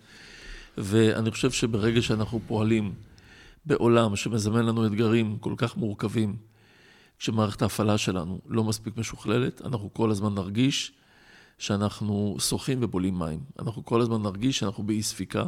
ואני 0.78 1.32
חושב 1.32 1.51
שברגע 1.51 2.01
שאנחנו 2.01 2.39
פועלים 2.47 2.93
בעולם 3.66 4.16
שמזמן 4.16 4.66
לנו 4.66 4.86
אתגרים 4.86 5.38
כל 5.39 5.53
כך 5.58 5.78
מורכבים, 5.78 6.36
כשמערכת 7.20 7.62
ההפעלה 7.62 7.97
שלנו 7.97 8.39
לא 8.47 8.64
מספיק 8.64 8.97
משוכללת, 8.97 9.62
אנחנו 9.66 9.93
כל 9.93 10.12
הזמן 10.12 10.34
נרגיש 10.34 10.91
שאנחנו 11.58 12.38
שוחים 12.39 12.80
ובולים 12.82 13.20
מים. 13.20 13.39
אנחנו 13.60 13.86
כל 13.86 14.01
הזמן 14.01 14.22
נרגיש 14.22 14.60
שאנחנו 14.60 14.84
באי 14.84 15.03
ספיקה, 15.03 15.45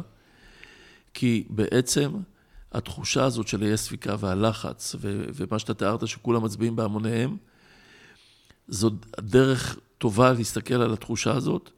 כי 1.14 1.46
בעצם 1.50 2.12
התחושה 2.72 3.24
הזאת 3.24 3.48
של 3.48 3.62
האי 3.62 3.76
ספיקה 3.76 4.16
והלחץ, 4.18 4.94
ו- 5.00 5.24
ומה 5.34 5.58
שאתה 5.58 5.74
תיארת 5.74 6.08
שכולם 6.08 6.44
מצביעים 6.44 6.76
בהמוניהם, 6.76 7.36
זו 8.68 8.90
דרך 9.20 9.78
טובה 9.98 10.32
להסתכל 10.32 10.74
על 10.74 10.92
התחושה 10.92 11.32
הזאת, 11.32 11.70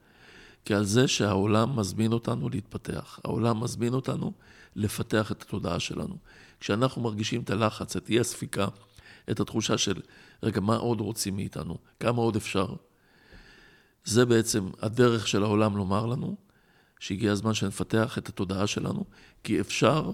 כי 0.65 0.75
על 0.75 0.85
זה 0.85 1.09
שהעולם 1.09 1.79
מזמין 1.79 2.13
אותנו 2.13 2.49
להתפתח. 2.49 3.21
העולם 3.25 3.63
מזמין 3.63 3.95
אותנו 3.95 4.33
לפתח 4.77 5.33
את 5.33 5.43
התודעה 5.43 5.81
שלנו. 5.81 6.17
כשאנחנו 6.61 7.03
מרגישים 7.03 7.41
את 7.41 7.51
הלחץ, 7.51 7.97
את 7.97 8.09
אי 8.09 8.21
הספיקה, 8.21 8.67
את 9.31 9.41
התחושה 9.41 9.79
של, 9.79 10.01
רגע, 10.43 10.61
מה 10.61 10.77
עוד 10.77 11.01
רוצים 11.01 11.37
מאיתנו? 11.37 11.79
כמה 12.01 12.23
עוד 12.23 12.37
אפשר? 12.37 12.67
זה 14.05 14.27
בעצם 14.27 14.69
הדרך 14.83 15.29
של 15.29 15.43
העולם 15.43 15.77
לומר 15.77 16.07
לנו, 16.07 16.37
שהגיע 16.99 17.33
הזמן 17.33 17.55
שנפתח 17.55 18.19
את 18.19 18.29
התודעה 18.29 18.67
שלנו, 18.67 19.05
כי 19.45 19.61
אפשר 19.61 20.11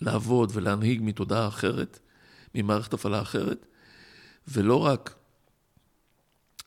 לעבוד 0.00 0.50
ולהנהיג 0.54 1.00
מתודעה 1.02 1.48
אחרת, 1.48 1.98
ממערכת 2.54 2.94
הפעלה 2.94 3.22
אחרת, 3.22 3.66
ולא 4.48 4.84
רק 4.86 5.14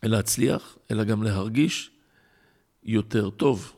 להצליח, 0.03 0.77
אלא 0.91 1.03
גם 1.03 1.23
להרגיש 1.23 1.91
יותר 2.83 3.29
טוב. 3.29 3.73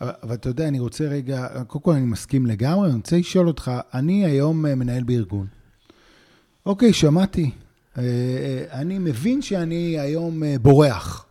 אבל, 0.00 0.12
אבל 0.22 0.34
אתה 0.34 0.48
יודע, 0.48 0.68
אני 0.68 0.80
רוצה 0.80 1.04
רגע, 1.04 1.64
קודם 1.66 1.84
כל 1.84 1.92
אני 1.92 2.06
מסכים 2.06 2.46
לגמרי, 2.46 2.88
אני 2.88 2.96
רוצה 2.96 3.18
לשאול 3.18 3.48
אותך, 3.48 3.70
אני 3.94 4.24
היום 4.24 4.62
מנהל 4.62 5.02
בארגון. 5.02 5.46
אוקיי, 6.66 6.92
שמעתי, 6.92 7.42
אה, 7.42 7.48
אה, 7.48 7.67
אני 8.72 8.98
מבין 8.98 9.42
שאני 9.42 9.98
היום 9.98 10.42
אה, 10.44 10.56
בורח, 10.62 11.26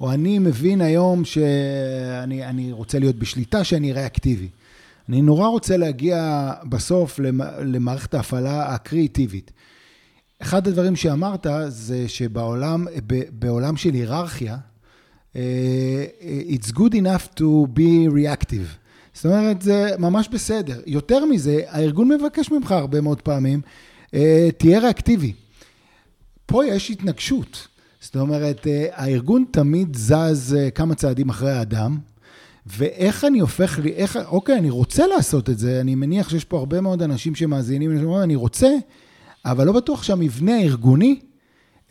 או 0.00 0.12
אני 0.12 0.38
מבין 0.38 0.80
היום 0.80 1.24
שאני 1.24 2.72
רוצה 2.72 2.98
להיות 2.98 3.16
בשליטה, 3.16 3.64
שאני 3.64 3.92
ריאקטיבי. 3.92 4.48
אני 5.08 5.22
נורא 5.22 5.48
רוצה 5.48 5.76
להגיע 5.76 6.50
בסוף 6.68 7.20
למערכת 7.64 8.14
ההפעלה 8.14 8.74
הקריאיטיבית. 8.74 9.50
אחד 10.42 10.68
הדברים 10.68 10.96
שאמרת 10.96 11.46
זה 11.68 12.08
שבעולם, 12.08 12.86
בעולם 13.32 13.76
של 13.76 13.92
היררכיה, 13.92 14.56
it's 15.34 16.70
good 16.74 16.92
enough 16.92 17.38
to 17.38 17.66
be 17.76 18.10
reactive. 18.14 18.76
זאת 19.14 19.26
אומרת, 19.26 19.62
זה 19.62 19.90
ממש 19.98 20.28
בסדר. 20.28 20.80
יותר 20.86 21.24
מזה, 21.24 21.60
הארגון 21.68 22.08
מבקש 22.08 22.50
ממך 22.50 22.72
הרבה 22.72 23.00
מאוד 23.00 23.20
פעמים, 23.20 23.60
תהיה 24.58 24.80
ריאקטיבי. 24.80 25.32
פה 26.46 26.66
יש 26.66 26.90
התנגשות. 26.90 27.68
זאת 28.00 28.16
אומרת, 28.16 28.66
אה, 28.66 28.86
הארגון 28.92 29.44
תמיד 29.50 29.96
זז 29.96 30.56
אה, 30.58 30.70
כמה 30.70 30.94
צעדים 30.94 31.28
אחרי 31.28 31.52
האדם, 31.52 31.98
ואיך 32.66 33.24
אני 33.24 33.40
הופך 33.40 33.78
לי, 33.78 33.92
איך, 33.92 34.18
אוקיי, 34.26 34.58
אני 34.58 34.70
רוצה 34.70 35.06
לעשות 35.06 35.50
את 35.50 35.58
זה, 35.58 35.80
אני 35.80 35.94
מניח 35.94 36.28
שיש 36.28 36.44
פה 36.44 36.58
הרבה 36.58 36.80
מאוד 36.80 37.02
אנשים 37.02 37.34
שמאזינים, 37.34 38.16
אני 38.22 38.34
רוצה, 38.34 38.68
אבל 39.44 39.66
לא 39.66 39.72
בטוח 39.72 40.02
שהמבנה 40.02 40.54
הארגוני 40.54 41.20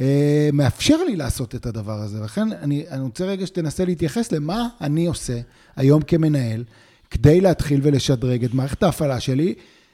אה, 0.02 0.50
מאפשר 0.54 1.04
לי 1.04 1.16
לעשות 1.16 1.56
את 1.56 1.66
הדבר 1.66 2.02
הזה. 2.02 2.20
לכן 2.20 2.52
אני, 2.52 2.86
אני 2.90 3.02
רוצה 3.02 3.26
רגע 3.26 3.48
שתנסה 3.48 3.86
להתייחס 3.86 4.32
למה 4.32 4.68
אני 4.82 5.06
עושה 5.06 5.40
היום 5.76 6.02
כמנהל, 6.02 6.64
כדי 7.12 7.42
להתחיל 7.42 7.80
ולשדרג 7.84 8.44
את 8.44 8.54
מערכת 8.54 8.84
ההפעלה 8.84 9.20
שלי, 9.20 9.54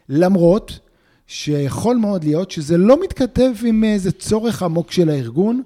למרות 0.10 0.80
שיכול 1.28 1.98
מאוד 1.98 2.24
להיות 2.24 2.52
שזה 2.52 2.78
לא 2.78 3.04
מתכתב 3.04 3.52
עם 3.66 3.84
איזה 3.84 4.12
צורך 4.12 4.64
עמוק 4.64 4.92
של 4.92 5.10
הארגון, 5.10 5.64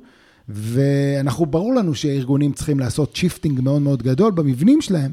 ואנחנו, 0.49 1.45
ברור 1.45 1.75
לנו 1.75 1.95
שארגונים 1.95 2.53
צריכים 2.53 2.79
לעשות 2.79 3.15
shifting 3.15 3.61
מאוד 3.61 3.81
מאוד 3.81 4.03
גדול 4.03 4.31
במבנים 4.31 4.81
שלהם, 4.81 5.11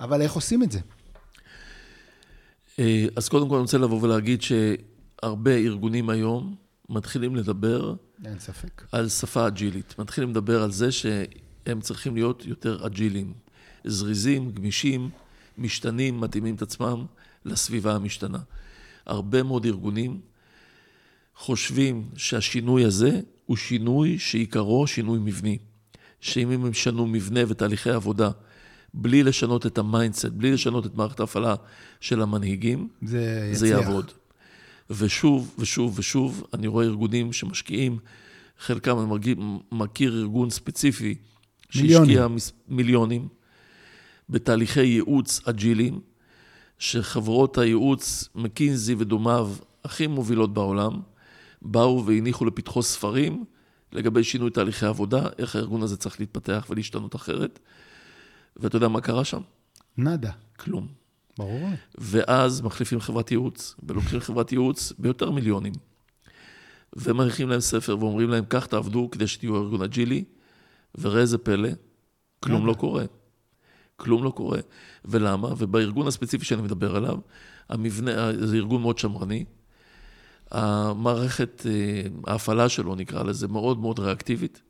אבל 0.00 0.22
איך 0.22 0.32
עושים 0.32 0.62
את 0.62 0.72
זה? 0.72 0.78
אה, 2.78 3.06
אז 3.16 3.28
קודם 3.28 3.48
כל 3.48 3.54
אני 3.54 3.62
רוצה 3.62 3.78
לבוא 3.78 4.02
ולהגיד 4.02 4.42
שהרבה 4.42 5.56
ארגונים 5.56 6.10
היום 6.10 6.54
מתחילים 6.88 7.36
לדבר... 7.36 7.94
אין 8.24 8.38
ספק. 8.38 8.82
על 8.92 9.08
שפה 9.08 9.46
אג'ילית. 9.46 9.94
מתחילים 9.98 10.30
לדבר 10.30 10.62
על 10.62 10.70
זה 10.70 10.92
שהם 10.92 11.80
צריכים 11.80 12.14
להיות 12.14 12.46
יותר 12.46 12.86
אג'ילים. 12.86 13.32
זריזים, 13.84 14.50
גמישים, 14.50 15.10
משתנים, 15.58 16.20
מתאימים 16.20 16.54
את 16.54 16.62
עצמם 16.62 17.04
לסביבה 17.44 17.94
המשתנה. 17.94 18.38
הרבה 19.08 19.42
מאוד 19.42 19.64
ארגונים 19.64 20.20
חושבים 21.36 22.08
שהשינוי 22.16 22.84
הזה 22.84 23.20
הוא 23.46 23.56
שינוי 23.56 24.18
שעיקרו 24.18 24.86
שינוי 24.86 25.18
מבני. 25.18 25.58
שאם 26.20 26.50
הם 26.50 26.66
ישנו 26.66 27.06
מבנה 27.06 27.40
ותהליכי 27.48 27.90
עבודה 27.90 28.30
בלי 28.94 29.22
לשנות 29.22 29.66
את 29.66 29.78
ה 29.78 29.83
mindset, 29.83 30.24
בלי 30.24 30.52
לשנות 30.52 30.86
את 30.86 30.94
מערכת 30.94 31.20
ההפעלה 31.20 31.54
של 32.00 32.22
המנהיגים, 32.22 32.88
זה, 33.02 33.50
זה 33.52 33.68
יעבוד. 33.68 34.12
ושוב 34.90 35.54
ושוב 35.58 35.98
ושוב, 35.98 36.46
אני 36.54 36.66
רואה 36.66 36.84
ארגונים 36.84 37.32
שמשקיעים, 37.32 37.98
חלקם, 38.58 38.98
אני 38.98 39.06
מרגיש, 39.06 39.34
מכיר 39.72 40.18
ארגון 40.18 40.50
ספציפי, 40.50 41.14
שהשקיע 41.70 42.26
מיליונים 42.68 43.28
בתהליכי 44.28 44.84
ייעוץ 44.84 45.40
אג'יליים, 45.44 46.00
שחברות 46.78 47.58
הייעוץ, 47.58 48.28
מקינזי 48.34 48.94
ודומיו, 48.98 49.50
הכי 49.84 50.06
מובילות 50.06 50.54
בעולם, 50.54 51.00
באו 51.62 52.06
והניחו 52.06 52.44
לפתחו 52.44 52.82
ספרים 52.82 53.44
לגבי 53.92 54.24
שינוי 54.24 54.50
תהליכי 54.50 54.86
עבודה, 54.86 55.28
איך 55.38 55.56
הארגון 55.56 55.82
הזה 55.82 55.96
צריך 55.96 56.20
להתפתח 56.20 56.66
ולהשתנות 56.70 57.16
אחרת. 57.16 57.58
ואתה 58.56 58.76
יודע 58.76 58.88
מה 58.88 59.00
קרה 59.00 59.24
שם? 59.24 59.40
nada. 59.96 60.30
כלום. 60.56 60.86
ברור. 61.38 61.68
ואז 61.98 62.60
מחליפים 62.60 63.00
חברת 63.00 63.30
ייעוץ, 63.30 63.74
ולוקחים 63.82 64.20
חברת 64.20 64.52
ייעוץ 64.52 64.92
ביותר 64.98 65.30
מיליונים. 65.30 65.72
ומניחים 66.96 67.48
להם 67.48 67.60
ספר 67.60 67.98
ואומרים 67.98 68.30
להם, 68.30 68.44
כך 68.50 68.66
תעבדו 68.66 69.08
כדי 69.10 69.26
שתהיו 69.26 69.56
ארגון 69.56 69.82
אג'ילי, 69.82 70.24
וראה 70.98 71.20
איזה 71.20 71.38
פלא, 71.38 71.68
כלום 72.40 72.66
לא 72.66 72.74
קורה. 72.74 73.04
כלום 73.98 74.24
לא 74.24 74.30
קורה. 74.30 74.58
ולמה? 75.04 75.48
ובארגון 75.58 76.06
הספציפי 76.06 76.44
שאני 76.44 76.62
מדבר 76.62 76.96
עליו, 76.96 77.18
המבנה, 77.68 78.32
זה 78.46 78.56
ארגון 78.56 78.82
מאוד 78.82 78.98
שמרני. 78.98 79.44
המערכת, 80.50 81.66
אה, 81.66 82.02
ההפעלה 82.26 82.68
שלו, 82.68 82.94
נקרא 82.94 83.22
לזה, 83.22 83.48
מאוד 83.48 83.78
מאוד 83.78 83.98
ריאקטיבית. 83.98 84.62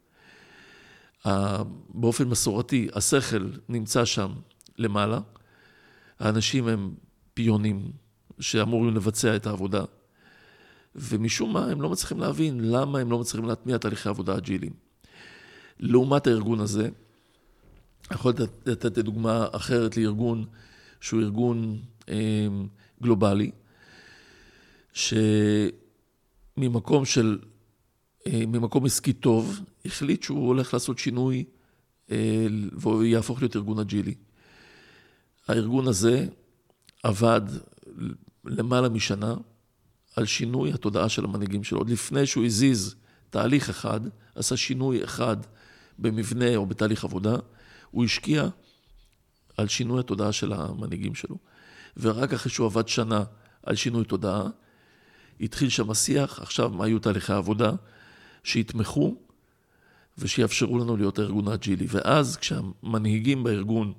באופן 1.89 2.29
מסורתי, 2.29 2.89
השכל 2.95 3.49
נמצא 3.69 4.05
שם 4.05 4.33
למעלה. 4.79 5.21
האנשים 6.19 6.69
הם 6.69 6.95
פיונים 7.35 7.93
שאמורים 8.41 8.97
לבצע 8.97 9.37
את 9.37 9.47
העבודה. 9.47 9.85
ומשום 10.95 11.53
מה 11.53 11.65
הם 11.65 11.83
לא 11.83 11.91
מצליחים 11.91 12.21
להבין 12.21 12.71
למה 12.71 12.99
הם 12.99 13.11
לא 13.11 13.19
מצליחים 13.19 13.49
להטמיע 13.49 13.79
תהליכי 13.79 14.09
עבודה 14.09 14.37
אג'יליים. 14.37 14.73
לעומת 15.81 16.27
הארגון 16.27 16.61
הזה, 16.61 16.89
יכול 18.13 18.33
לתת 18.67 18.99
דוגמה 18.99 19.47
אחרת 19.53 19.97
לארגון 19.97 20.45
שהוא 21.01 21.21
ארגון 21.21 21.81
אה, 22.09 22.47
גלובלי, 23.03 23.51
שממקום 26.57 27.05
של, 27.05 27.39
אה, 28.27 28.43
ממקום 28.47 28.85
עסקי 28.87 29.13
טוב, 29.13 29.61
החליט 29.85 30.23
שהוא 30.23 30.47
הולך 30.47 30.75
לעשות 30.75 30.99
שינוי 30.99 31.45
אה, 32.11 32.47
והוא 32.73 33.05
יהפוך 33.05 33.43
להיות 33.43 33.57
ארגון 33.57 33.79
אג'ילי. 33.79 34.15
הארגון 35.49 35.89
הזה 35.89 36.27
עבד 37.03 37.41
למעלה 38.45 38.89
משנה 38.89 39.35
על 40.17 40.27
שינוי 40.27 40.73
התודעה 40.73 41.09
של 41.09 41.25
המנהיגים 41.25 41.65
שלו. 41.65 41.79
עוד 41.79 41.91
לפני 41.91 42.27
שהוא 42.27 42.45
הזיז 42.45 42.95
תהליך 43.31 43.69
אחד, 43.69 44.01
עשה 44.35 44.57
שינוי 44.57 45.05
אחד 45.05 45.37
במבנה 45.99 46.57
או 46.57 46.67
בתהליך 46.67 47.05
עבודה, 47.05 47.37
הוא 47.91 48.05
השקיע 48.05 48.49
על 49.57 49.69
שינוי 49.69 50.01
התודעה 50.01 50.33
של 50.33 50.53
המנהיגים 50.53 51.15
שלו. 51.15 51.37
ורק 51.97 52.33
אחרי 52.33 52.53
שהוא 52.53 52.67
עבד 52.67 52.89
שנה 52.89 53.25
על 53.63 53.77
שינוי 53.77 54.05
תודעה, 54.05 54.43
התחיל 55.41 55.69
שם 55.69 55.91
השיח, 55.91 56.39
עכשיו 56.43 56.71
מה 56.71 56.85
היו 56.85 56.99
תהליכי 56.99 57.33
העבודה, 57.33 57.73
שיתמכו 58.45 59.17
ושיאפשרו 60.19 60.79
לנו 60.79 60.97
להיות 60.97 61.19
הארגון 61.19 61.49
האג'ילי. 61.49 61.87
ואז 61.89 62.37
כשהמנהיגים 62.37 63.45
בארגון 63.45 63.93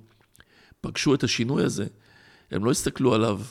פגשו 0.82 1.16
את 1.16 1.24
השינוי 1.24 1.64
הזה, 1.64 1.88
הם 2.52 2.66
לא 2.66 2.72
הסתכלו 2.72 3.14
עליו 3.14 3.42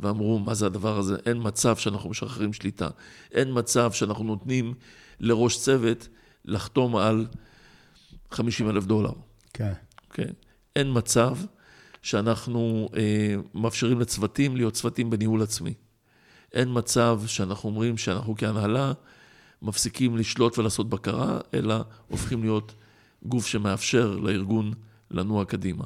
ואמרו, 0.00 0.38
מה 0.38 0.54
זה 0.54 0.66
הדבר 0.66 0.98
הזה? 0.98 1.16
אין 1.26 1.36
מצב 1.40 1.76
שאנחנו 1.76 2.10
משחררים 2.10 2.52
שליטה. 2.52 2.88
אין 3.32 3.48
מצב 3.52 3.92
שאנחנו 3.92 4.24
נותנים 4.24 4.74
לראש 5.20 5.58
צוות 5.58 6.08
לחתום 6.44 6.96
על 6.96 7.26
50 8.30 8.70
אלף 8.70 8.84
דולר. 8.84 9.12
כן. 9.52 9.72
כן. 10.18 10.32
אין 10.76 10.90
מצב 10.92 11.36
שאנחנו 12.02 12.88
אה, 12.96 13.34
מאפשרים 13.54 14.00
לצוותים 14.00 14.56
להיות 14.56 14.74
צוותים 14.74 15.10
בניהול 15.10 15.42
עצמי. 15.42 15.74
אין 16.52 16.68
מצב 16.72 17.20
שאנחנו 17.26 17.68
אומרים 17.68 17.96
שאנחנו 17.96 18.34
כהנהלה 18.36 18.92
מפסיקים 19.62 20.16
לשלוט 20.16 20.58
ולעשות 20.58 20.88
בקרה, 20.88 21.38
אלא 21.54 21.84
הופכים 22.08 22.42
להיות 22.42 22.74
גוף 23.22 23.46
שמאפשר 23.46 24.16
לארגון 24.16 24.72
לנוע 25.10 25.44
קדימה. 25.44 25.84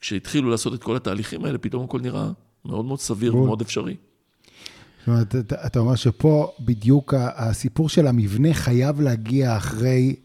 כשהתחילו 0.00 0.50
לעשות 0.50 0.74
את 0.74 0.82
כל 0.82 0.96
התהליכים 0.96 1.44
האלה, 1.44 1.58
פתאום 1.58 1.84
הכל 1.84 2.00
נראה 2.00 2.28
מאוד 2.64 2.84
מאוד 2.84 3.00
סביר 3.00 3.36
ומאוד 3.36 3.60
אפשרי. 3.60 3.96
זאת 4.98 5.08
אומרת, 5.08 5.36
אתה, 5.36 5.66
אתה 5.66 5.78
אומר 5.78 5.94
שפה 5.94 6.52
בדיוק 6.60 7.14
הסיפור 7.16 7.88
של 7.88 8.06
המבנה 8.06 8.54
חייב 8.54 9.00
להגיע 9.00 9.56
אחרי 9.56 10.16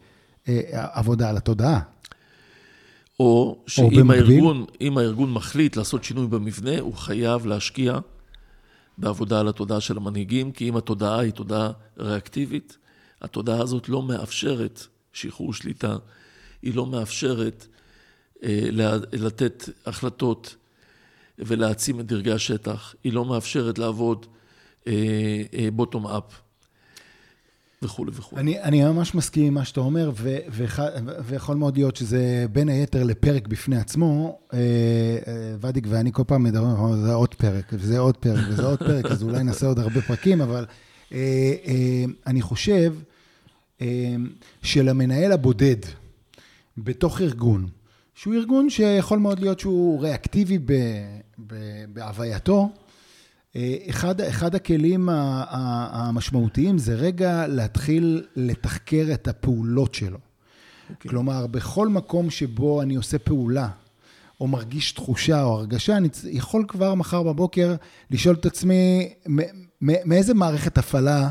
אה, 0.48 0.60
עבודה 0.72 1.30
על 1.30 1.36
התודעה. 1.36 1.80
או 3.20 3.58
שאם 3.66 4.10
הארגון, 4.10 4.64
הארגון 4.96 5.32
מחליט 5.32 5.76
לעשות 5.76 6.04
שינוי 6.04 6.26
במבנה, 6.26 6.80
הוא 6.80 6.94
חייב 6.94 7.46
להשקיע 7.46 7.98
בעבודה 8.98 9.40
על 9.40 9.48
התודעה 9.48 9.80
של 9.80 9.96
המנהיגים, 9.96 10.52
כי 10.52 10.68
אם 10.68 10.76
התודעה 10.76 11.20
היא 11.20 11.32
תודעה 11.32 11.70
ריאקטיבית, 11.98 12.78
התודעה 13.22 13.60
הזאת 13.60 13.88
לא 13.88 14.02
מאפשרת 14.02 14.86
שחרור 15.12 15.52
שליטה, 15.52 15.96
היא 16.62 16.74
לא 16.74 16.86
מאפשרת 16.86 17.66
אה, 18.42 18.68
לתת 19.12 19.68
החלטות 19.86 20.56
ולהעצים 21.38 22.00
את 22.00 22.06
דרגי 22.06 22.32
השטח, 22.32 22.94
היא 23.04 23.12
לא 23.12 23.24
מאפשרת 23.24 23.78
לעבוד 23.78 24.26
בוטום 25.72 26.06
אה, 26.06 26.18
אפ. 26.18 26.24
אה, 26.24 26.47
וכולי 27.82 28.10
וכולי. 28.14 28.42
אני, 28.42 28.62
אני 28.62 28.84
ממש 28.84 29.14
מסכים 29.14 29.46
עם 29.46 29.54
מה 29.54 29.64
שאתה 29.64 29.80
אומר, 29.80 30.10
ו, 30.14 30.38
ו, 30.50 30.64
ויכול 31.24 31.56
מאוד 31.56 31.76
להיות 31.76 31.96
שזה 31.96 32.46
בין 32.52 32.68
היתר 32.68 33.04
לפרק 33.04 33.48
בפני 33.48 33.76
עצמו. 33.76 34.38
אה, 34.52 34.58
אה, 34.58 35.56
ודיק 35.60 35.84
ואני 35.88 36.12
כל 36.12 36.22
פעם 36.26 36.42
מדברים, 36.42 36.96
זה 37.04 37.12
עוד 37.12 37.34
פרק, 37.34 37.64
וזה 37.72 37.98
עוד 37.98 38.16
פרק, 38.16 38.44
וזה 38.48 38.66
עוד 38.66 38.78
פרק, 38.78 39.04
אז 39.04 39.22
אולי 39.22 39.44
נעשה 39.44 39.66
עוד 39.66 39.78
הרבה 39.78 40.02
פרקים, 40.02 40.40
אבל 40.40 40.66
אה, 41.12 41.54
אני 42.26 42.42
חושב 42.42 42.94
שלמנהל 44.62 45.32
הבודד 45.32 45.76
בתוך 46.78 47.20
ארגון, 47.20 47.68
שהוא 48.14 48.34
ארגון 48.34 48.70
שיכול 48.70 49.18
מאוד 49.18 49.40
להיות 49.40 49.60
שהוא 49.60 50.02
ריאקטיבי 50.02 50.58
בהווייתו, 51.88 52.60
אה, 52.60 52.87
אחד, 53.90 54.20
אחד 54.20 54.54
הכלים 54.54 55.08
המשמעותיים 55.10 56.78
זה 56.78 56.94
רגע 56.94 57.46
להתחיל 57.46 58.26
לתחקר 58.36 59.06
את 59.12 59.28
הפעולות 59.28 59.94
שלו. 59.94 60.16
Okay. 60.16 60.90
אוקיי. 60.90 61.10
כלומר, 61.10 61.46
בכל 61.46 61.88
מקום 61.88 62.30
שבו 62.30 62.82
אני 62.82 62.94
עושה 62.94 63.18
פעולה, 63.18 63.68
או 64.40 64.46
מרגיש 64.46 64.92
תחושה 64.92 65.42
או 65.42 65.54
הרגשה, 65.54 65.96
אני 65.96 66.08
יכול 66.24 66.64
כבר 66.68 66.94
מחר 66.94 67.22
בבוקר 67.22 67.74
לשאול 68.10 68.34
את 68.34 68.46
עצמי, 68.46 69.08
מאיזה 69.80 70.34
מערכת 70.34 70.78
הפעלה 70.78 71.30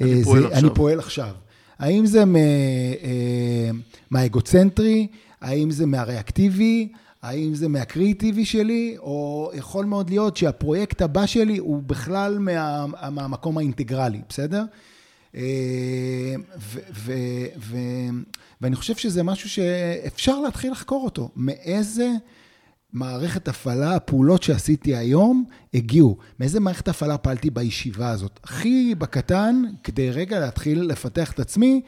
אני, 0.00 0.16
זה, 0.16 0.24
פועל, 0.24 0.46
אני 0.46 0.68
פועל 0.74 0.98
עכשיו. 0.98 1.34
האם 1.78 2.06
זה 2.06 2.20
אה, 2.20 3.70
מהאגוצנטרי? 4.10 5.06
האם 5.40 5.70
זה 5.70 5.86
מהריאקטיבי? 5.86 6.88
האם 7.24 7.54
זה 7.54 7.68
מהקריאיטיבי 7.68 8.44
שלי, 8.44 8.96
או 8.98 9.50
יכול 9.54 9.84
מאוד 9.84 10.10
להיות 10.10 10.36
שהפרויקט 10.36 11.02
הבא 11.02 11.26
שלי 11.26 11.58
הוא 11.58 11.82
בכלל 11.82 12.38
מה, 12.38 12.86
מהמקום 13.10 13.58
האינטגרלי, 13.58 14.20
בסדר? 14.28 14.64
ו, 15.34 15.40
ו, 16.92 17.12
ו, 17.58 17.76
ואני 18.60 18.76
חושב 18.76 18.94
שזה 18.94 19.22
משהו 19.22 19.50
שאפשר 19.50 20.40
להתחיל 20.40 20.72
לחקור 20.72 21.04
אותו. 21.04 21.30
מאיזה 21.36 22.10
מערכת 22.92 23.48
הפעלה, 23.48 23.94
הפעולות 23.94 24.42
שעשיתי 24.42 24.96
היום, 24.96 25.44
הגיעו. 25.74 26.16
מאיזה 26.40 26.60
מערכת 26.60 26.88
הפעלה 26.88 27.18
פעלתי 27.18 27.50
בישיבה 27.50 28.10
הזאת? 28.10 28.40
הכי 28.44 28.94
בקטן, 28.94 29.62
כדי 29.84 30.10
רגע 30.10 30.40
להתחיל 30.40 30.82
לפתח 30.82 31.32
את 31.32 31.40
עצמי. 31.40 31.80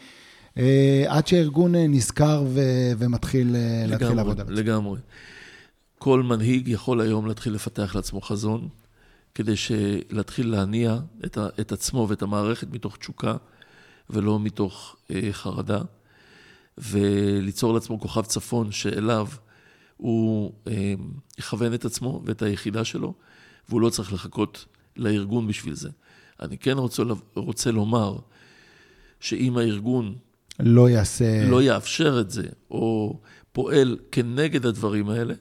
אה, 0.58 1.04
עד 1.08 1.26
שהארגון 1.26 1.74
אה, 1.74 1.86
נזכר 1.86 2.44
ו- 2.48 2.92
ומתחיל 2.98 3.56
אה, 3.56 3.60
לגמרי, 3.86 3.90
להתחיל 3.90 4.16
לעבוד 4.16 4.40
על 4.40 4.46
זה. 4.46 4.52
לגמרי. 4.52 5.00
כל 5.98 6.22
מנהיג 6.22 6.68
יכול 6.68 7.00
היום 7.00 7.26
להתחיל 7.26 7.52
לפתח 7.52 7.94
לעצמו 7.96 8.20
חזון, 8.20 8.68
כדי 9.34 9.54
להתחיל 10.10 10.50
להניע 10.50 10.98
את, 11.24 11.38
ה- 11.38 11.48
את 11.60 11.72
עצמו 11.72 12.06
ואת 12.08 12.22
המערכת 12.22 12.68
מתוך 12.72 12.96
תשוקה, 12.96 13.36
ולא 14.10 14.40
מתוך 14.40 14.96
אה, 15.10 15.28
חרדה, 15.32 15.80
וליצור 16.78 17.74
לעצמו 17.74 18.00
כוכב 18.00 18.22
צפון 18.22 18.72
שאליו 18.72 19.26
הוא 19.96 20.52
אה, 20.68 20.94
יכוון 21.38 21.74
את 21.74 21.84
עצמו 21.84 22.22
ואת 22.24 22.42
היחידה 22.42 22.84
שלו, 22.84 23.14
והוא 23.68 23.80
לא 23.80 23.90
צריך 23.90 24.12
לחכות 24.12 24.64
לארגון 24.96 25.46
בשביל 25.46 25.74
זה. 25.74 25.88
אני 26.40 26.58
כן 26.58 26.78
רוצה, 26.78 27.02
רוצה 27.34 27.70
לומר 27.70 28.16
שאם 29.20 29.58
הארגון 29.58 30.14
לא 30.60 30.90
יעשה... 30.90 31.48
לא 31.48 31.62
יאפשר 31.62 32.20
את 32.20 32.30
זה, 32.30 32.46
או 32.70 33.18
פועל 33.52 33.96
כנגד 34.12 34.66
הדברים 34.66 35.08
האלה, 35.08 35.34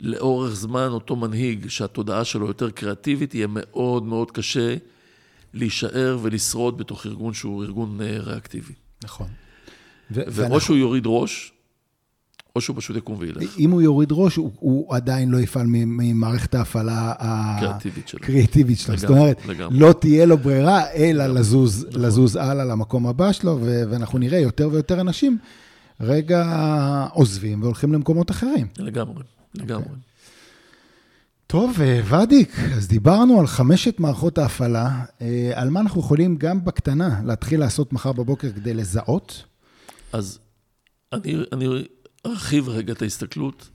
לאורך 0.00 0.54
זמן 0.54 0.88
אותו 0.88 1.16
מנהיג 1.16 1.68
שהתודעה 1.68 2.24
שלו 2.24 2.46
יותר 2.46 2.70
קריאטיבית, 2.70 3.34
יהיה 3.34 3.46
מאוד 3.50 4.02
מאוד 4.02 4.30
קשה 4.30 4.76
להישאר 5.54 6.18
ולשרוד 6.22 6.78
בתוך 6.78 7.06
ארגון 7.06 7.34
שהוא 7.34 7.64
ארגון 7.64 8.00
אה, 8.00 8.16
ריאקטיבי. 8.20 8.72
נכון. 9.04 9.26
ו- 10.10 10.20
ואו 10.26 10.32
ואנחנו... 10.32 10.60
שהוא 10.60 10.76
יוריד 10.76 11.02
ראש, 11.06 11.52
או 12.56 12.60
שהוא 12.60 12.76
פשוט 12.76 12.96
יקום 12.96 13.16
וילך. 13.18 13.58
אם 13.58 13.70
הוא 13.70 13.82
יוריד 13.82 14.08
ראש, 14.12 14.36
הוא, 14.36 14.50
הוא 14.58 14.94
עדיין 14.94 15.30
לא 15.30 15.38
יפעל 15.38 15.66
ממערכת 15.68 16.54
ההפעלה 16.54 17.12
הקריאטיבית 17.18 18.08
שלו. 18.08 18.20
קריאטיבית 18.20 18.78
שלו. 18.78 18.96
זאת 18.96 19.10
אומרת, 19.10 19.46
לגמרי. 19.46 19.78
לא 19.78 19.92
תהיה 19.92 20.26
לו 20.26 20.38
ברירה, 20.38 20.90
אלא 20.90 21.26
לזוז, 21.26 21.86
נכון. 21.88 22.02
לזוז 22.02 22.36
הלאה 22.36 22.64
למקום 22.64 23.06
הבא 23.06 23.32
שלו, 23.32 23.58
ו- 23.62 23.82
ואנחנו 23.90 24.18
נראה 24.18 24.38
יותר 24.38 24.68
ויותר 24.72 25.00
אנשים 25.00 25.38
רגע 26.00 26.44
עוזבים 27.12 27.62
והולכים 27.62 27.92
למקומות 27.92 28.30
אחרים. 28.30 28.66
לגמרי, 28.78 29.22
לגמרי. 29.54 29.84
Okay. 29.84 29.88
אוקיי. 29.88 30.00
טוב, 31.46 31.80
אה, 31.80 32.22
ודיק, 32.22 32.58
אז 32.76 32.88
דיברנו 32.88 33.40
על 33.40 33.46
חמשת 33.46 34.00
מערכות 34.00 34.38
ההפעלה. 34.38 35.04
אה, 35.20 35.50
על 35.54 35.70
מה 35.70 35.80
אנחנו 35.80 36.00
יכולים 36.00 36.36
גם 36.36 36.64
בקטנה 36.64 37.20
להתחיל 37.24 37.60
לעשות 37.60 37.92
מחר 37.92 38.12
בבוקר 38.12 38.52
כדי 38.52 38.74
לזהות? 38.74 39.44
אז 40.12 40.38
אני, 41.12 41.36
אני 41.52 41.66
ארחיב 42.26 42.68
רגע 42.68 42.92
את 42.92 43.02
ההסתכלות. 43.02 43.68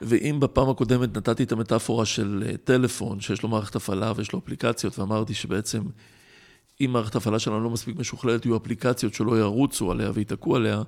ואם 0.00 0.40
בפעם 0.40 0.70
הקודמת 0.70 1.16
נתתי 1.16 1.42
את 1.42 1.52
המטאפורה 1.52 2.04
של 2.04 2.44
אה, 2.46 2.56
טלפון, 2.56 3.20
שיש 3.20 3.42
לו 3.42 3.48
מערכת 3.48 3.76
הפעלה 3.76 4.12
ויש 4.16 4.32
לו 4.32 4.38
אפליקציות, 4.38 4.98
ואמרתי 4.98 5.34
שבעצם 5.34 5.82
אם 6.80 6.90
מערכת 6.92 7.14
ההפעלה 7.14 7.38
שלנו 7.38 7.64
לא 7.64 7.70
מספיק 7.70 7.96
משוכללת, 7.96 8.46
יהיו 8.46 8.56
אפליקציות 8.56 9.14
שלא 9.14 9.40
ירוצו 9.40 9.90
עליה 9.90 10.10
ויתקעו 10.14 10.56
עליה, 10.56 10.82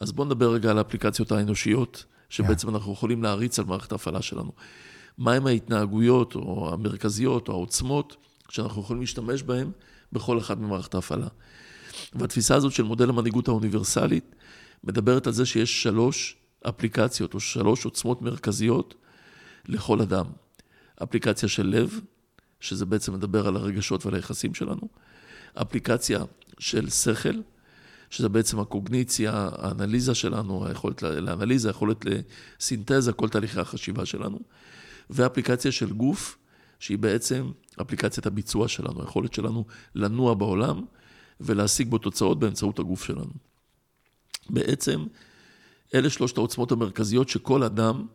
אז 0.00 0.12
בואו 0.12 0.26
נדבר 0.26 0.52
רגע 0.52 0.70
על 0.70 0.78
האפליקציות 0.78 1.32
האנושיות, 1.32 2.04
שבעצם 2.28 2.68
yeah. 2.68 2.70
אנחנו 2.70 2.92
יכולים 2.92 3.22
להריץ 3.22 3.58
על 3.58 3.64
מערכת 3.64 3.92
ההפעלה 3.92 4.22
שלנו. 4.22 4.52
מהם 5.18 5.46
ההתנהגויות 5.46 6.34
או 6.34 6.70
המרכזיות 6.72 7.48
או 7.48 7.52
העוצמות 7.52 8.16
שאנחנו 8.48 8.82
יכולים 8.82 9.00
להשתמש 9.00 9.42
בהן 9.42 9.70
בכל 10.12 10.38
אחד 10.38 10.60
ממערכת 10.60 10.94
ההפעלה. 10.94 11.26
והתפיסה 12.14 12.54
הזאת 12.54 12.72
של 12.72 12.82
מודל 12.82 13.08
המנהיגות 13.08 13.48
האוניברסלית 13.48 14.34
מדברת 14.84 15.26
על 15.26 15.32
זה 15.32 15.46
שיש 15.46 15.82
שלוש 15.82 16.36
אפליקציות 16.68 17.34
או 17.34 17.40
שלוש 17.40 17.84
עוצמות 17.84 18.22
מרכזיות 18.22 18.94
לכל 19.68 20.00
אדם. 20.00 20.26
אפליקציה 21.02 21.48
של 21.48 21.66
לב, 21.66 22.00
שזה 22.60 22.86
בעצם 22.86 23.14
מדבר 23.14 23.48
על 23.48 23.56
הרגשות 23.56 24.06
ועל 24.06 24.14
היחסים 24.14 24.54
שלנו. 24.54 24.88
אפליקציה 25.54 26.20
של 26.58 26.90
שכל, 26.90 27.34
שזה 28.10 28.28
בעצם 28.28 28.60
הקוגניציה, 28.60 29.48
האנליזה 29.52 30.14
שלנו, 30.14 30.66
היכולת 30.66 31.02
לאנליזה, 31.02 31.68
היכולת 31.68 32.04
לסינתזה, 32.04 33.12
כל 33.12 33.28
תהליכי 33.28 33.60
החשיבה 33.60 34.06
שלנו. 34.06 34.40
ואפליקציה 35.10 35.72
של 35.72 35.92
גוף, 35.92 36.38
שהיא 36.78 36.98
בעצם 36.98 37.50
אפליקציית 37.80 38.26
הביצוע 38.26 38.68
שלנו, 38.68 39.00
היכולת 39.00 39.34
שלנו 39.34 39.64
לנוע 39.94 40.34
בעולם 40.34 40.84
ולהשיג 41.40 41.88
בו 41.88 41.98
תוצאות 41.98 42.38
באמצעות 42.38 42.78
הגוף 42.78 43.04
שלנו. 43.04 43.49
בעצם, 44.50 45.04
אלה 45.94 46.10
שלושת 46.10 46.36
העוצמות 46.38 46.72
המרכזיות 46.72 47.28
שכל 47.28 47.62
אדם 47.62 48.06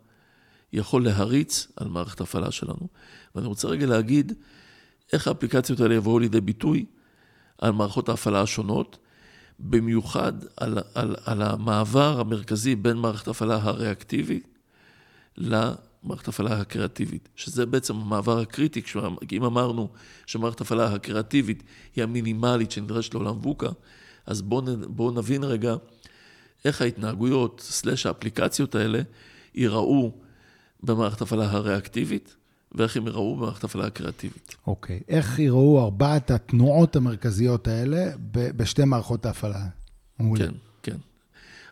יכול 0.72 1.04
להריץ 1.04 1.68
על 1.76 1.88
מערכת 1.88 2.20
ההפעלה 2.20 2.50
שלנו. 2.50 2.88
ואני 3.34 3.46
רוצה 3.46 3.68
רגע 3.68 3.86
להגיד 3.86 4.32
איך 5.12 5.28
האפליקציות 5.28 5.80
האלה 5.80 5.94
יבואו 5.94 6.18
לידי 6.18 6.40
ביטוי 6.40 6.86
על 7.58 7.72
מערכות 7.72 8.08
ההפעלה 8.08 8.40
השונות, 8.40 8.98
במיוחד 9.58 10.32
על, 10.56 10.78
על, 10.94 11.16
על 11.24 11.42
המעבר 11.42 12.20
המרכזי 12.20 12.76
בין 12.76 12.96
מערכת 12.96 13.28
ההפעלה 13.28 13.58
הריאקטיבית 13.62 14.48
למערכת 15.36 16.26
ההפעלה 16.26 16.60
הקריאטיבית, 16.60 17.28
שזה 17.36 17.66
בעצם 17.66 17.96
המעבר 17.96 18.38
הקריטי, 18.38 18.82
אם 19.32 19.44
אמרנו 19.44 19.88
שמערכת 20.26 20.60
ההפעלה 20.60 20.94
הקריאטיבית 20.94 21.62
היא 21.96 22.04
המינימלית 22.04 22.70
שנדרשת 22.70 23.14
לעולם 23.14 23.38
ווקה, 23.42 23.68
אז 24.26 24.42
בואו 24.42 24.62
בוא 24.88 25.12
נבין 25.12 25.44
רגע 25.44 25.74
איך 26.64 26.82
ההתנהגויות, 26.82 27.60
סלש 27.60 28.06
האפליקציות 28.06 28.74
האלה, 28.74 29.00
ייראו 29.54 30.12
במערכת 30.82 31.20
ההפעלה 31.20 31.50
הריאקטיבית, 31.50 32.36
ואיך 32.72 32.96
הם 32.96 33.06
יראו 33.06 33.36
במערכת 33.36 33.64
ההפעלה 33.64 33.86
הקריאטיבית. 33.86 34.54
אוקיי. 34.66 35.00
Okay. 35.00 35.04
איך 35.08 35.38
יראו 35.38 35.84
ארבעת 35.84 36.30
התנועות 36.30 36.96
המרכזיות 36.96 37.68
האלה 37.68 38.10
בשתי 38.30 38.84
מערכות 38.84 39.26
ההפעלה? 39.26 39.66
כן, 40.36 40.52
כן. 40.82 40.96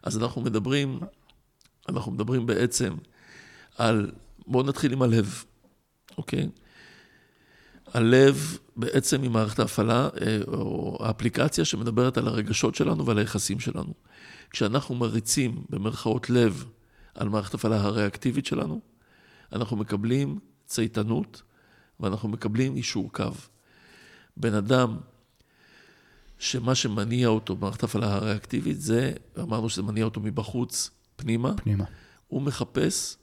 אז 0.03 0.19
אנחנו 0.19 0.43
מדברים, 0.43 1.01
אנחנו 1.89 2.13
מדברים 2.13 2.47
בעצם 2.47 2.95
על, 3.79 4.11
בואו 4.47 4.67
נתחיל 4.67 4.93
עם 4.93 5.03
הלב, 5.03 5.45
אוקיי? 6.19 6.49
הלב 7.95 8.59
בעצם 8.77 9.23
היא 9.23 9.31
מערכת 9.31 9.59
ההפעלה, 9.59 10.09
אה, 10.21 10.39
או 10.47 10.99
האפליקציה 11.01 11.65
שמדברת 11.65 12.19
על 12.19 12.29
הרגשות 12.29 12.75
שלנו 12.75 13.07
ועל 13.07 13.19
היחסים 13.19 13.61
שלנו. 13.61 13.95
כשאנחנו 14.51 14.95
מריצים 14.95 15.65
במרכאות 15.71 16.31
לב 16.31 16.65
על 17.15 17.29
מערכת 17.29 17.55
ההפעלה 17.55 17.81
הריאקטיבית 17.81 18.47
שלנו, 18.47 18.81
אנחנו 19.53 19.77
מקבלים 19.77 20.39
צייתנות 20.67 21.43
ואנחנו 22.01 22.29
מקבלים 22.29 22.77
אישור 22.77 23.13
קו. 23.13 23.31
בן 24.37 24.55
אדם 24.55 24.97
שמה 26.39 26.75
שמניע 26.75 27.29
אותו 27.29 27.57
במערכת 27.57 27.83
ההפעלה 27.83 28.15
הריאקטיבית 28.15 28.81
זה, 28.81 29.13
אמרנו 29.41 29.69
שזה 29.69 29.83
מניע 29.83 30.05
אותו 30.05 30.21
מבחוץ, 30.21 30.91
פנימה. 31.17 31.57
פנימה. 31.57 31.85
הוא 32.27 32.43
מחפש 32.43 33.17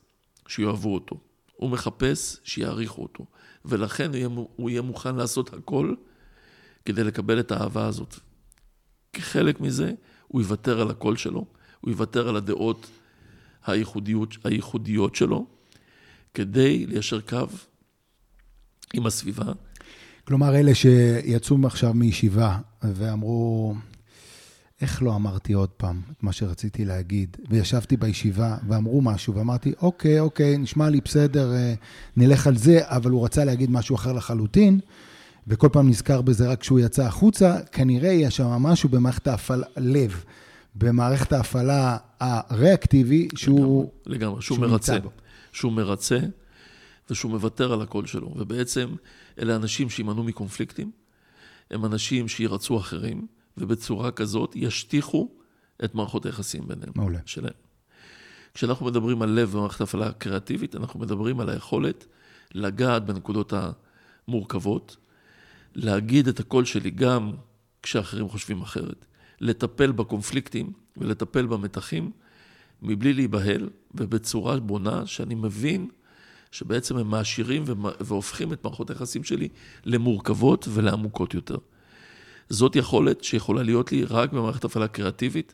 שיאהבו 0.47 0.93
אותו. 0.93 1.19
הוא 1.55 1.69
מחפש 1.69 2.37
שיעריכו 2.43 3.03
אותו. 3.03 3.25
ולכן 3.65 4.07
הוא 4.07 4.15
יהיה, 4.15 4.27
הוא 4.55 4.69
יהיה 4.69 4.81
מוכן 4.81 5.15
לעשות 5.15 5.53
הכל 5.53 5.93
כדי 6.85 7.03
לקבל 7.03 7.39
את 7.39 7.51
האהבה 7.51 7.87
הזאת. 7.87 8.15
כחלק 9.13 9.59
מזה, 9.59 9.91
הוא 10.31 10.41
יוותר 10.41 10.81
על 10.81 10.89
הקול 10.89 11.17
שלו, 11.17 11.45
הוא 11.81 11.91
יוותר 11.91 12.29
על 12.29 12.35
הדעות 12.35 12.87
הייחודיות, 13.65 14.37
הייחודיות 14.43 15.15
שלו, 15.15 15.45
כדי 16.33 16.85
ליישר 16.85 17.21
קו 17.21 17.47
עם 18.93 19.05
הסביבה. 19.05 19.51
כלומר, 20.27 20.55
אלה 20.55 20.75
שיצאו 20.75 21.57
עכשיו 21.65 21.93
מישיבה 21.93 22.57
ואמרו, 22.83 23.75
איך 24.81 25.03
לא 25.03 25.15
אמרתי 25.15 25.53
עוד 25.53 25.69
פעם 25.69 26.01
את 26.11 26.23
מה 26.23 26.31
שרציתי 26.31 26.85
להגיד? 26.85 27.37
וישבתי 27.49 27.97
בישיבה 27.97 28.57
ואמרו 28.67 29.01
משהו, 29.01 29.35
ואמרתי, 29.35 29.73
אוקיי, 29.81 30.19
אוקיי, 30.19 30.57
נשמע 30.57 30.89
לי 30.89 31.01
בסדר, 31.05 31.53
אה, 31.53 31.73
נלך 32.17 32.47
על 32.47 32.57
זה, 32.57 32.79
אבל 32.83 33.11
הוא 33.11 33.25
רצה 33.25 33.45
להגיד 33.45 33.71
משהו 33.71 33.95
אחר 33.95 34.13
לחלוטין, 34.13 34.79
וכל 35.47 35.69
פעם 35.71 35.89
נזכר 35.89 36.21
בזה 36.21 36.51
רק 36.51 36.59
כשהוא 36.59 36.79
יצא 36.79 37.03
החוצה, 37.03 37.57
כנראה 37.71 38.09
יש 38.09 38.37
שם 38.37 38.45
משהו 38.45 38.89
במערכת 38.89 39.27
ההפעלה, 39.27 39.65
לב, 39.77 40.23
במערכת 40.75 41.33
ההפעלה 41.33 41.97
הריאקטיבי, 42.19 43.27
שהוא... 43.35 43.91
לגמרי, 44.05 44.17
לגמרי, 44.17 44.41
שהוא, 44.41 44.57
שהוא 44.57 44.67
מרצה. 44.67 44.97
שהוא 45.51 45.71
מרצה 45.71 46.19
ושהוא 47.09 47.31
מוותר 47.31 47.73
על 47.73 47.81
הקול 47.81 48.05
שלו. 48.05 48.33
ובעצם 48.35 48.89
אלה 49.39 49.55
אנשים 49.55 49.89
שימנעו 49.89 50.23
מקונפליקטים, 50.23 50.91
הם 51.71 51.85
אנשים 51.85 52.27
שירצו 52.27 52.77
אחרים. 52.77 53.27
ובצורה 53.57 54.11
כזאת 54.11 54.55
ישטיחו 54.55 55.29
את 55.83 55.95
מערכות 55.95 56.25
היחסים 56.25 56.67
ביניהם. 56.67 56.91
מעולה. 56.95 57.19
שלהם. 57.25 57.53
כשאנחנו 58.53 58.85
מדברים 58.85 59.21
על 59.21 59.29
לב 59.29 59.51
במערכת 59.51 59.81
ההפעלה 59.81 60.07
הקריאטיבית, 60.07 60.75
אנחנו 60.75 60.99
מדברים 60.99 61.39
על 61.39 61.49
היכולת 61.49 62.05
לגעת 62.53 63.05
בנקודות 63.05 63.53
המורכבות, 64.27 64.97
להגיד 65.75 66.27
את 66.27 66.39
הקול 66.39 66.65
שלי 66.65 66.89
גם 66.89 67.31
כשאחרים 67.83 68.29
חושבים 68.29 68.61
אחרת, 68.61 69.05
לטפל 69.41 69.91
בקונפליקטים 69.91 70.71
ולטפל 70.97 71.45
במתחים 71.45 72.11
מבלי 72.81 73.13
להיבהל 73.13 73.69
ובצורה 73.95 74.59
בונה 74.59 75.05
שאני 75.05 75.35
מבין 75.35 75.87
שבעצם 76.51 76.97
הם 76.97 77.07
מעשירים 77.07 77.63
והופכים 77.99 78.53
את 78.53 78.63
מערכות 78.63 78.89
היחסים 78.89 79.23
שלי 79.23 79.47
למורכבות 79.85 80.67
ולעמוקות 80.73 81.33
יותר. 81.33 81.57
זאת 82.49 82.75
יכולת 82.75 83.23
שיכולה 83.23 83.63
להיות 83.63 83.91
לי 83.91 84.03
רק 84.03 84.33
במערכת 84.33 84.63
הפעלה 84.63 84.87
קריאטיבית, 84.87 85.53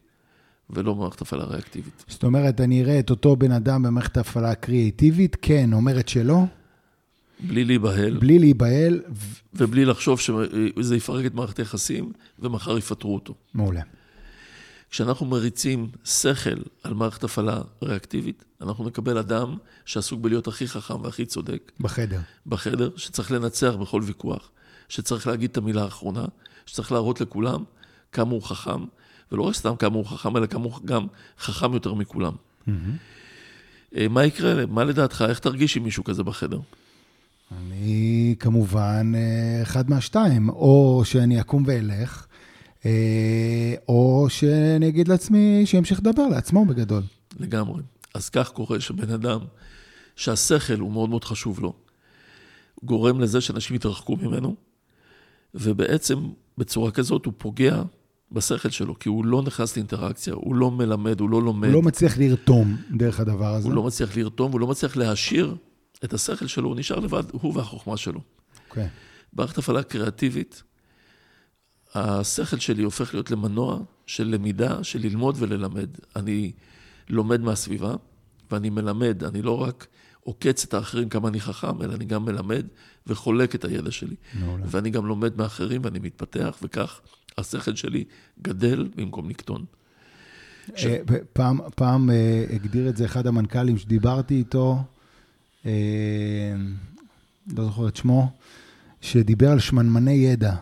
ולא 0.70 0.94
במערכת 0.94 1.22
הפעלה 1.22 1.46
ריאקטיבית. 1.46 2.06
זאת 2.08 2.24
אומרת, 2.24 2.62
אני 2.62 2.84
אראה 2.84 3.00
את 3.00 3.10
אותו 3.10 3.36
בן 3.36 3.52
אדם 3.52 3.84
במערכת 3.84 4.18
הפעלה 4.18 4.56
קריאטיבית, 4.56 5.38
כן, 5.42 5.74
אומרת 5.74 6.10
שלא. 6.10 6.44
בלי 7.40 7.66
להיבהל. 7.66 8.18
בלי 8.18 8.40
להיבהל. 8.40 9.02
ובלי 9.54 9.86
לחשוב 9.86 10.20
שזה 10.20 10.96
יפרק 10.96 11.26
את 11.26 11.34
מערכת 11.34 11.60
היחסים, 11.60 12.12
ומחר 12.40 12.78
יפטרו 12.78 13.14
אותו. 13.14 13.34
מעולה. 13.54 13.82
כשאנחנו 14.90 15.26
מריצים 15.26 15.88
שכל 16.06 16.50
על 16.84 16.94
מערכת 16.94 17.24
הפעלה 17.24 17.62
ריאקטיבית, 17.84 18.46
אנחנו 18.62 18.86
נקבל 18.86 19.18
אדם 19.18 19.58
שעסוק 19.86 20.22
בלהיות 20.22 20.48
הכי 20.48 20.68
חכם 20.68 21.02
והכי 21.02 21.26
צודק. 21.26 21.72
בחדר. 21.80 22.20
בחדר, 22.48 22.90
שצריך 22.96 23.32
לנצח 23.32 23.74
בכל 23.82 24.02
ויכוח, 24.06 24.50
שצריך 24.90 25.28
להגיד 25.28 25.50
את 25.50 25.58
המילה 25.58 25.84
האחרונה, 25.84 26.26
שצריך 26.66 26.92
להראות 26.92 27.22
לכולם 27.22 27.64
כמה 28.12 28.32
הוא 28.32 28.42
חכם, 28.42 28.86
ולא 29.32 29.42
רק 29.42 29.56
סתם 29.56 29.76
כמה 29.76 29.96
הוא 29.96 30.06
חכם, 30.06 30.38
אלא 30.38 30.46
כמה 30.46 30.64
הוא 30.64 30.74
גם 30.86 31.08
חכם 31.40 31.74
יותר 31.74 31.94
מכולם. 31.94 32.34
Mm-hmm. 32.68 32.72
מה 34.10 34.26
יקרה? 34.26 34.66
מה 34.66 34.84
לדעתך? 34.84 35.26
איך 35.30 35.40
תרגיש 35.40 35.78
עם 35.78 35.84
מישהו 35.84 36.04
כזה 36.04 36.24
בחדר? 36.24 36.60
אני 37.52 38.36
כמובן 38.40 39.12
אה, 39.16 39.62
אחד 39.62 39.90
מהשתיים, 39.90 40.50
או 40.50 41.02
שאני 41.06 41.42
אקום 41.42 41.64
ואלך, 41.66 42.28
אה, 42.86 43.74
או 43.88 44.26
שאני 44.30 44.88
אגיד 44.88 45.08
לעצמי 45.08 45.62
שימשיך 45.66 46.00
לדבר 46.00 46.28
לעצמו 46.28 46.66
בגדול. 46.66 47.04
לגמרי. 47.40 47.82
אז 48.14 48.30
כך 48.30 48.50
קורה 48.50 48.80
שבן 48.80 49.12
אדם 49.12 49.40
שהשכל 50.16 50.80
הוא 50.80 50.92
מאוד 50.92 51.10
מאוד 51.10 51.24
חשוב 51.24 51.60
לו, 51.60 51.74
גורם 52.84 53.20
לזה 53.20 53.42
שאנשים 53.42 53.76
יתרחקו 53.76 54.16
ממנו, 54.16 54.56
ובעצם 55.56 56.20
בצורה 56.58 56.92
כזאת 56.92 57.26
הוא 57.26 57.34
פוגע 57.38 57.82
בשכל 58.32 58.70
שלו, 58.70 59.00
כי 59.00 59.10
הוא 59.10 59.26
לא 59.26 59.42
נכנס 59.42 59.78
לאינטראקציה, 59.78 60.34
הוא 60.34 60.56
לא 60.56 60.72
מלמד, 60.72 61.20
הוא 61.20 61.30
לא 61.30 61.42
לומד. 61.42 61.68
הוא 61.68 61.74
לא 61.74 61.82
מצליח 61.82 62.18
לרתום 62.18 62.76
דרך 62.92 63.20
הדבר 63.20 63.54
הזה. 63.54 63.68
הוא 63.68 63.76
לא 63.76 63.84
מצליח 63.84 64.18
לרתום, 64.18 64.52
הוא 64.52 64.60
לא 64.60 64.68
מצליח 64.68 64.98
להעשיר 64.98 65.56
את 66.04 66.14
השכל 66.14 66.48
שלו, 66.48 66.70
הוא 66.70 66.76
נשאר 66.76 67.00
לבד, 67.00 67.24
הוא 67.32 67.58
והחוכמה 67.58 67.98
שלו. 67.98 68.22
אוקיי. 68.70 68.86
Okay. 68.86 68.90
מערכת 69.34 69.58
הפעלה 69.58 69.84
קריאטיבית, 69.84 70.64
השכל 71.96 72.58
שלי 72.58 72.84
הופך 72.84 73.14
להיות 73.14 73.32
למנוע 73.32 73.80
של 74.06 74.28
למידה, 74.28 74.84
של 74.84 75.00
ללמוד 75.00 75.36
וללמד. 75.40 75.90
אני 76.16 76.52
לומד 77.10 77.42
מהסביבה, 77.42 77.96
ואני 78.52 78.70
מלמד, 78.70 79.24
אני 79.24 79.42
לא 79.42 79.62
רק 79.62 79.88
עוקץ 80.24 80.64
את 80.64 80.74
האחרים 80.74 81.10
כמה 81.10 81.28
אני 81.28 81.40
חכם, 81.40 81.82
אלא 81.82 81.94
אני 81.94 82.06
גם 82.06 82.26
מלמד 82.26 82.66
וחולק 83.08 83.56
את 83.56 83.66
הידע 83.66 83.92
שלי. 83.92 84.16
מעולה. 84.40 84.64
ואני 84.68 84.90
גם 84.90 85.06
לומד 85.06 85.38
מאחרים 85.38 85.82
ואני 85.84 86.00
מתפתח, 86.00 86.58
וכך 86.62 87.02
השכל 87.38 87.76
שלי 87.76 88.04
גדל 88.42 88.90
במקום 88.96 89.30
לקטון. 89.30 89.66
ש... 90.76 90.86
אה, 90.86 91.00
פעם, 91.34 91.60
פעם 91.76 92.10
אה, 92.10 92.46
הגדיר 92.50 92.90
את 92.90 92.98
זה 92.98 93.06
אחד 93.06 93.28
המנכ"לים 93.28 93.78
שדיברתי 93.78 94.36
איתו, 94.36 94.84
לא 95.66 97.64
זוכר 97.64 97.88
את 97.88 97.96
שמו, 97.96 98.30
שדיבר 99.02 99.52
על 99.52 99.60
שמנמני 99.60 100.12
ידע. 100.12 100.54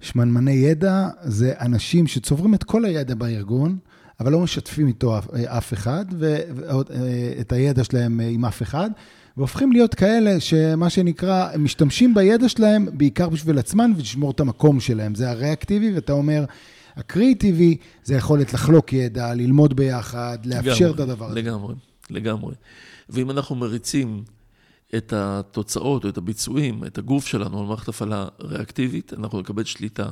שמנמני 0.00 0.52
ידע 0.52 1.08
זה 1.22 1.52
אנשים 1.60 2.06
שצוברים 2.06 2.54
את 2.54 2.64
כל 2.64 2.84
הידע 2.84 3.14
בארגון, 3.14 3.78
אבל 4.20 4.32
לא 4.32 4.40
משתפים 4.40 4.86
איתו 4.86 5.18
אף, 5.18 5.30
אף 5.34 5.72
אחד, 5.72 6.04
ואת 6.18 7.52
הידע 7.52 7.84
שלהם 7.84 8.20
עם 8.20 8.44
אף 8.44 8.62
אחד, 8.62 8.90
והופכים 9.36 9.72
להיות 9.72 9.94
כאלה 9.94 10.40
שמה 10.40 10.90
שנקרא, 10.90 11.56
משתמשים 11.58 12.14
בידע 12.14 12.48
שלהם 12.48 12.86
בעיקר 12.92 13.28
בשביל 13.28 13.58
עצמם 13.58 13.92
ולשמור 13.96 14.30
את 14.30 14.40
המקום 14.40 14.80
שלהם. 14.80 15.14
זה 15.14 15.30
הריאקטיבי, 15.30 15.94
ואתה 15.94 16.12
אומר, 16.12 16.44
הקריאיטיבי 16.96 17.76
זה 18.04 18.14
יכולת 18.14 18.54
לחלוק 18.54 18.92
ידע, 18.92 19.34
ללמוד 19.34 19.76
ביחד, 19.76 20.38
לאפשר 20.44 20.70
לגמרי, 20.70 20.94
את 20.94 21.00
הדבר 21.00 21.26
הזה. 21.26 21.40
לגמרי, 21.40 21.74
לגמרי. 22.10 22.54
ואם 23.08 23.30
אנחנו 23.30 23.56
מריצים 23.56 24.24
את 24.96 25.12
התוצאות 25.12 26.04
או 26.04 26.08
את 26.08 26.18
הביצועים, 26.18 26.84
את 26.84 26.98
הגוף 26.98 27.26
שלנו 27.26 27.60
על 27.60 27.66
מערכת 27.66 27.88
הפעלה 27.88 28.28
ריאקטיבית, 28.40 29.12
אנחנו 29.12 29.40
נקבל 29.40 29.64
שליטה. 29.64 30.10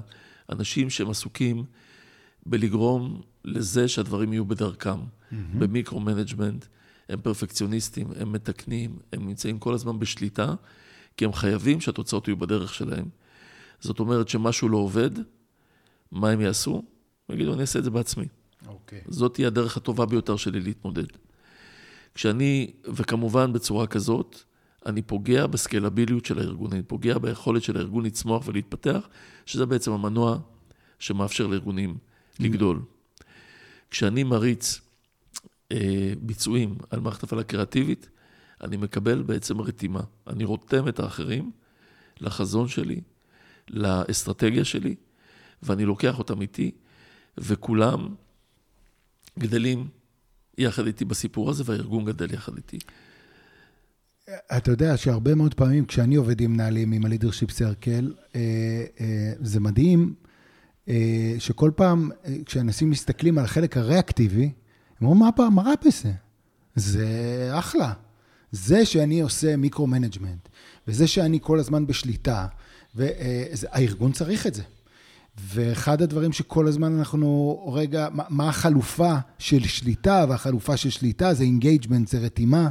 אנשים 0.51 0.91
שהם 0.91 1.11
עסוקים 1.11 1.65
בלגרום 2.47 3.21
לזה 3.45 3.89
שהדברים 3.89 4.33
יהיו 4.33 4.45
בדרכם, 4.45 5.01
mm-hmm. 5.01 5.35
ב 5.59 5.65
micromanagement, 5.65 6.65
הם 7.09 7.21
פרפקציוניסטים, 7.21 8.09
הם 8.17 8.33
מתקנים, 8.33 8.99
הם 9.13 9.27
נמצאים 9.27 9.59
כל 9.59 9.75
הזמן 9.75 9.99
בשליטה, 9.99 10.55
כי 11.17 11.25
הם 11.25 11.33
חייבים 11.33 11.81
שהתוצאות 11.81 12.29
יהיו 12.29 12.37
בדרך 12.37 12.75
שלהם. 12.75 13.05
זאת 13.81 14.01
אומרת 14.01 14.29
שמשהו 14.29 14.69
לא 14.69 14.77
עובד, 14.77 15.11
מה 16.13 16.31
הם 16.31 16.41
יעשו? 16.41 16.83
יגידו, 17.29 17.53
אני 17.55 17.61
אעשה 17.61 17.79
את 17.79 17.85
זה 17.85 17.91
בעצמי. 17.91 18.27
אוקיי. 18.67 19.01
Okay. 19.01 19.13
זאת 19.13 19.35
תהיה 19.35 19.49
הדרך 19.49 19.77
הטובה 19.77 20.07
ביותר 20.07 20.37
שלי 20.37 20.61
להתמודד. 20.61 21.07
כשאני, 22.15 22.71
וכמובן 22.85 23.53
בצורה 23.53 23.87
כזאת, 23.87 24.37
אני 24.87 25.03
פוגע 25.03 25.47
בסקלביליות 25.47 26.25
של 26.25 26.39
הארגון, 26.39 26.73
אני 26.73 26.83
פוגע 26.83 27.19
ביכולת 27.19 27.63
של 27.63 27.77
הארגון 27.77 28.05
לצמוח 28.05 28.49
ולהתפתח, 28.49 29.09
שזה 29.47 29.67
בעצם 29.67 29.93
המנוע 29.93 30.39
שמאפשר 30.99 31.47
לארגונים 31.47 31.97
לגדול. 32.41 32.83
כשאני 33.91 34.23
מריץ 34.25 34.81
אה, 35.73 36.13
ביצועים 36.21 36.75
על 36.91 37.01
מערכת 37.01 37.23
הפעלה 37.23 37.45
קריאטיבית, 37.45 38.09
אני 38.61 38.77
מקבל 38.77 39.23
בעצם 39.23 39.61
רתימה. 39.61 40.01
אני 40.27 40.45
רותם 40.45 40.89
את 40.89 41.01
האחרים 41.01 41.51
לחזון 42.21 42.69
שלי, 42.69 43.01
לאסטרטגיה 43.69 44.65
שלי, 44.65 44.95
ואני 45.63 45.85
לוקח 45.85 46.19
אותם 46.19 46.41
איתי, 46.41 46.71
וכולם 47.39 48.15
גדלים 49.39 49.89
יחד 50.63 50.87
איתי 50.87 51.05
בסיפור 51.05 51.51
הזה, 51.51 51.63
והארגון 51.67 52.05
גדל 52.05 52.35
יחד 52.35 52.57
איתי. 52.57 52.79
אתה 54.57 54.71
יודע 54.71 54.97
שהרבה 54.97 55.35
מאוד 55.35 55.55
פעמים 55.55 55.85
כשאני 55.85 56.15
עובד 56.15 56.41
עם 56.41 56.53
מנהלים, 56.53 56.93
עם 56.93 57.05
הלידרשיפ 57.05 57.51
סרקל, 57.51 58.15
אה, 58.35 58.41
אה, 59.01 59.33
זה 59.41 59.61
מדהים 59.61 60.15
אה, 60.89 61.35
שכל 61.39 61.71
פעם 61.77 62.11
כשאנשים 62.47 62.91
מסתכלים 62.91 63.39
על 63.39 63.45
החלק 63.45 63.77
הריאקטיבי, 63.77 64.51
הם 65.01 65.07
אומרים, 65.07 65.33
מה, 65.39 65.49
מה 65.51 65.63
רע 65.63 65.75
בזה? 65.87 66.13
זה 66.75 67.09
אחלה. 67.53 67.93
זה 68.53 68.85
שאני 68.85 69.21
עושה 69.21 69.57
micromanagement, 69.57 70.49
וזה 70.89 71.07
שאני 71.07 71.39
כל 71.43 71.59
הזמן 71.59 71.87
בשליטה, 71.87 72.47
והארגון 72.95 74.13
צריך 74.13 74.47
את 74.47 74.55
זה. 74.55 74.63
ואחד 75.41 76.03
הדברים 76.03 76.33
שכל 76.33 76.67
הזמן 76.67 76.99
אנחנו, 76.99 77.61
רגע, 77.75 78.09
מה 78.29 78.49
החלופה 78.49 79.15
של 79.39 79.63
שליטה, 79.63 80.27
והחלופה 80.29 80.77
של 80.77 80.91
שליטה 80.91 81.35
זה 81.35 81.45
engagement, 81.45 82.09
זה 82.09 82.19
רתימה. 82.19 82.69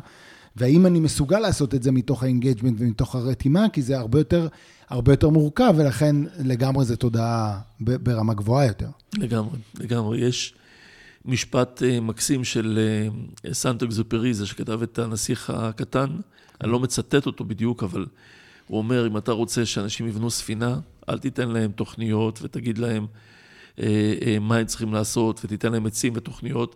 והאם 0.56 0.86
אני 0.86 1.00
מסוגל 1.00 1.40
לעשות 1.40 1.76
את 1.76 1.84
זה 1.84 1.92
מתוך 1.92 2.24
ה 2.24 2.28
engagement 2.28 2.76
ומתוך 2.80 3.16
הרתימה, 3.16 3.70
כי 3.70 3.82
זה 3.82 4.00
הרבה 4.00 4.20
יותר, 4.20 4.48
הרבה 4.90 5.14
יותר 5.14 5.30
מורכב, 5.30 5.74
ולכן 5.78 6.16
לגמרי 6.40 6.86
זה 6.86 6.96
תודעה 6.96 7.60
ברמה 7.80 8.34
גבוהה 8.34 8.66
יותר. 8.66 8.90
לגמרי, 9.18 9.60
לגמרי. 9.80 10.22
יש 10.22 10.54
משפט 11.26 11.82
uh, 11.82 12.02
מקסים 12.02 12.44
של 12.44 12.80
uh, 13.46 13.54
סנטו 13.54 13.86
אקזופריזה, 13.86 14.46
שכתב 14.46 14.82
את 14.82 15.00
הנסיך 15.00 15.50
הקטן, 15.50 16.10
אני 16.64 16.72
לא 16.72 16.80
מצטט 16.80 17.26
אותו 17.26 17.46
בדיוק, 17.46 17.84
אבל 17.84 18.06
הוא 18.68 18.78
אומר, 18.78 19.08
אם 19.08 19.18
אתה 19.18 19.32
רוצה 19.32 19.66
שאנשים 19.66 20.08
יבנו 20.08 20.30
ספינה, 20.32 20.80
אל 21.10 21.20
תיתן 21.20 21.50
להם 21.50 21.72
תוכניות 21.72 22.40
ותגיד 22.42 22.78
להם 22.78 23.06
uh, 23.06 23.80
uh, 23.80 23.84
מה 24.42 24.58
הם 24.58 24.66
צריכים 24.66 24.94
לעשות, 24.94 25.42
ותיתן 25.46 25.72
להם 25.72 25.86
עצים 25.86 26.14
ותוכניות. 26.16 26.76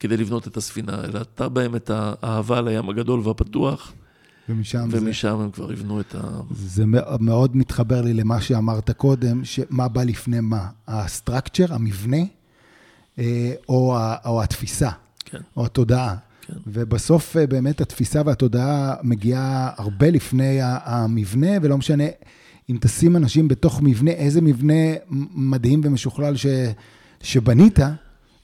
כדי 0.00 0.16
לבנות 0.16 0.48
את 0.48 0.56
הספינה, 0.56 1.04
אלא 1.04 1.20
אתה 1.20 1.48
בהם 1.48 1.76
את 1.76 1.90
האהבה 1.94 2.60
לים 2.60 2.88
הגדול 2.88 3.20
והפתוח. 3.20 3.92
ומשם, 4.48 4.88
ומשם 4.90 5.36
זה... 5.38 5.44
הם 5.44 5.50
כבר 5.50 5.72
יבנו 5.72 6.00
את 6.00 6.14
ה... 6.14 6.40
זה 6.50 6.84
מאוד 7.20 7.56
מתחבר 7.56 8.02
לי 8.02 8.14
למה 8.14 8.40
שאמרת 8.40 8.90
קודם, 8.90 9.44
שמה 9.44 9.88
בא 9.88 10.02
לפני 10.02 10.40
מה, 10.40 10.68
הסטרקצ'ר, 10.88 11.74
המבנה, 11.74 12.16
אה, 13.18 13.52
או, 13.68 13.96
או 14.24 14.42
התפיסה, 14.42 14.90
כן. 15.24 15.38
או 15.56 15.66
התודעה. 15.66 16.16
כן. 16.40 16.54
ובסוף 16.66 17.36
אה, 17.36 17.46
באמת 17.46 17.80
התפיסה 17.80 18.22
והתודעה 18.26 18.94
מגיעה 19.02 19.70
הרבה 19.76 20.10
לפני 20.10 20.58
המבנה, 20.62 21.50
ולא 21.62 21.78
משנה 21.78 22.04
אם 22.70 22.76
תשים 22.80 23.16
אנשים 23.16 23.48
בתוך 23.48 23.82
מבנה, 23.82 24.10
איזה 24.10 24.40
מבנה 24.40 24.74
מדהים 25.34 25.80
ומשוכלל 25.84 26.36
ש, 26.36 26.46
שבנית, 27.22 27.78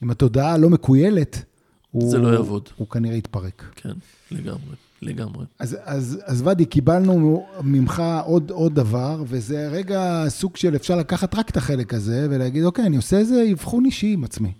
אם 0.03 0.11
התודעה 0.11 0.57
לא 0.57 0.69
מקוילת, 0.69 1.43
הוא, 1.91 2.11
זה 2.11 2.17
לא 2.17 2.27
יעבוד. 2.27 2.69
הוא 2.75 2.87
כנראה 2.87 3.15
יתפרק. 3.15 3.63
כן, 3.75 3.93
לגמרי, 4.31 4.75
לגמרי. 5.01 5.45
אז, 5.59 5.77
אז, 5.83 6.19
אז 6.25 6.41
ואדי, 6.41 6.65
קיבלנו 6.65 7.45
ממך 7.63 8.03
עוד, 8.25 8.51
עוד 8.51 8.75
דבר, 8.75 9.23
וזה 9.27 9.67
רגע 9.67 10.25
סוג 10.27 10.57
של 10.57 10.75
אפשר 10.75 10.95
לקחת 10.95 11.35
רק 11.35 11.49
את 11.49 11.57
החלק 11.57 11.93
הזה 11.93 12.27
ולהגיד, 12.29 12.63
אוקיי, 12.63 12.85
אני 12.85 12.97
עושה 12.97 13.17
איזה 13.17 13.49
אבחון 13.51 13.85
אישי 13.85 14.13
עם 14.13 14.23
עצמי. 14.23 14.51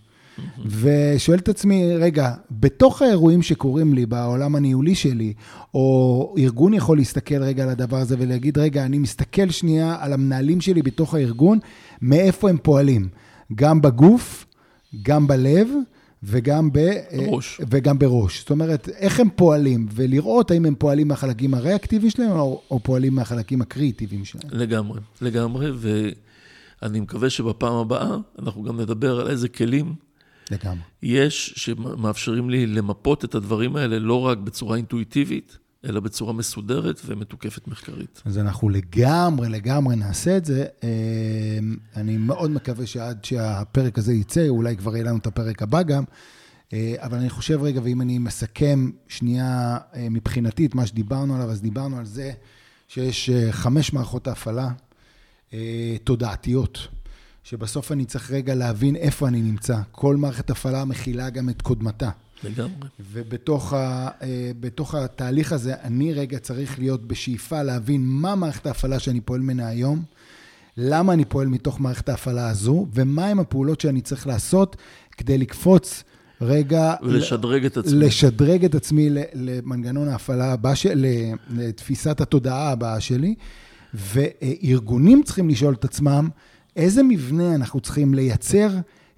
ושואל 0.66 1.40
את 1.40 1.50
עצמי, 1.50 1.98
רגע, 1.98 2.34
בתוך 2.52 3.02
האירועים 3.02 3.42
שקורים 3.42 3.94
לי 3.94 4.06
בעולם 4.06 4.56
הניהולי 4.56 4.96
שלי, 4.96 5.34
או 5.74 6.36
ארגון 6.38 6.74
יכול 6.74 6.98
להסתכל 6.98 7.44
רגע 7.44 7.64
על 7.64 7.70
הדבר 7.70 7.98
הזה 7.98 8.16
ולהגיד, 8.20 8.58
רגע, 8.58 8.86
אני 8.86 8.98
מסתכל 8.98 9.50
שנייה 9.50 9.98
על 10.00 10.14
המנהלים 10.14 10.62
שלי 10.62 10.82
בתוך 10.82 11.14
הארגון, 11.14 11.60
מאיפה 12.02 12.50
הם 12.50 12.58
פועלים, 12.58 13.08
גם 13.56 13.82
בגוף, 13.82 14.46
גם 15.04 15.28
בלב 15.28 15.68
וגם, 16.24 16.70
ב, 16.74 16.80
בראש. 17.18 17.62
וגם 17.70 18.00
בראש. 18.00 18.40
זאת 18.40 18.50
אומרת, 18.50 18.90
איך 18.90 19.20
הם 19.20 19.30
פועלים, 19.36 19.88
ולראות 19.92 20.52
האם 20.52 20.66
הם 20.66 20.76
פועלים 20.76 21.08
מהחלקים 21.08 21.54
הריאקטיביים 21.54 22.12
שלהם, 22.12 22.32
או, 22.32 22.62
או 22.72 22.80
פועלים 22.84 23.16
מהחלקים 23.16 23.62
הקריאיטיביים 23.62 24.26
שלהם. 24.26 24.44
לגמרי, 24.52 25.00
לגמרי, 25.22 25.72
ואני 26.82 27.00
מקווה 27.00 27.30
שבפעם 27.30 27.74
הבאה 27.74 28.18
אנחנו 28.40 28.64
גם 28.64 28.80
נדבר 28.80 29.20
על 29.20 29.28
איזה 29.28 29.50
כלים 29.50 29.96
לגמרי. 30.52 30.84
יש 31.04 31.54
שמאפשרים 31.56 32.50
לי 32.50 32.68
למפות 32.68 33.26
את 33.26 33.36
הדברים 33.36 33.76
האלה 33.76 34.00
לא 34.00 34.22
רק 34.22 34.38
בצורה 34.38 34.78
אינטואיטיבית, 34.78 35.58
אלא 35.86 36.00
בצורה 36.00 36.34
מסודרת 36.34 37.02
ומתוקפת 37.06 37.68
מחקרית. 37.68 38.22
אז 38.26 38.38
אנחנו 38.38 38.70
לגמרי, 38.70 39.50
לגמרי 39.50 39.96
נעשה 39.96 40.38
את 40.38 40.46
זה. 40.46 40.66
אמ, 40.84 41.78
אני 41.96 42.18
מאוד 42.18 42.52
מקווה 42.52 42.86
שעד 42.86 43.26
שהפרק 43.26 43.98
הזה 43.98 44.14
יצא, 44.14 44.48
אולי 44.48 44.78
כבר 44.78 44.96
יהיה 44.96 45.06
לנו 45.06 45.18
את 45.18 45.28
הפרק 45.28 45.62
הבא 45.62 45.84
גם, 45.84 46.04
אה, 46.74 46.96
אבל 46.98 47.18
אני 47.18 47.30
חושב 47.30 47.64
רגע, 47.64 47.82
ואם 47.84 48.02
אני 48.02 48.18
מסכם 48.18 48.90
שנייה 49.08 49.78
אה, 49.96 50.08
מבחינתי 50.10 50.66
את 50.66 50.76
מה 50.76 50.88
שדיברנו 50.88 51.36
עליו, 51.36 51.52
אז 51.52 51.62
דיברנו 51.62 51.98
על 51.98 52.06
זה 52.06 52.32
שיש 52.88 53.30
אה, 53.30 53.52
חמש 53.52 53.94
מערכות 53.94 54.28
ההפעלה 54.28 54.70
תודעתיות. 56.04 56.88
שבסוף 57.46 57.92
אני 57.92 58.06
צריך 58.06 58.32
רגע 58.32 58.56
להבין 58.56 58.96
איפה 58.96 59.28
אני 59.28 59.42
נמצא. 59.42 59.78
כל 59.92 60.16
מערכת 60.16 60.50
הפעלה 60.50 60.86
מכילה 60.86 61.30
גם 61.30 61.50
את 61.50 61.62
קודמתה. 61.62 62.10
לגמרי. 62.44 62.88
ובתוך 63.12 63.74
ה, 63.74 64.10
uh, 64.20 64.98
התהליך 64.98 65.52
הזה, 65.52 65.74
אני 65.84 66.14
רגע 66.14 66.40
צריך 66.40 66.80
להיות 66.80 67.08
בשאיפה 67.08 67.64
להבין 67.64 68.02
מה 68.06 68.36
מערכת 68.36 68.68
ההפעלה 68.68 69.00
שאני 69.00 69.22
פועל 69.22 69.42
ממנה 69.42 69.68
היום, 69.68 70.04
למה 70.78 71.14
אני 71.14 71.26
פועל 71.26 71.48
מתוך 71.48 71.80
מערכת 71.80 72.10
ההפעלה 72.10 72.50
הזו, 72.50 72.88
ומהם 72.94 73.40
הפעולות 73.40 73.82
שאני 73.82 74.02
צריך 74.02 74.28
לעשות 74.28 74.76
כדי 75.18 75.38
לקפוץ 75.38 76.04
רגע... 76.42 76.94
ולשדרג 77.04 77.66
את 77.66 77.78
עצמי. 77.78 78.00
לשדרג 78.00 78.66
את 78.66 78.76
עצמי 78.76 79.10
למנגנון 79.34 80.08
ההפעלה 80.08 80.54
הבא 80.54 80.76
שלי, 80.76 81.34
לתפיסת 81.50 82.22
התודעה 82.22 82.72
הבאה 82.72 83.00
שלי. 83.00 83.36
וארגונים 83.94 85.24
צריכים 85.24 85.50
לשאול 85.50 85.74
את 85.74 85.86
עצמם, 85.86 86.30
איזה 86.76 87.04
מבנה 87.04 87.56
אנחנו 87.56 87.80
צריכים 87.80 88.14
לייצר 88.14 88.70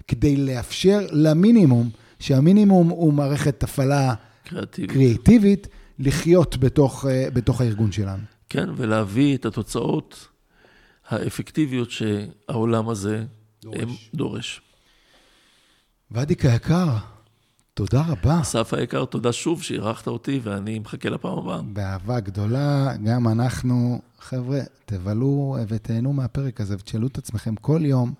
כדי 0.08 0.36
לאפשר 0.36 1.06
למינימום 1.12 1.90
שהמינימום 2.18 2.88
הוא 2.88 3.12
מערכת 3.12 3.62
הפעלה 3.62 4.14
קריאטיבית, 4.44 4.90
קריאטיבית 4.90 5.68
לחיות 5.98 6.56
בתוך, 6.56 7.06
אה, 7.06 7.28
בתוך 7.32 7.60
הארגון 7.60 7.92
שלנו. 7.92 8.22
כן, 8.48 8.68
ולהביא 8.76 9.36
את 9.36 9.46
התוצאות 9.46 10.28
האפקטיביות 11.08 11.90
שהעולם 11.90 12.88
הזה 12.88 13.24
דורש. 13.62 14.10
דורש. 14.14 14.60
ודיק 16.10 16.44
היקר, 16.44 16.96
תודה 17.78 18.02
רבה. 18.08 18.40
אסף 18.40 18.74
היקר, 18.74 19.04
תודה 19.04 19.32
שוב 19.32 19.62
שאירחת 19.62 20.06
אותי, 20.06 20.40
ואני 20.42 20.78
מחכה 20.78 21.08
לפעם 21.08 21.38
הבאה. 21.38 21.62
באהבה 21.62 22.20
גדולה, 22.20 22.92
גם 23.04 23.28
אנחנו, 23.28 24.00
חבר'ה, 24.18 24.60
תבלו 24.84 25.56
ותהנו 25.68 26.12
מהפרק 26.12 26.60
הזה, 26.60 26.74
ותשאלו 26.74 27.06
את 27.06 27.18
עצמכם 27.18 27.56
כל 27.56 27.80
יום, 27.84 28.12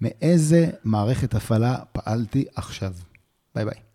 מאיזה 0.00 0.70
מערכת 0.84 1.34
הפעלה 1.34 1.76
פעלתי 1.92 2.44
עכשיו. 2.56 2.92
Bye 3.58 3.60
bye. 3.60 3.85